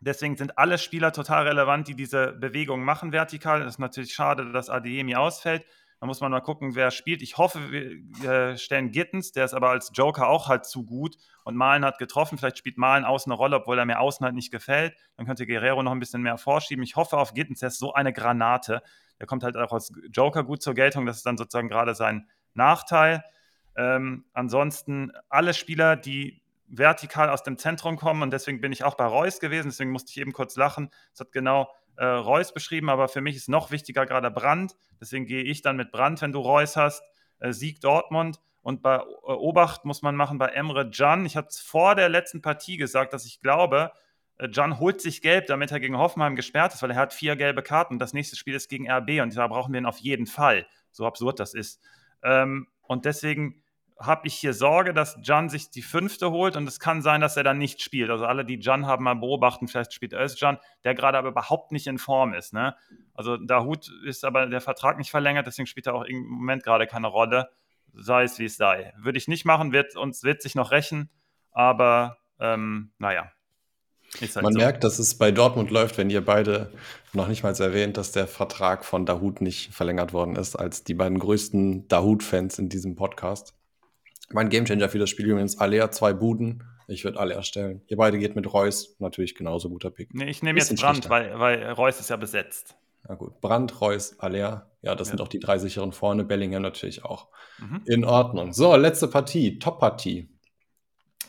[0.00, 3.62] Deswegen sind alle Spieler total relevant, die diese Bewegung machen vertikal.
[3.62, 5.64] Es ist natürlich schade, dass Adeyemi ausfällt.
[6.00, 7.22] Da muss man mal gucken, wer spielt.
[7.22, 11.16] Ich hoffe, wir stellen Gittens, der ist aber als Joker auch halt zu gut.
[11.42, 12.38] Und Malen hat getroffen.
[12.38, 14.94] Vielleicht spielt Malen außen eine Rolle, obwohl er mir außen halt nicht gefällt.
[15.16, 16.84] Dann könnte Guerrero noch ein bisschen mehr vorschieben.
[16.84, 18.82] Ich hoffe auf Gittens, der ist so eine Granate.
[19.18, 21.04] Der kommt halt auch als Joker gut zur Geltung.
[21.04, 23.24] Das ist dann sozusagen gerade sein Nachteil.
[23.76, 28.94] Ähm, ansonsten alle Spieler, die vertikal aus dem Zentrum kommen und deswegen bin ich auch
[28.94, 30.90] bei Reus gewesen, deswegen musste ich eben kurz lachen.
[31.12, 35.26] Es hat genau äh, Reus beschrieben, aber für mich ist noch wichtiger gerade Brand, deswegen
[35.26, 37.02] gehe ich dann mit Brand, wenn du Reus hast,
[37.40, 39.00] äh, Sieg Dortmund und bei äh,
[39.32, 41.24] Obacht muss man machen bei Emre Can.
[41.24, 43.92] Ich habe es vor der letzten Partie gesagt, dass ich glaube,
[44.36, 47.36] äh, Can holt sich gelb, damit er gegen Hoffenheim gesperrt ist, weil er hat vier
[47.36, 47.98] gelbe Karten.
[47.98, 50.66] Das nächste Spiel ist gegen RB und da brauchen wir ihn auf jeden Fall.
[50.92, 51.80] So absurd das ist.
[52.22, 53.62] Ähm, und deswegen
[54.00, 57.36] habe ich hier Sorge, dass Jan sich die fünfte holt und es kann sein, dass
[57.36, 58.10] er dann nicht spielt.
[58.10, 61.86] Also alle, die Jan haben, mal beobachten, vielleicht spielt Özcan, der gerade aber überhaupt nicht
[61.86, 62.52] in Form ist.
[62.52, 62.76] Ne?
[63.14, 66.86] Also Dahut ist aber der Vertrag nicht verlängert, deswegen spielt er auch im Moment gerade
[66.86, 67.48] keine Rolle.
[67.94, 68.92] Sei es wie es sei.
[68.98, 71.10] Würde ich nicht machen, wird uns wird sich noch rächen,
[71.50, 73.32] aber ähm, naja.
[74.20, 74.58] Halt Man so.
[74.58, 76.72] merkt, dass es bei Dortmund läuft, wenn ihr beide
[77.12, 80.94] noch nicht mal erwähnt, dass der Vertrag von Dahut nicht verlängert worden ist, als die
[80.94, 83.57] beiden größten Dahut-Fans in diesem Podcast.
[84.30, 86.64] Mein Gamechanger für das Spiel übrigens Alea, zwei Buden.
[86.86, 87.82] Ich würde alle erstellen.
[87.86, 90.14] Ihr beide geht mit Reus, natürlich genauso guter Pick.
[90.14, 92.76] Nee, ich nehme jetzt Brand, weil, weil Reus ist ja besetzt.
[93.06, 94.70] Na gut, Brand, Reus, Alea.
[94.82, 95.12] Ja, das ja.
[95.12, 96.24] sind auch die drei sicheren vorne.
[96.24, 97.28] Bellingham natürlich auch.
[97.58, 97.82] Mhm.
[97.86, 98.52] In Ordnung.
[98.52, 100.28] So, letzte Partie, Top-Partie.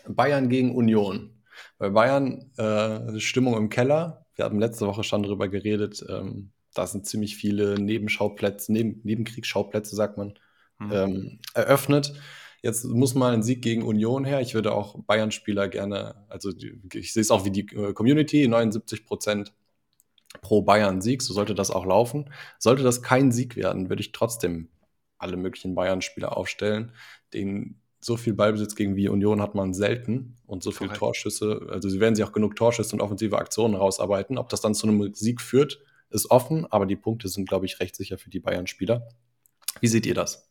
[0.07, 1.41] Bayern gegen Union.
[1.77, 4.25] Bei Bayern äh, Stimmung im Keller.
[4.35, 6.03] Wir haben letzte Woche schon darüber geredet.
[6.07, 10.33] Ähm, da sind ziemlich viele Nebenschauplätze, Neben Nebenkriegsschauplätze, sagt man,
[10.79, 10.91] mhm.
[10.91, 12.13] ähm, eröffnet.
[12.61, 14.41] Jetzt muss mal ein Sieg gegen Union her.
[14.41, 16.51] Ich würde auch Bayern-Spieler gerne, also
[16.93, 19.53] ich sehe es auch wie die äh, Community, 79 Prozent
[20.41, 22.29] pro Bayern-Sieg, so sollte das auch laufen.
[22.59, 24.69] Sollte das kein Sieg werden, würde ich trotzdem
[25.17, 26.91] alle möglichen Bayern-Spieler aufstellen.
[27.33, 31.67] Den so viel Ballbesitz gegen wie Union hat man selten und so viele Torschüsse.
[31.69, 34.37] Also sie werden sich auch genug Torschüsse und offensive Aktionen rausarbeiten.
[34.37, 35.79] Ob das dann zu einem Sieg führt,
[36.09, 39.09] ist offen, aber die Punkte sind, glaube ich, recht sicher für die Bayern-Spieler.
[39.81, 40.48] Wie seht ihr das?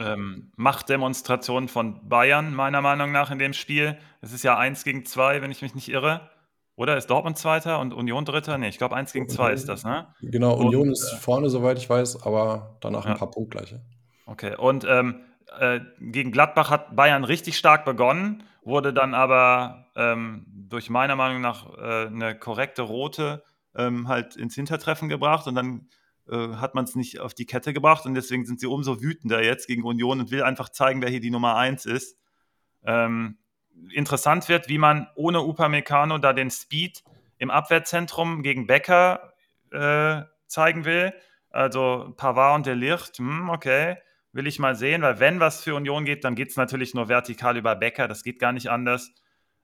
[0.00, 3.98] Ähm, Machtdemonstration von Bayern, meiner Meinung nach, in dem Spiel.
[4.20, 6.30] Es ist ja eins gegen zwei, wenn ich mich nicht irre.
[6.76, 8.56] Oder ist Dortmund Zweiter und Union Dritter?
[8.56, 10.06] Nee, ich glaube, eins gegen zwei ist das, ne?
[10.22, 13.12] Genau, Union und, ist äh, vorne, soweit ich weiß, aber danach ja.
[13.12, 13.82] ein paar Punktgleiche.
[14.24, 15.20] Okay, und ähm,
[15.58, 21.42] äh, gegen Gladbach hat Bayern richtig stark begonnen, wurde dann aber ähm, durch meiner Meinung
[21.42, 23.42] nach äh, eine korrekte rote
[23.74, 25.88] ähm, halt ins Hintertreffen gebracht und dann
[26.36, 29.66] hat man es nicht auf die Kette gebracht und deswegen sind sie umso wütender jetzt
[29.66, 32.16] gegen Union und will einfach zeigen, wer hier die Nummer eins ist.
[32.84, 33.38] Ähm,
[33.92, 37.02] interessant wird, wie man ohne Upamecano da den Speed
[37.38, 39.32] im Abwehrzentrum gegen Becker
[39.72, 41.12] äh, zeigen will.
[41.50, 43.96] Also Pavard und Delicht, hm, okay,
[44.32, 47.08] will ich mal sehen, weil wenn was für Union geht, dann geht es natürlich nur
[47.08, 49.12] vertikal über Becker, das geht gar nicht anders.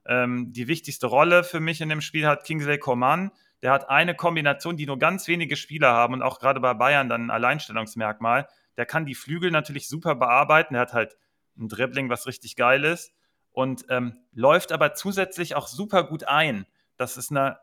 [0.04, 3.30] Ähm, die wichtigste Rolle für mich in dem Spiel hat Kingsley Coman.
[3.66, 7.08] Der hat eine Kombination, die nur ganz wenige Spieler haben und auch gerade bei Bayern
[7.08, 8.46] dann ein Alleinstellungsmerkmal.
[8.76, 10.74] Der kann die Flügel natürlich super bearbeiten.
[10.74, 11.16] Der hat halt
[11.58, 13.12] ein Dribbling, was richtig geil ist
[13.50, 16.64] und ähm, läuft aber zusätzlich auch super gut ein.
[16.96, 17.58] Das ist eine,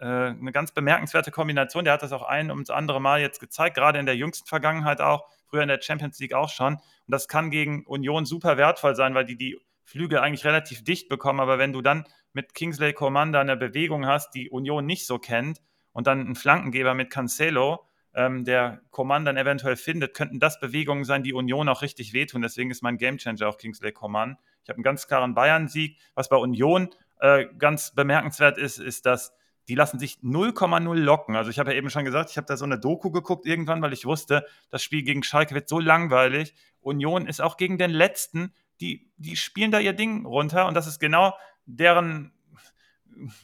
[0.00, 1.82] äh, eine ganz bemerkenswerte Kombination.
[1.82, 5.00] Der hat das auch ein ums andere Mal jetzt gezeigt, gerade in der jüngsten Vergangenheit
[5.00, 6.74] auch, früher in der Champions League auch schon.
[6.74, 11.08] Und das kann gegen Union super wertvoll sein, weil die die Flügel eigentlich relativ dicht
[11.08, 11.40] bekommen.
[11.40, 15.60] Aber wenn du dann mit Kingsley Commander eine Bewegung hast, die Union nicht so kennt,
[15.92, 21.04] und dann einen Flankengeber mit Cancelo, ähm, der Coman dann eventuell findet, könnten das Bewegungen
[21.04, 22.42] sein, die Union auch richtig wehtun.
[22.42, 24.38] Deswegen ist mein Gamechanger auch Kingsley Coman.
[24.62, 25.98] Ich habe einen ganz klaren Bayern-Sieg.
[26.14, 29.32] Was bei Union äh, ganz bemerkenswert ist, ist, dass
[29.68, 31.36] die lassen sich 0,0 locken.
[31.36, 33.82] Also ich habe ja eben schon gesagt, ich habe da so eine Doku geguckt irgendwann,
[33.82, 36.54] weil ich wusste, das Spiel gegen Schalke wird so langweilig.
[36.80, 40.86] Union ist auch gegen den Letzten, die, die spielen da ihr Ding runter und das
[40.86, 41.34] ist genau
[41.76, 42.32] deren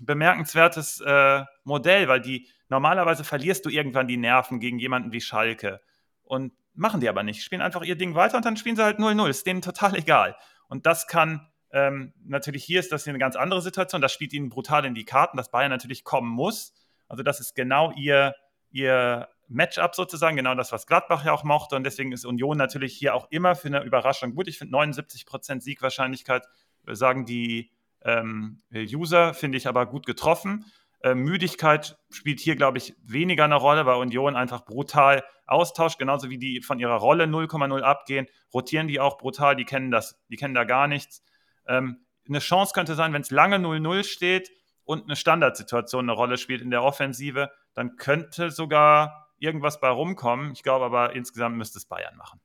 [0.00, 5.80] bemerkenswertes äh, Modell, weil die normalerweise verlierst du irgendwann die Nerven gegen jemanden wie Schalke
[6.22, 8.98] und machen die aber nicht, spielen einfach ihr Ding weiter und dann spielen sie halt
[8.98, 10.36] 0-0, ist denen total egal.
[10.68, 14.00] Und das kann ähm, natürlich hier ist das hier eine ganz andere Situation.
[14.00, 16.72] Das spielt ihnen brutal in die Karten, dass Bayern natürlich kommen muss.
[17.08, 18.36] Also das ist genau ihr,
[18.70, 21.74] ihr Matchup sozusagen, genau das, was Gladbach ja auch mochte.
[21.74, 24.46] Und deswegen ist Union natürlich hier auch immer für eine Überraschung gut.
[24.46, 26.46] Ich finde 79% Siegwahrscheinlichkeit,
[26.86, 27.72] äh, sagen die
[28.04, 30.64] ähm, User, finde ich aber gut getroffen.
[31.04, 36.30] Äh, Müdigkeit spielt hier, glaube ich, weniger eine Rolle, weil Union einfach brutal austauscht, genauso
[36.30, 40.36] wie die von ihrer Rolle 0,0 abgehen, rotieren die auch brutal, die kennen das, die
[40.36, 41.22] kennen da gar nichts.
[41.66, 44.50] Ähm, eine Chance könnte sein, wenn es lange 0-0 steht
[44.84, 50.52] und eine Standardsituation eine Rolle spielt in der Offensive, dann könnte sogar irgendwas bei rumkommen.
[50.52, 52.40] Ich glaube aber, insgesamt müsste es Bayern machen.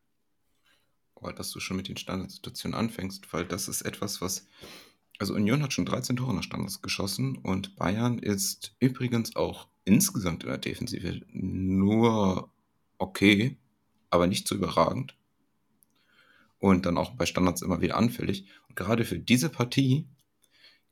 [1.16, 4.48] Oh, dass du schon mit den Standardsituationen anfängst, weil das ist etwas, was
[5.20, 10.44] also Union hat schon 13 Tore nach Standards geschossen und Bayern ist übrigens auch insgesamt
[10.44, 12.50] in der Defensive nur
[12.98, 13.58] okay,
[14.10, 15.16] aber nicht so überragend.
[16.58, 18.46] Und dann auch bei Standards immer wieder anfällig.
[18.68, 20.08] Und gerade für diese Partie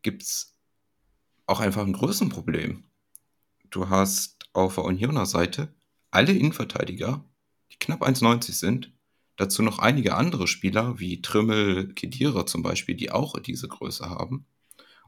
[0.02, 0.56] gibt es
[1.46, 2.84] auch einfach ein Größenproblem.
[3.70, 5.74] Du hast auf der Unioner Seite
[6.12, 7.24] alle Innenverteidiger,
[7.72, 8.94] die knapp 1,90 sind,
[9.38, 14.46] Dazu noch einige andere Spieler, wie Trimmel, Kedira zum Beispiel, die auch diese Größe haben.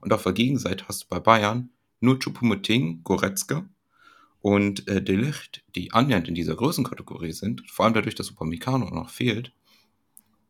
[0.02, 3.68] Und auf der Gegenseite hast du bei Bayern nur Chupomoting, Goretzka
[4.42, 8.90] und äh, De Licht, die annähernd in dieser Größenkategorie sind, vor allem dadurch, dass Upamecano
[8.92, 9.52] noch fehlt.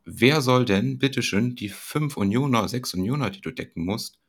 [0.04, 4.20] Wer soll denn, bitteschön, die fünf Unioner, sechs Unioner, die du decken musst,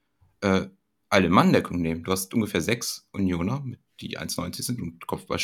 [0.43, 0.67] äh,
[1.09, 2.05] alle Manndeckung nehmen?
[2.05, 3.65] Du hast ungefähr sechs Unioner,
[4.01, 5.39] die 1,90 sind und Kopfball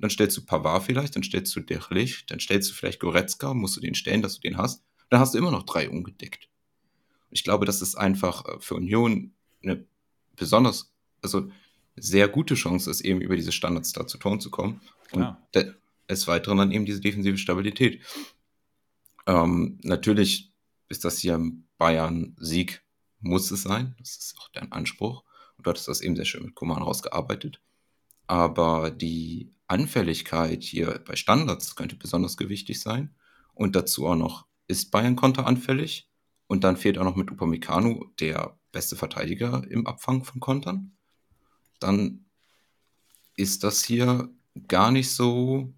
[0.00, 3.54] stark dann stellst du Pavard vielleicht, dann stellst du Derlich, dann stellst du vielleicht Goretzka,
[3.54, 4.82] musst du den stellen, dass du den hast.
[5.10, 6.48] Dann hast du immer noch drei ungedeckt.
[7.30, 9.32] Ich glaube, das ist einfach äh, für Union
[9.62, 9.84] eine
[10.36, 11.50] besonders, also
[11.96, 14.80] sehr gute Chance ist, eben über diese Standards da zu Toren zu kommen.
[15.12, 15.22] Und
[16.08, 18.02] des Weiteren dann eben diese defensive Stabilität.
[19.26, 20.52] Ähm, natürlich
[20.88, 22.82] ist das hier ein Bayern-Sieg,
[23.20, 23.94] muss es sein.
[23.98, 25.24] Das ist auch dein Anspruch.
[25.56, 27.60] Und du hattest das eben sehr schön mit Kuman rausgearbeitet.
[28.26, 33.14] Aber die Anfälligkeit hier bei Standards könnte besonders gewichtig sein.
[33.54, 36.10] Und dazu auch noch, ist Bayern Konter anfällig?
[36.46, 40.96] Und dann fehlt auch noch mit Upamecano der beste Verteidiger im Abfang von Kontern.
[41.78, 42.24] Dann
[43.36, 44.28] ist das hier
[44.66, 45.72] gar nicht so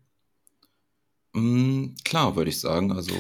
[1.35, 2.93] mh, hm, klar, würde ich sagen.
[2.93, 3.15] Also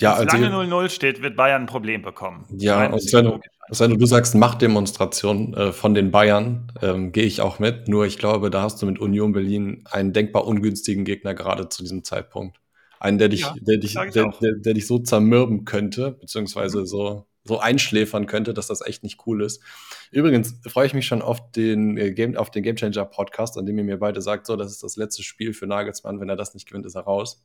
[0.00, 2.46] ja, Wenn es also, lange 0-0 steht, wird Bayern ein Problem bekommen.
[2.56, 7.58] Ja, und Sven, Sven, du sagst Machtdemonstration äh, von den Bayern, ähm, gehe ich auch
[7.58, 7.88] mit.
[7.88, 11.82] Nur ich glaube, da hast du mit Union Berlin einen denkbar ungünstigen Gegner gerade zu
[11.82, 12.58] diesem Zeitpunkt.
[13.00, 16.86] Einen, der dich, ja, der, dich der, der, der, dich so zermürben könnte, beziehungsweise mhm.
[16.86, 19.62] so, so einschläfern könnte, dass das echt nicht cool ist.
[20.10, 23.66] Übrigens freue ich mich schon auf den, äh, Game, auf den Game Changer Podcast, an
[23.66, 26.20] dem ihr mir beide sagt, so, das ist das letzte Spiel für Nagelsmann.
[26.20, 27.44] Wenn er das nicht gewinnt, ist er raus.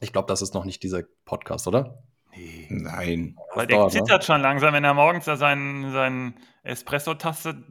[0.00, 2.02] Ich glaube, das ist noch nicht dieser Podcast, oder?
[2.34, 2.66] Nee.
[2.70, 3.36] Nein.
[3.54, 4.22] Weil der dauert, zittert ne?
[4.22, 7.64] schon langsam, wenn er morgens da seinen, seinen Espresso-Taste,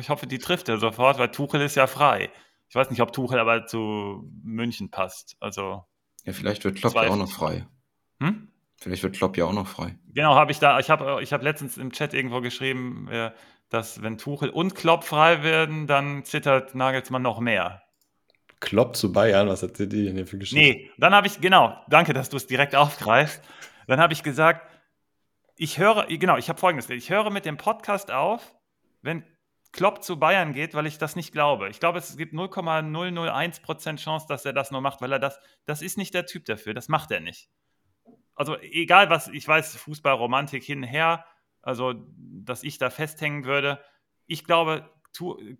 [0.00, 2.30] ich hoffe, die trifft er sofort, weil Tuchel ist ja frei.
[2.68, 5.36] Ich weiß nicht, ob Tuchel aber zu München passt.
[5.40, 5.84] Also.
[6.24, 7.66] Ja, vielleicht wird Klopp ja auch noch frei.
[8.20, 8.48] Hm?
[8.76, 9.98] Vielleicht wird Klopp ja auch noch frei.
[10.08, 10.80] Genau, habe ich da.
[10.80, 13.32] Ich habe ich hab letztens im Chat irgendwo geschrieben, äh,
[13.68, 17.82] dass wenn Tuchel und Klopp frei werden, dann zittert Nagelsmann noch mehr.
[18.62, 20.64] Klopp zu Bayern, was erzählt ihr denn hier für Geschichte?
[20.64, 23.42] Nee, dann habe ich, genau, danke, dass du es direkt aufgreifst.
[23.88, 24.70] Dann habe ich gesagt,
[25.56, 28.54] ich höre, genau, ich habe folgendes, ich höre mit dem Podcast auf,
[29.02, 29.24] wenn
[29.72, 31.70] Klopp zu Bayern geht, weil ich das nicht glaube.
[31.70, 35.82] Ich glaube, es gibt 0,001% Chance, dass er das nur macht, weil er das, das
[35.82, 37.48] ist nicht der Typ dafür, das macht er nicht.
[38.36, 41.24] Also egal was, ich weiß, Fußballromantik hin und her,
[41.62, 43.80] also dass ich da festhängen würde.
[44.26, 44.88] Ich glaube,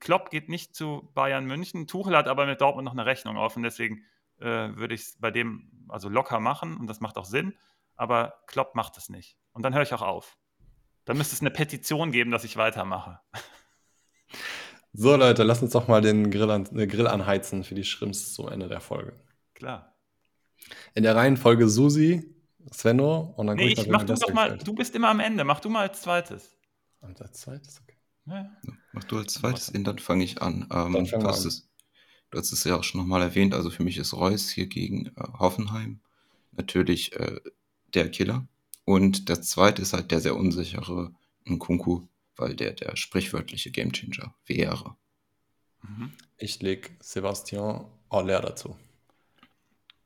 [0.01, 1.87] Klopp geht nicht zu Bayern München.
[1.87, 4.05] Tuchel hat aber mit Dortmund noch eine Rechnung offen, deswegen
[4.41, 7.55] äh, würde ich es bei dem also locker machen und das macht auch Sinn.
[7.97, 9.39] Aber Klopp macht es nicht.
[9.53, 10.39] Und dann höre ich auch auf.
[11.05, 13.21] Dann müsste es eine Petition geben, dass ich weitermache.
[14.95, 18.35] So, Leute, lasst uns doch mal den Grill, an, äh, Grill anheizen für die Schrimps
[18.35, 19.19] zum Ende der Folge.
[19.55, 19.97] Klar.
[20.95, 22.37] In der Reihenfolge Susi,
[22.71, 25.61] Svenno und dann nee, ich, mach du doch mal, du bist immer am Ende, mach
[25.61, 26.59] du mal als zweites.
[27.01, 27.92] Als zweites, okay.
[28.27, 28.51] Ja.
[28.93, 30.69] Mach du als zweites, dann fange ich an.
[30.71, 31.49] Ähm, dann du, hast an.
[31.49, 31.69] Es,
[32.31, 35.07] du hast es ja auch schon nochmal erwähnt, also für mich ist Reus hier gegen
[35.07, 36.01] äh, Hoffenheim
[36.53, 37.41] natürlich äh,
[37.95, 38.47] der Killer.
[38.85, 41.13] Und der zweite ist halt der sehr unsichere
[41.45, 42.03] Nkunku,
[42.37, 44.97] weil der der sprichwörtliche Gamechanger wäre.
[45.83, 46.13] Mhm.
[46.39, 48.77] Ich lege Sebastian Aller dazu.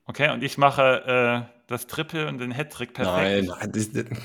[0.05, 3.47] Okay, und ich mache äh, das Triple und den Hattrick perfekt.
[3.47, 4.17] Nein, nein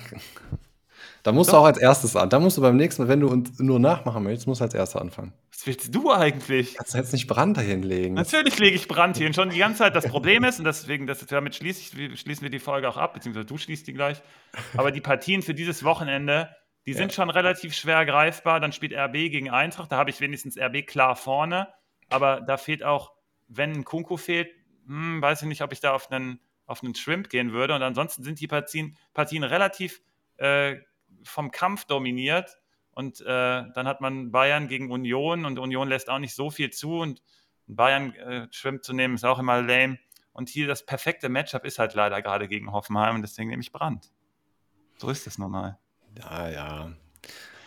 [1.23, 1.55] da musst Doch.
[1.55, 2.29] du auch als erstes an.
[2.31, 4.75] Da musst du beim nächsten Mal, wenn du uns nur nachmachen möchtest, musst du als
[4.75, 5.33] erster anfangen.
[5.53, 6.75] Was willst du eigentlich?
[6.75, 8.15] Kannst du jetzt nicht Brand dahin legen?
[8.15, 9.21] Natürlich lege ich Brand.
[9.21, 12.43] Und schon die ganze Zeit das Problem ist, und deswegen, das, damit schließe ich, schließen
[12.43, 14.21] wir die Folge auch ab, beziehungsweise du schließt die gleich.
[14.77, 16.51] Aber die Partien für dieses Wochenende,
[16.87, 17.17] die sind ja.
[17.17, 18.59] schon relativ schwer greifbar.
[18.59, 19.93] Dann spielt RB gegen Eintracht.
[19.93, 21.69] Da habe ich wenigstens RB klar vorne.
[22.09, 23.13] Aber da fehlt auch,
[23.47, 24.51] wenn ein Kunku fehlt,
[24.87, 27.77] hm, weiß ich nicht, ob ich da auf einen, auf einen Shrimp gehen würde.
[27.77, 30.01] Und ansonsten sind die Partien, Partien relativ
[30.39, 30.79] äh,
[31.25, 32.59] vom Kampf dominiert.
[32.95, 36.71] Und äh, dann hat man Bayern gegen Union und Union lässt auch nicht so viel
[36.71, 36.99] zu.
[36.99, 37.23] Und
[37.67, 39.99] Bayern äh, schwimmt zu nehmen, ist auch immer lame.
[40.33, 43.73] Und hier das perfekte Matchup ist halt leider gerade gegen Hoffenheim und deswegen nehme ich
[43.73, 44.11] Brand.
[44.97, 45.79] So ist es normal.
[46.19, 46.93] Ja, ja.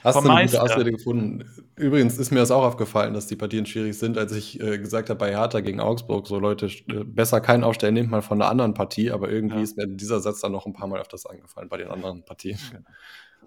[0.03, 1.49] Hast du eine gute Ausrede gefunden?
[1.75, 5.09] Übrigens ist mir das auch aufgefallen, dass die Partien schwierig sind, als ich äh, gesagt
[5.09, 8.51] habe, bei Hertha gegen Augsburg, so Leute, äh, besser keinen aufstellen, nehmt mal von einer
[8.51, 9.63] anderen Partie, aber irgendwie ja.
[9.63, 12.59] ist mir dieser Satz dann noch ein paar Mal öfters angefallen bei den anderen Partien.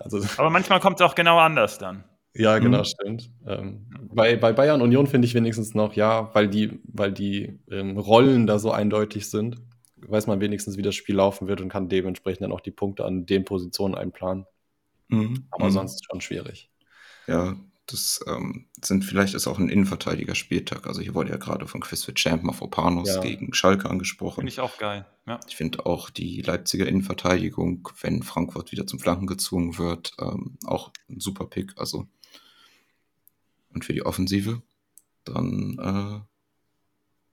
[0.01, 2.05] Also, aber manchmal kommt es auch genau anders dann.
[2.35, 2.85] Ja, genau, mhm.
[2.85, 3.31] stimmt.
[3.47, 7.99] Ähm, bei, bei Bayern Union finde ich wenigstens noch, ja, weil die, weil die ähm,
[7.99, 9.57] Rollen da so eindeutig sind,
[9.97, 13.05] weiß man wenigstens, wie das Spiel laufen wird und kann dementsprechend dann auch die Punkte
[13.05, 14.47] an den Positionen einplanen.
[15.09, 15.47] Mhm.
[15.51, 15.71] Aber mhm.
[15.71, 16.71] sonst schon schwierig.
[17.27, 17.57] Ja,
[17.91, 20.87] das ähm, sind vielleicht ist auch ein Innenverteidiger Spieltag.
[20.87, 23.21] Also hier wurde ja gerade von Quiz für Champ Mafropanos ja.
[23.21, 24.37] gegen Schalke angesprochen.
[24.37, 25.07] Finde ich auch geil.
[25.27, 25.41] Ja.
[25.49, 30.93] Ich finde auch die Leipziger Innenverteidigung, wenn Frankfurt wieder zum Flanken gezwungen wird, ähm, auch
[31.09, 31.73] ein super Pick.
[31.77, 32.07] Also
[33.75, 34.63] und für die Offensive
[35.25, 35.79] dann.
[35.79, 36.21] Äh,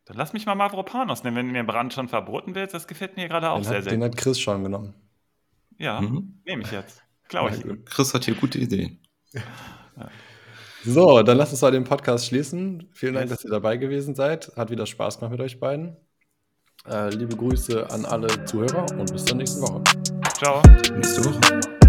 [0.08, 2.74] dann lass mich mal Mavropanos nehmen, wenn mir Brand schon verboten wird.
[2.74, 4.12] Das gefällt mir gerade auch den sehr, hat, sehr Den gut.
[4.12, 4.94] hat Chris schon genommen.
[5.78, 6.42] Ja, mhm.
[6.46, 7.02] nehme ich jetzt.
[7.28, 7.86] Glaube ich.
[7.86, 9.00] Chris hat hier gute Ideen.
[10.88, 12.88] So, dann lasst uns mal den Podcast schließen.
[12.94, 14.52] Vielen Dank, dass ihr dabei gewesen seid.
[14.56, 15.98] Hat wieder Spaß gemacht mit euch beiden.
[16.88, 19.82] Äh, liebe Grüße an alle Zuhörer und bis zur nächsten Woche.
[20.38, 20.62] Ciao.
[20.94, 21.85] Nächste Woche.